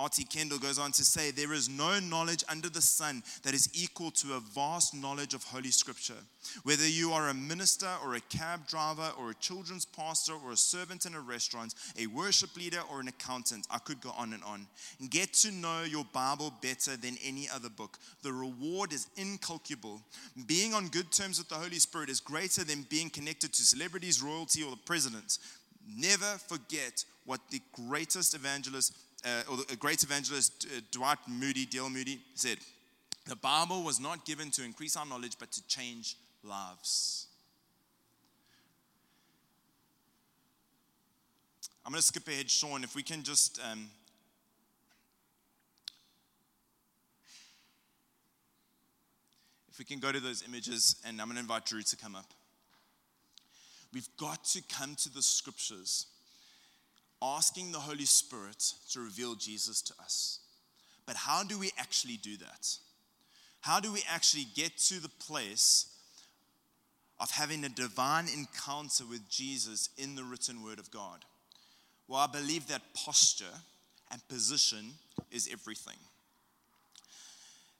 R.T. 0.00 0.24
Kendall 0.24 0.58
goes 0.58 0.78
on 0.78 0.92
to 0.92 1.04
say, 1.04 1.30
There 1.30 1.52
is 1.52 1.68
no 1.68 2.00
knowledge 2.00 2.42
under 2.48 2.70
the 2.70 2.80
sun 2.80 3.22
that 3.42 3.52
is 3.52 3.68
equal 3.74 4.10
to 4.12 4.32
a 4.32 4.40
vast 4.40 4.94
knowledge 4.94 5.34
of 5.34 5.44
Holy 5.44 5.70
Scripture. 5.70 6.14
Whether 6.62 6.88
you 6.88 7.12
are 7.12 7.28
a 7.28 7.34
minister 7.34 7.90
or 8.02 8.14
a 8.14 8.20
cab 8.20 8.66
driver 8.66 9.10
or 9.18 9.30
a 9.30 9.34
children's 9.34 9.84
pastor 9.84 10.32
or 10.42 10.52
a 10.52 10.56
servant 10.56 11.04
in 11.04 11.14
a 11.14 11.20
restaurant, 11.20 11.74
a 11.98 12.06
worship 12.06 12.56
leader 12.56 12.80
or 12.90 13.00
an 13.00 13.08
accountant, 13.08 13.66
I 13.70 13.76
could 13.76 14.00
go 14.00 14.14
on 14.16 14.32
and 14.32 14.42
on. 14.42 14.66
Get 15.10 15.34
to 15.34 15.52
know 15.52 15.82
your 15.82 16.06
Bible 16.14 16.50
better 16.62 16.96
than 16.96 17.18
any 17.22 17.46
other 17.54 17.68
book. 17.68 17.98
The 18.22 18.32
reward 18.32 18.94
is 18.94 19.06
incalculable. 19.16 20.00
Being 20.46 20.72
on 20.72 20.88
good 20.88 21.12
terms 21.12 21.36
with 21.36 21.50
the 21.50 21.56
Holy 21.56 21.78
Spirit 21.78 22.08
is 22.08 22.20
greater 22.20 22.64
than 22.64 22.86
being 22.88 23.10
connected 23.10 23.52
to 23.52 23.62
celebrities, 23.62 24.22
royalty, 24.22 24.62
or 24.62 24.70
the 24.70 24.78
president. 24.78 25.36
Never 25.94 26.38
forget 26.48 27.04
what 27.24 27.40
the 27.50 27.60
greatest 27.72 28.34
evangelist 28.34 28.96
uh, 29.24 29.42
or 29.50 29.56
the 29.58 29.76
great 29.76 30.02
evangelist 30.02 30.66
uh, 30.66 30.80
Dwight 30.90 31.18
Moody, 31.28 31.66
D.L. 31.66 31.90
Moody, 31.90 32.20
said, 32.34 32.58
The 33.26 33.36
Bible 33.36 33.82
was 33.82 34.00
not 34.00 34.24
given 34.24 34.50
to 34.52 34.64
increase 34.64 34.96
our 34.96 35.06
knowledge, 35.06 35.36
but 35.38 35.50
to 35.52 35.66
change 35.66 36.16
lives. 36.42 37.26
I'm 41.84 41.92
going 41.92 42.00
to 42.00 42.06
skip 42.06 42.28
ahead, 42.28 42.50
Sean. 42.50 42.84
If 42.84 42.94
we 42.94 43.02
can 43.02 43.22
just. 43.22 43.60
Um, 43.70 43.88
if 49.70 49.78
we 49.78 49.84
can 49.84 49.98
go 49.98 50.12
to 50.12 50.20
those 50.20 50.44
images, 50.46 50.96
and 51.06 51.20
I'm 51.20 51.26
going 51.26 51.36
to 51.36 51.40
invite 51.40 51.66
Drew 51.66 51.82
to 51.82 51.96
come 51.96 52.14
up. 52.14 52.26
We've 53.92 54.08
got 54.18 54.44
to 54.44 54.62
come 54.68 54.94
to 54.96 55.12
the 55.12 55.22
scriptures 55.22 56.06
asking 57.22 57.72
the 57.72 57.78
Holy 57.78 58.04
Spirit 58.04 58.72
to 58.92 59.00
reveal 59.00 59.34
Jesus 59.34 59.82
to 59.82 59.94
us. 60.00 60.40
But 61.06 61.16
how 61.16 61.42
do 61.42 61.58
we 61.58 61.70
actually 61.78 62.16
do 62.16 62.36
that? 62.38 62.76
How 63.60 63.80
do 63.80 63.92
we 63.92 64.02
actually 64.08 64.46
get 64.54 64.76
to 64.78 65.00
the 65.00 65.08
place 65.08 65.86
of 67.18 67.30
having 67.30 67.64
a 67.64 67.68
divine 67.68 68.26
encounter 68.34 69.04
with 69.04 69.28
Jesus 69.28 69.90
in 69.98 70.14
the 70.14 70.24
written 70.24 70.64
word 70.64 70.78
of 70.78 70.90
God? 70.90 71.24
Well, 72.08 72.20
I 72.20 72.26
believe 72.26 72.66
that 72.68 72.94
posture 72.94 73.44
and 74.10 74.26
position 74.28 74.92
is 75.30 75.48
everything. 75.52 75.98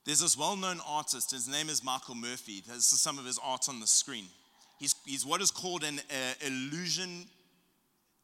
There's 0.04 0.20
this 0.20 0.36
well 0.36 0.56
known 0.56 0.80
artist, 0.86 1.30
his 1.30 1.48
name 1.48 1.68
is 1.68 1.84
Michael 1.84 2.14
Murphy. 2.14 2.62
This 2.66 2.92
is 2.92 3.00
some 3.00 3.18
of 3.18 3.24
his 3.24 3.38
art 3.42 3.68
on 3.68 3.80
the 3.80 3.86
screen. 3.86 4.26
He's, 4.78 4.94
he's 5.04 5.26
what 5.26 5.40
is 5.40 5.50
called 5.50 5.84
an 5.84 6.00
uh, 6.10 6.46
illusion 6.46 7.26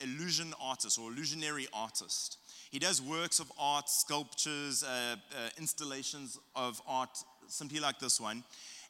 illusion 0.01 0.53
artist 0.61 0.99
or 0.99 1.11
illusionary 1.11 1.67
artist. 1.73 2.39
He 2.71 2.79
does 2.79 3.01
works 3.01 3.41
of 3.41 3.51
art, 3.59 3.89
sculptures, 3.89 4.83
uh, 4.83 5.17
uh, 5.33 5.49
installations 5.59 6.39
of 6.55 6.81
art, 6.87 7.11
simply 7.49 7.81
like 7.81 7.99
this 7.99 8.21
one. 8.21 8.45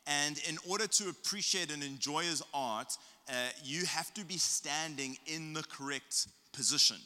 And 0.06 0.38
in 0.48 0.56
order 0.68 0.86
to 0.86 1.08
appreciate 1.08 1.72
and 1.72 1.82
enjoy 1.82 2.24
his 2.24 2.42
art, 2.54 2.96
uh, 3.28 3.32
you 3.64 3.84
have 3.86 4.14
to 4.14 4.24
be 4.24 4.38
standing 4.38 5.16
in 5.26 5.52
the 5.52 5.64
correct 5.64 6.28
position 6.52 6.96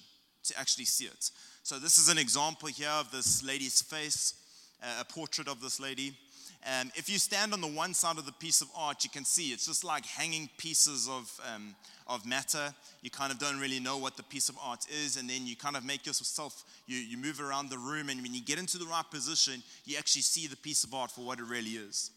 to 0.44 0.58
actually 0.58 0.84
see 0.84 1.06
it. 1.06 1.30
So, 1.62 1.78
this 1.78 1.98
is 1.98 2.08
an 2.08 2.18
example 2.18 2.68
here 2.68 2.90
of 2.90 3.10
this 3.10 3.42
lady's 3.42 3.80
face, 3.82 4.34
uh, 4.82 5.00
a 5.00 5.04
portrait 5.04 5.48
of 5.48 5.60
this 5.60 5.80
lady. 5.80 6.16
If 6.94 7.08
you 7.08 7.18
stand 7.18 7.52
on 7.52 7.60
the 7.60 7.66
one 7.66 7.94
side 7.94 8.18
of 8.18 8.26
the 8.26 8.32
piece 8.32 8.60
of 8.60 8.68
art, 8.76 9.04
you 9.04 9.10
can 9.10 9.24
see 9.24 9.52
it's 9.52 9.66
just 9.66 9.84
like 9.84 10.04
hanging 10.04 10.50
pieces 10.58 11.08
of, 11.08 11.40
um, 11.54 11.74
of 12.06 12.26
matter. 12.26 12.74
You 13.02 13.10
kind 13.10 13.32
of 13.32 13.38
don't 13.38 13.58
really 13.58 13.80
know 13.80 13.96
what 13.96 14.16
the 14.16 14.22
piece 14.22 14.48
of 14.48 14.56
art 14.62 14.86
is, 14.90 15.16
and 15.16 15.28
then 15.28 15.46
you 15.46 15.56
kind 15.56 15.76
of 15.76 15.84
make 15.84 16.06
yourself, 16.06 16.64
you, 16.86 16.98
you 16.98 17.16
move 17.16 17.40
around 17.40 17.70
the 17.70 17.78
room, 17.78 18.08
and 18.10 18.22
when 18.22 18.34
you 18.34 18.42
get 18.42 18.58
into 18.58 18.78
the 18.78 18.86
right 18.86 19.08
position, 19.10 19.62
you 19.84 19.96
actually 19.96 20.22
see 20.22 20.46
the 20.46 20.56
piece 20.56 20.84
of 20.84 20.92
art 20.92 21.10
for 21.10 21.22
what 21.22 21.38
it 21.38 21.44
really 21.44 21.70
is. 21.70 22.10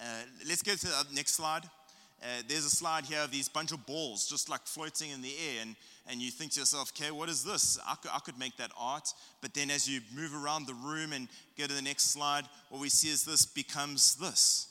Uh, 0.00 0.22
let's 0.48 0.62
go 0.62 0.72
to 0.74 0.86
the 0.86 1.14
next 1.14 1.34
slide. 1.34 1.64
Uh, 2.22 2.42
there's 2.48 2.64
a 2.64 2.70
slide 2.70 3.04
here 3.04 3.20
of 3.20 3.30
these 3.30 3.48
bunch 3.48 3.72
of 3.72 3.84
balls 3.84 4.28
just 4.28 4.48
like 4.48 4.62
floating 4.64 5.10
in 5.10 5.20
the 5.20 5.34
air, 5.50 5.62
and 5.62 5.76
and 6.08 6.20
you 6.20 6.30
think 6.30 6.52
to 6.52 6.60
yourself, 6.60 6.92
okay, 6.96 7.10
what 7.10 7.28
is 7.28 7.44
this? 7.44 7.78
I 7.86 7.94
could, 7.94 8.10
I 8.12 8.18
could 8.18 8.38
make 8.38 8.56
that 8.56 8.72
art. 8.78 9.08
But 9.40 9.54
then 9.54 9.70
as 9.70 9.88
you 9.88 10.00
move 10.14 10.34
around 10.34 10.66
the 10.66 10.74
room 10.74 11.12
and 11.12 11.28
go 11.56 11.66
to 11.66 11.72
the 11.72 11.82
next 11.82 12.10
slide, 12.10 12.44
what 12.70 12.80
we 12.80 12.88
see 12.88 13.08
is 13.08 13.24
this 13.24 13.46
becomes 13.46 14.16
this. 14.16 14.68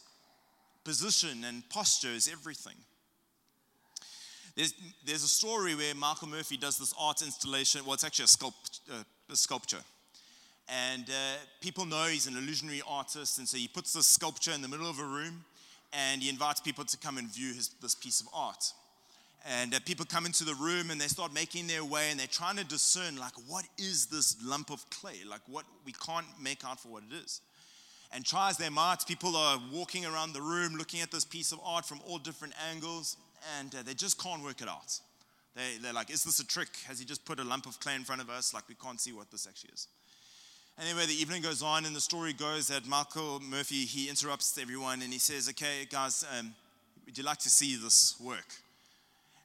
Position 0.84 1.44
and 1.46 1.68
posture 1.70 2.10
is 2.10 2.30
everything. 2.30 2.76
There's, 4.56 4.74
there's 5.06 5.24
a 5.24 5.30
story 5.30 5.74
where 5.76 5.96
Michael 5.96 6.28
Murphy 6.28 6.58
does 6.58 6.78
this 6.78 6.94
art 7.00 7.22
installation. 7.22 7.86
Well, 7.86 7.94
it's 7.94 8.04
actually 8.04 8.26
a, 8.26 8.28
sculpt, 8.28 8.80
uh, 8.92 9.04
a 9.32 9.36
sculpture. 9.36 9.84
And 10.68 11.10
uh, 11.10 11.38
people 11.62 11.86
know 11.86 12.06
he's 12.06 12.28
an 12.28 12.36
illusionary 12.36 12.82
artist. 12.86 13.38
And 13.38 13.48
so 13.48 13.58
he 13.58 13.70
puts 13.70 13.94
this 13.94 14.08
sculpture 14.08 14.52
in 14.52 14.62
the 14.62 14.68
middle 14.68 14.90
of 14.90 15.00
a 15.00 15.06
room 15.06 15.46
and 15.94 16.22
he 16.22 16.30
invites 16.30 16.60
people 16.60 16.86
to 16.86 16.98
come 16.98 17.18
and 17.18 17.34
view 17.34 17.54
his, 17.54 17.70
this 17.82 17.96
piece 17.96 18.22
of 18.22 18.28
art 18.34 18.74
and 19.46 19.74
uh, 19.74 19.80
people 19.86 20.06
come 20.06 20.26
into 20.26 20.44
the 20.44 20.54
room 20.56 20.92
and 20.92 21.02
they 21.02 21.08
start 21.08 21.34
making 21.34 21.68
their 21.68 21.84
way 21.84 22.12
and 22.12 22.20
they're 22.20 22.28
trying 22.28 22.58
to 22.58 22.64
discern 22.64 23.18
like 23.18 23.34
what 23.48 23.66
is 23.78 24.06
this 24.08 24.38
lump 24.44 24.70
of 24.70 24.88
clay? 24.90 25.18
Like 25.28 25.42
what 25.48 25.66
we 25.86 25.94
can't 25.94 26.28
make 26.42 26.64
out 26.64 26.80
for 26.80 26.90
what 26.90 27.04
it 27.10 27.16
is. 27.16 27.42
And 28.14 28.26
try 28.26 28.50
as 28.50 28.58
they 28.58 28.70
might 28.70 28.98
people 29.08 29.36
are 29.36 29.60
walking 29.74 30.06
around 30.06 30.34
the 30.34 30.42
room 30.42 30.76
looking 30.76 31.02
at 31.02 31.12
this 31.12 31.26
piece 31.26 31.52
of 31.52 31.60
art 31.66 31.86
from 31.86 32.02
all 32.08 32.20
different 32.20 32.54
angles 32.70 33.18
and 33.60 33.74
uh, 33.74 33.82
they 33.84 33.94
just 33.94 34.22
can't 34.22 34.44
work 34.44 34.62
it 34.62 34.68
out. 34.68 35.00
They, 35.56 35.78
they're 35.82 35.94
like 35.94 36.12
is 36.12 36.24
this 36.24 36.40
a 36.40 36.46
trick? 36.46 36.70
Has 36.88 37.00
he 37.00 37.06
just 37.06 37.26
put 37.26 37.40
a 37.40 37.44
lump 37.44 37.66
of 37.66 37.80
clay 37.80 37.96
in 37.96 38.04
front 38.04 38.22
of 38.22 38.30
us? 38.30 38.54
Like 38.54 38.70
we 38.70 38.76
can't 38.76 39.00
see 39.02 39.12
what 39.12 39.32
this 39.32 39.48
actually 39.48 39.72
is. 39.74 39.88
Anyway, 40.80 41.06
the 41.06 41.14
evening 41.14 41.42
goes 41.42 41.62
on, 41.62 41.86
and 41.86 41.94
the 41.94 42.02
story 42.02 42.32
goes 42.32 42.70
that 42.70 42.88
Michael 42.88 43.42
Murphy 43.42 43.86
he 43.86 44.10
interrupts 44.10 44.58
everyone 44.58 45.02
and 45.02 45.12
he 45.12 45.20
says, 45.20 45.50
"Okay, 45.50 45.86
guys, 45.90 46.26
um, 46.38 46.56
Would 47.06 47.18
you 47.18 47.24
like 47.26 47.40
to 47.40 47.50
see 47.50 47.76
this 47.76 48.16
work? 48.20 48.46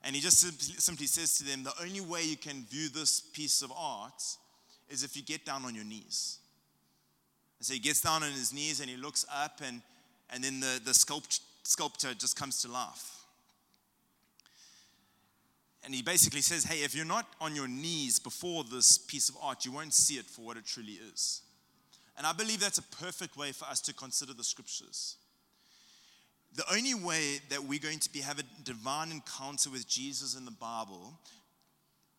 And 0.07 0.14
he 0.14 0.22
just 0.22 0.38
simply 0.80 1.07
says 1.07 1.36
to 1.38 1.44
them, 1.44 1.64
The 1.64 1.72
only 1.82 2.00
way 2.00 2.22
you 2.22 2.36
can 2.36 2.64
view 2.70 2.88
this 2.88 3.20
piece 3.20 3.61
of 3.61 3.72
art 3.76 4.22
is 4.88 5.02
if 5.02 5.16
you 5.16 5.22
get 5.22 5.44
down 5.44 5.64
on 5.64 5.74
your 5.74 5.84
knees. 5.84 6.38
And 7.59 7.66
so 7.66 7.74
he 7.74 7.80
gets 7.80 8.02
down 8.02 8.22
on 8.22 8.30
his 8.30 8.52
knees 8.52 8.78
and 8.78 8.88
he 8.88 8.96
looks 8.96 9.26
up, 9.34 9.61
and, 9.66 9.82
and 10.30 10.44
then 10.44 10.61
the, 10.61 10.80
the 10.84 10.92
sculpt, 10.92 11.40
sculpture 11.64 12.14
just 12.14 12.38
comes 12.38 12.62
to 12.62 12.70
life. 12.70 13.24
And 15.84 15.92
he 15.92 16.02
basically 16.02 16.40
says, 16.40 16.62
Hey, 16.62 16.84
if 16.84 16.94
you're 16.94 17.04
not 17.04 17.26
on 17.40 17.57
your 17.57 17.66
knees 17.66 18.20
before 18.20 18.62
this 18.62 18.98
piece 18.98 19.28
of 19.28 19.36
art, 19.42 19.64
you 19.64 19.72
won't 19.72 19.92
see 19.92 20.18
it 20.18 20.26
for 20.26 20.42
what 20.42 20.57
it 20.57 20.66
truly 20.66 21.00
is. 21.12 21.42
And 22.16 22.28
I 22.28 22.32
believe 22.32 22.61
that's 22.61 22.78
a 22.78 22.82
perfect 22.82 23.36
way 23.36 23.50
for 23.50 23.64
us 23.64 23.80
to 23.80 23.92
consider 23.92 24.34
the 24.34 24.44
scriptures. 24.44 25.16
The 26.57 26.74
only 26.74 26.94
way 26.94 27.38
that 27.50 27.62
we're 27.62 27.78
going 27.78 27.98
to 27.98 28.11
be 28.11 28.20
have 28.20 28.38
a 28.38 28.64
divine 28.64 29.12
encounter 29.12 29.68
with 29.68 29.86
Jesus 29.86 30.34
in 30.34 30.46
the 30.46 30.50
Bible 30.50 31.12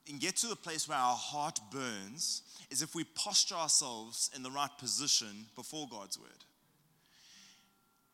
and 0.07 0.19
get 0.19 0.35
to 0.37 0.47
the 0.47 0.55
place 0.55 0.87
where 0.87 0.97
our 0.97 1.15
heart 1.15 1.59
burns 1.71 2.43
is 2.69 2.83
if 2.83 2.93
we 2.93 3.03
posture 3.03 3.55
ourselves 3.55 4.29
in 4.35 4.43
the 4.43 4.51
right 4.51 4.69
position 4.77 5.47
before 5.55 5.87
God's 5.89 6.19
word. 6.19 6.45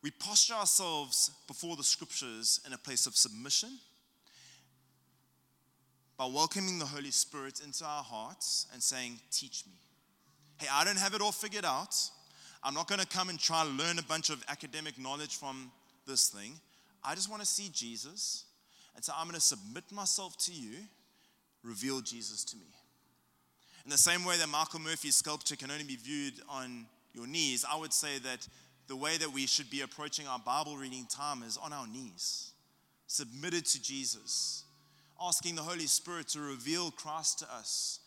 We 0.02 0.10
posture 0.12 0.54
ourselves 0.54 1.30
before 1.46 1.76
the 1.76 1.84
scriptures 1.84 2.60
in 2.66 2.72
a 2.72 2.78
place 2.78 3.06
of 3.06 3.16
submission 3.16 3.70
by 6.16 6.24
welcoming 6.26 6.78
the 6.78 6.86
Holy 6.86 7.10
Spirit 7.10 7.60
into 7.62 7.84
our 7.84 8.02
hearts 8.02 8.66
and 8.72 8.82
saying, 8.82 9.18
Teach 9.30 9.64
me. 9.66 9.72
Hey, 10.58 10.68
I 10.72 10.84
don't 10.84 10.98
have 10.98 11.12
it 11.12 11.20
all 11.20 11.32
figured 11.32 11.64
out. 11.66 11.94
I'm 12.62 12.74
not 12.74 12.88
going 12.88 13.00
to 13.00 13.06
come 13.06 13.28
and 13.28 13.38
try 13.38 13.62
to 13.62 13.70
learn 13.70 13.98
a 13.98 14.02
bunch 14.02 14.30
of 14.30 14.42
academic 14.48 14.98
knowledge 14.98 15.36
from 15.36 15.70
this 16.06 16.28
thing. 16.28 16.52
I 17.02 17.14
just 17.14 17.30
want 17.30 17.42
to 17.42 17.48
see 17.48 17.68
Jesus. 17.72 18.44
And 18.94 19.04
so 19.04 19.12
I'm 19.16 19.26
going 19.26 19.34
to 19.34 19.40
submit 19.40 19.84
myself 19.90 20.36
to 20.44 20.52
you, 20.52 20.78
reveal 21.62 22.00
Jesus 22.00 22.44
to 22.44 22.56
me. 22.56 22.66
In 23.84 23.90
the 23.90 23.98
same 23.98 24.24
way 24.24 24.38
that 24.38 24.48
Michael 24.48 24.80
Murphy's 24.80 25.16
sculpture 25.16 25.56
can 25.56 25.70
only 25.70 25.84
be 25.84 25.96
viewed 25.96 26.34
on 26.48 26.86
your 27.12 27.26
knees, 27.26 27.64
I 27.70 27.78
would 27.78 27.92
say 27.92 28.18
that 28.20 28.46
the 28.86 28.96
way 28.96 29.16
that 29.16 29.32
we 29.32 29.46
should 29.46 29.70
be 29.70 29.82
approaching 29.82 30.26
our 30.26 30.38
Bible 30.38 30.76
reading 30.76 31.06
time 31.08 31.42
is 31.42 31.56
on 31.56 31.72
our 31.72 31.86
knees, 31.86 32.52
submitted 33.06 33.66
to 33.66 33.82
Jesus, 33.82 34.64
asking 35.20 35.54
the 35.54 35.62
Holy 35.62 35.86
Spirit 35.86 36.28
to 36.28 36.40
reveal 36.40 36.90
Christ 36.90 37.40
to 37.40 37.52
us. 37.52 38.00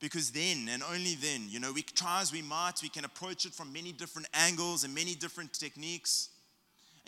Because 0.00 0.30
then 0.30 0.68
and 0.70 0.82
only 0.82 1.14
then, 1.14 1.42
you 1.48 1.60
know, 1.60 1.72
we 1.72 1.82
try 1.82 2.22
as 2.22 2.32
we 2.32 2.40
might, 2.40 2.82
we 2.82 2.88
can 2.88 3.04
approach 3.04 3.44
it 3.44 3.52
from 3.52 3.72
many 3.72 3.92
different 3.92 4.28
angles 4.32 4.84
and 4.84 4.94
many 4.94 5.14
different 5.14 5.52
techniques. 5.52 6.30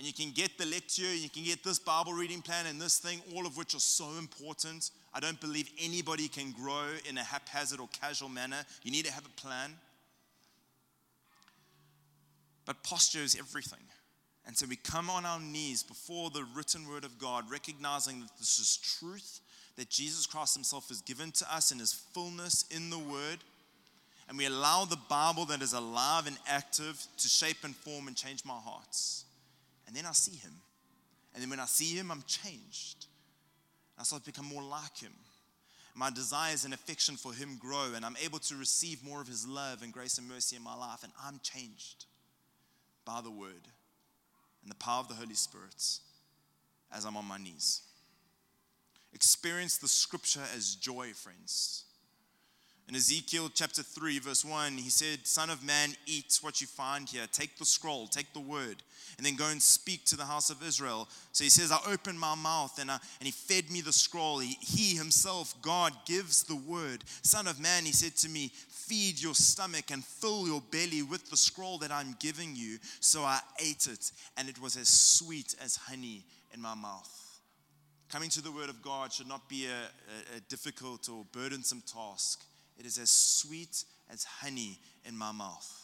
And 0.02 0.08
you 0.08 0.12
can 0.12 0.32
get 0.32 0.58
the 0.58 0.66
lecture, 0.66 1.14
you 1.14 1.30
can 1.30 1.44
get 1.44 1.62
this 1.62 1.78
Bible 1.78 2.12
reading 2.12 2.42
plan 2.42 2.66
and 2.66 2.80
this 2.80 2.98
thing, 2.98 3.20
all 3.36 3.46
of 3.46 3.56
which 3.56 3.72
are 3.76 3.78
so 3.78 4.18
important. 4.18 4.90
I 5.14 5.20
don't 5.20 5.40
believe 5.40 5.70
anybody 5.80 6.26
can 6.26 6.50
grow 6.50 6.86
in 7.08 7.16
a 7.18 7.22
haphazard 7.22 7.78
or 7.78 7.88
casual 8.00 8.28
manner. 8.28 8.56
You 8.82 8.90
need 8.90 9.04
to 9.04 9.12
have 9.12 9.24
a 9.24 9.40
plan. 9.40 9.70
But 12.66 12.82
posture 12.82 13.20
is 13.20 13.36
everything. 13.38 13.78
And 14.44 14.58
so 14.58 14.66
we 14.68 14.74
come 14.74 15.08
on 15.08 15.24
our 15.24 15.38
knees 15.38 15.84
before 15.84 16.30
the 16.30 16.46
written 16.52 16.88
word 16.88 17.04
of 17.04 17.16
God, 17.20 17.48
recognizing 17.48 18.22
that 18.22 18.38
this 18.40 18.58
is 18.58 18.98
truth, 18.98 19.38
that 19.76 19.88
Jesus 19.88 20.26
Christ 20.26 20.56
Himself 20.56 20.88
has 20.88 21.00
given 21.02 21.30
to 21.30 21.54
us 21.54 21.70
in 21.70 21.78
His 21.78 21.92
fullness 21.92 22.64
in 22.72 22.90
the 22.90 22.98
word. 22.98 23.38
And 24.28 24.36
we 24.36 24.46
allow 24.46 24.84
the 24.84 24.98
Bible 25.08 25.44
that 25.44 25.62
is 25.62 25.74
alive 25.74 26.26
and 26.26 26.38
active 26.48 27.00
to 27.18 27.28
shape 27.28 27.58
and 27.62 27.76
form 27.76 28.08
and 28.08 28.16
change 28.16 28.44
my 28.44 28.58
hearts. 28.58 29.26
And 29.86 29.96
then 29.96 30.06
I 30.06 30.12
see 30.12 30.36
Him. 30.36 30.52
And 31.34 31.42
then 31.42 31.50
when 31.50 31.60
I 31.60 31.66
see 31.66 31.96
Him, 31.96 32.10
I'm 32.10 32.24
changed. 32.26 33.06
I 33.98 34.04
start 34.04 34.24
to 34.24 34.30
become 34.30 34.46
more 34.46 34.62
like 34.62 34.98
Him. 34.98 35.12
My 35.94 36.10
desires 36.10 36.64
and 36.64 36.72
affection 36.72 37.16
for 37.16 37.32
Him 37.32 37.58
grow, 37.58 37.92
and 37.94 38.04
I'm 38.04 38.16
able 38.24 38.38
to 38.40 38.56
receive 38.56 39.04
more 39.04 39.20
of 39.20 39.28
His 39.28 39.46
love 39.46 39.82
and 39.82 39.92
grace 39.92 40.18
and 40.18 40.28
mercy 40.28 40.56
in 40.56 40.62
my 40.62 40.74
life, 40.74 41.02
and 41.02 41.12
I'm 41.22 41.38
changed 41.42 42.06
by 43.04 43.20
the 43.20 43.30
Word 43.30 43.68
and 44.62 44.70
the 44.70 44.76
power 44.76 45.00
of 45.00 45.08
the 45.08 45.14
Holy 45.14 45.34
Spirit 45.34 45.74
as 46.94 47.04
I'm 47.04 47.16
on 47.16 47.26
my 47.26 47.38
knees. 47.38 47.82
Experience 49.12 49.76
the 49.76 49.88
scripture 49.88 50.42
as 50.56 50.74
joy, 50.74 51.12
friends. 51.12 51.84
In 52.92 52.96
Ezekiel 52.96 53.48
chapter 53.54 53.82
3, 53.82 54.18
verse 54.18 54.44
1, 54.44 54.76
he 54.76 54.90
said, 54.90 55.26
Son 55.26 55.48
of 55.48 55.64
man, 55.64 55.96
eat 56.04 56.38
what 56.42 56.60
you 56.60 56.66
find 56.66 57.08
here. 57.08 57.26
Take 57.32 57.56
the 57.56 57.64
scroll, 57.64 58.06
take 58.06 58.30
the 58.34 58.40
word, 58.40 58.82
and 59.16 59.24
then 59.24 59.34
go 59.34 59.48
and 59.48 59.62
speak 59.62 60.04
to 60.04 60.16
the 60.18 60.26
house 60.26 60.50
of 60.50 60.62
Israel. 60.62 61.08
So 61.32 61.42
he 61.42 61.48
says, 61.48 61.72
I 61.72 61.78
opened 61.90 62.20
my 62.20 62.34
mouth 62.34 62.78
and, 62.78 62.90
I, 62.90 62.98
and 63.18 63.24
he 63.24 63.30
fed 63.30 63.70
me 63.70 63.80
the 63.80 63.94
scroll. 63.94 64.40
He, 64.40 64.58
he 64.60 64.94
himself, 64.94 65.54
God, 65.62 65.94
gives 66.04 66.42
the 66.42 66.56
word. 66.56 67.02
Son 67.22 67.46
of 67.46 67.58
man, 67.58 67.86
he 67.86 67.92
said 67.92 68.14
to 68.16 68.28
me, 68.28 68.52
Feed 68.68 69.22
your 69.22 69.34
stomach 69.34 69.90
and 69.90 70.04
fill 70.04 70.46
your 70.46 70.60
belly 70.70 71.02
with 71.02 71.30
the 71.30 71.36
scroll 71.38 71.78
that 71.78 71.90
I'm 71.90 72.14
giving 72.20 72.54
you. 72.54 72.76
So 73.00 73.22
I 73.22 73.40
ate 73.58 73.86
it, 73.90 74.12
and 74.36 74.50
it 74.50 74.60
was 74.60 74.76
as 74.76 74.88
sweet 74.88 75.54
as 75.64 75.76
honey 75.76 76.24
in 76.52 76.60
my 76.60 76.74
mouth. 76.74 77.40
Coming 78.10 78.28
to 78.28 78.42
the 78.42 78.52
word 78.52 78.68
of 78.68 78.82
God 78.82 79.14
should 79.14 79.28
not 79.28 79.48
be 79.48 79.64
a, 79.64 79.70
a, 79.70 80.36
a 80.36 80.40
difficult 80.50 81.08
or 81.08 81.24
burdensome 81.32 81.82
task 81.90 82.44
it 82.78 82.86
is 82.86 82.98
as 82.98 83.10
sweet 83.10 83.84
as 84.10 84.24
honey 84.24 84.78
in 85.04 85.16
my 85.16 85.32
mouth 85.32 85.82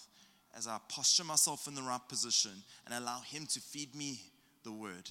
as 0.57 0.67
I 0.67 0.79
posture 0.89 1.25
myself 1.25 1.69
in 1.69 1.75
the 1.75 1.83
right 1.83 2.01
position 2.09 2.51
and 2.87 2.95
allow 2.95 3.21
Him 3.21 3.47
to 3.47 3.61
feed 3.61 3.95
me 3.95 4.21
the 4.65 4.73
word. 4.73 5.11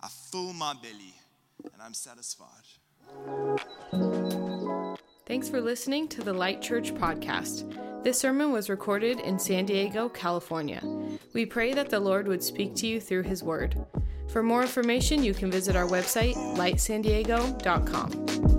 I 0.00 0.08
fill 0.08 0.52
my 0.52 0.74
belly 0.74 1.14
and 1.72 1.80
I'm 1.80 1.94
satisfied. 1.94 2.48
Thanks 5.26 5.48
for 5.48 5.60
listening 5.60 6.08
to 6.08 6.24
the 6.24 6.32
Light 6.32 6.60
Church 6.60 6.92
podcast. 6.94 8.02
This 8.02 8.18
sermon 8.18 8.50
was 8.50 8.68
recorded 8.68 9.20
in 9.20 9.38
San 9.38 9.64
Diego, 9.66 10.08
California. 10.08 10.82
We 11.34 11.46
pray 11.46 11.72
that 11.74 11.88
the 11.90 12.00
Lord 12.00 12.26
would 12.26 12.42
speak 12.42 12.74
to 12.76 12.86
you 12.86 13.00
through 13.00 13.22
His 13.22 13.44
Word. 13.44 13.76
For 14.28 14.42
more 14.42 14.62
information, 14.62 15.22
you 15.22 15.34
can 15.34 15.50
visit 15.50 15.76
our 15.76 15.86
website, 15.86 16.34
lightsandiego.com. 16.56 18.49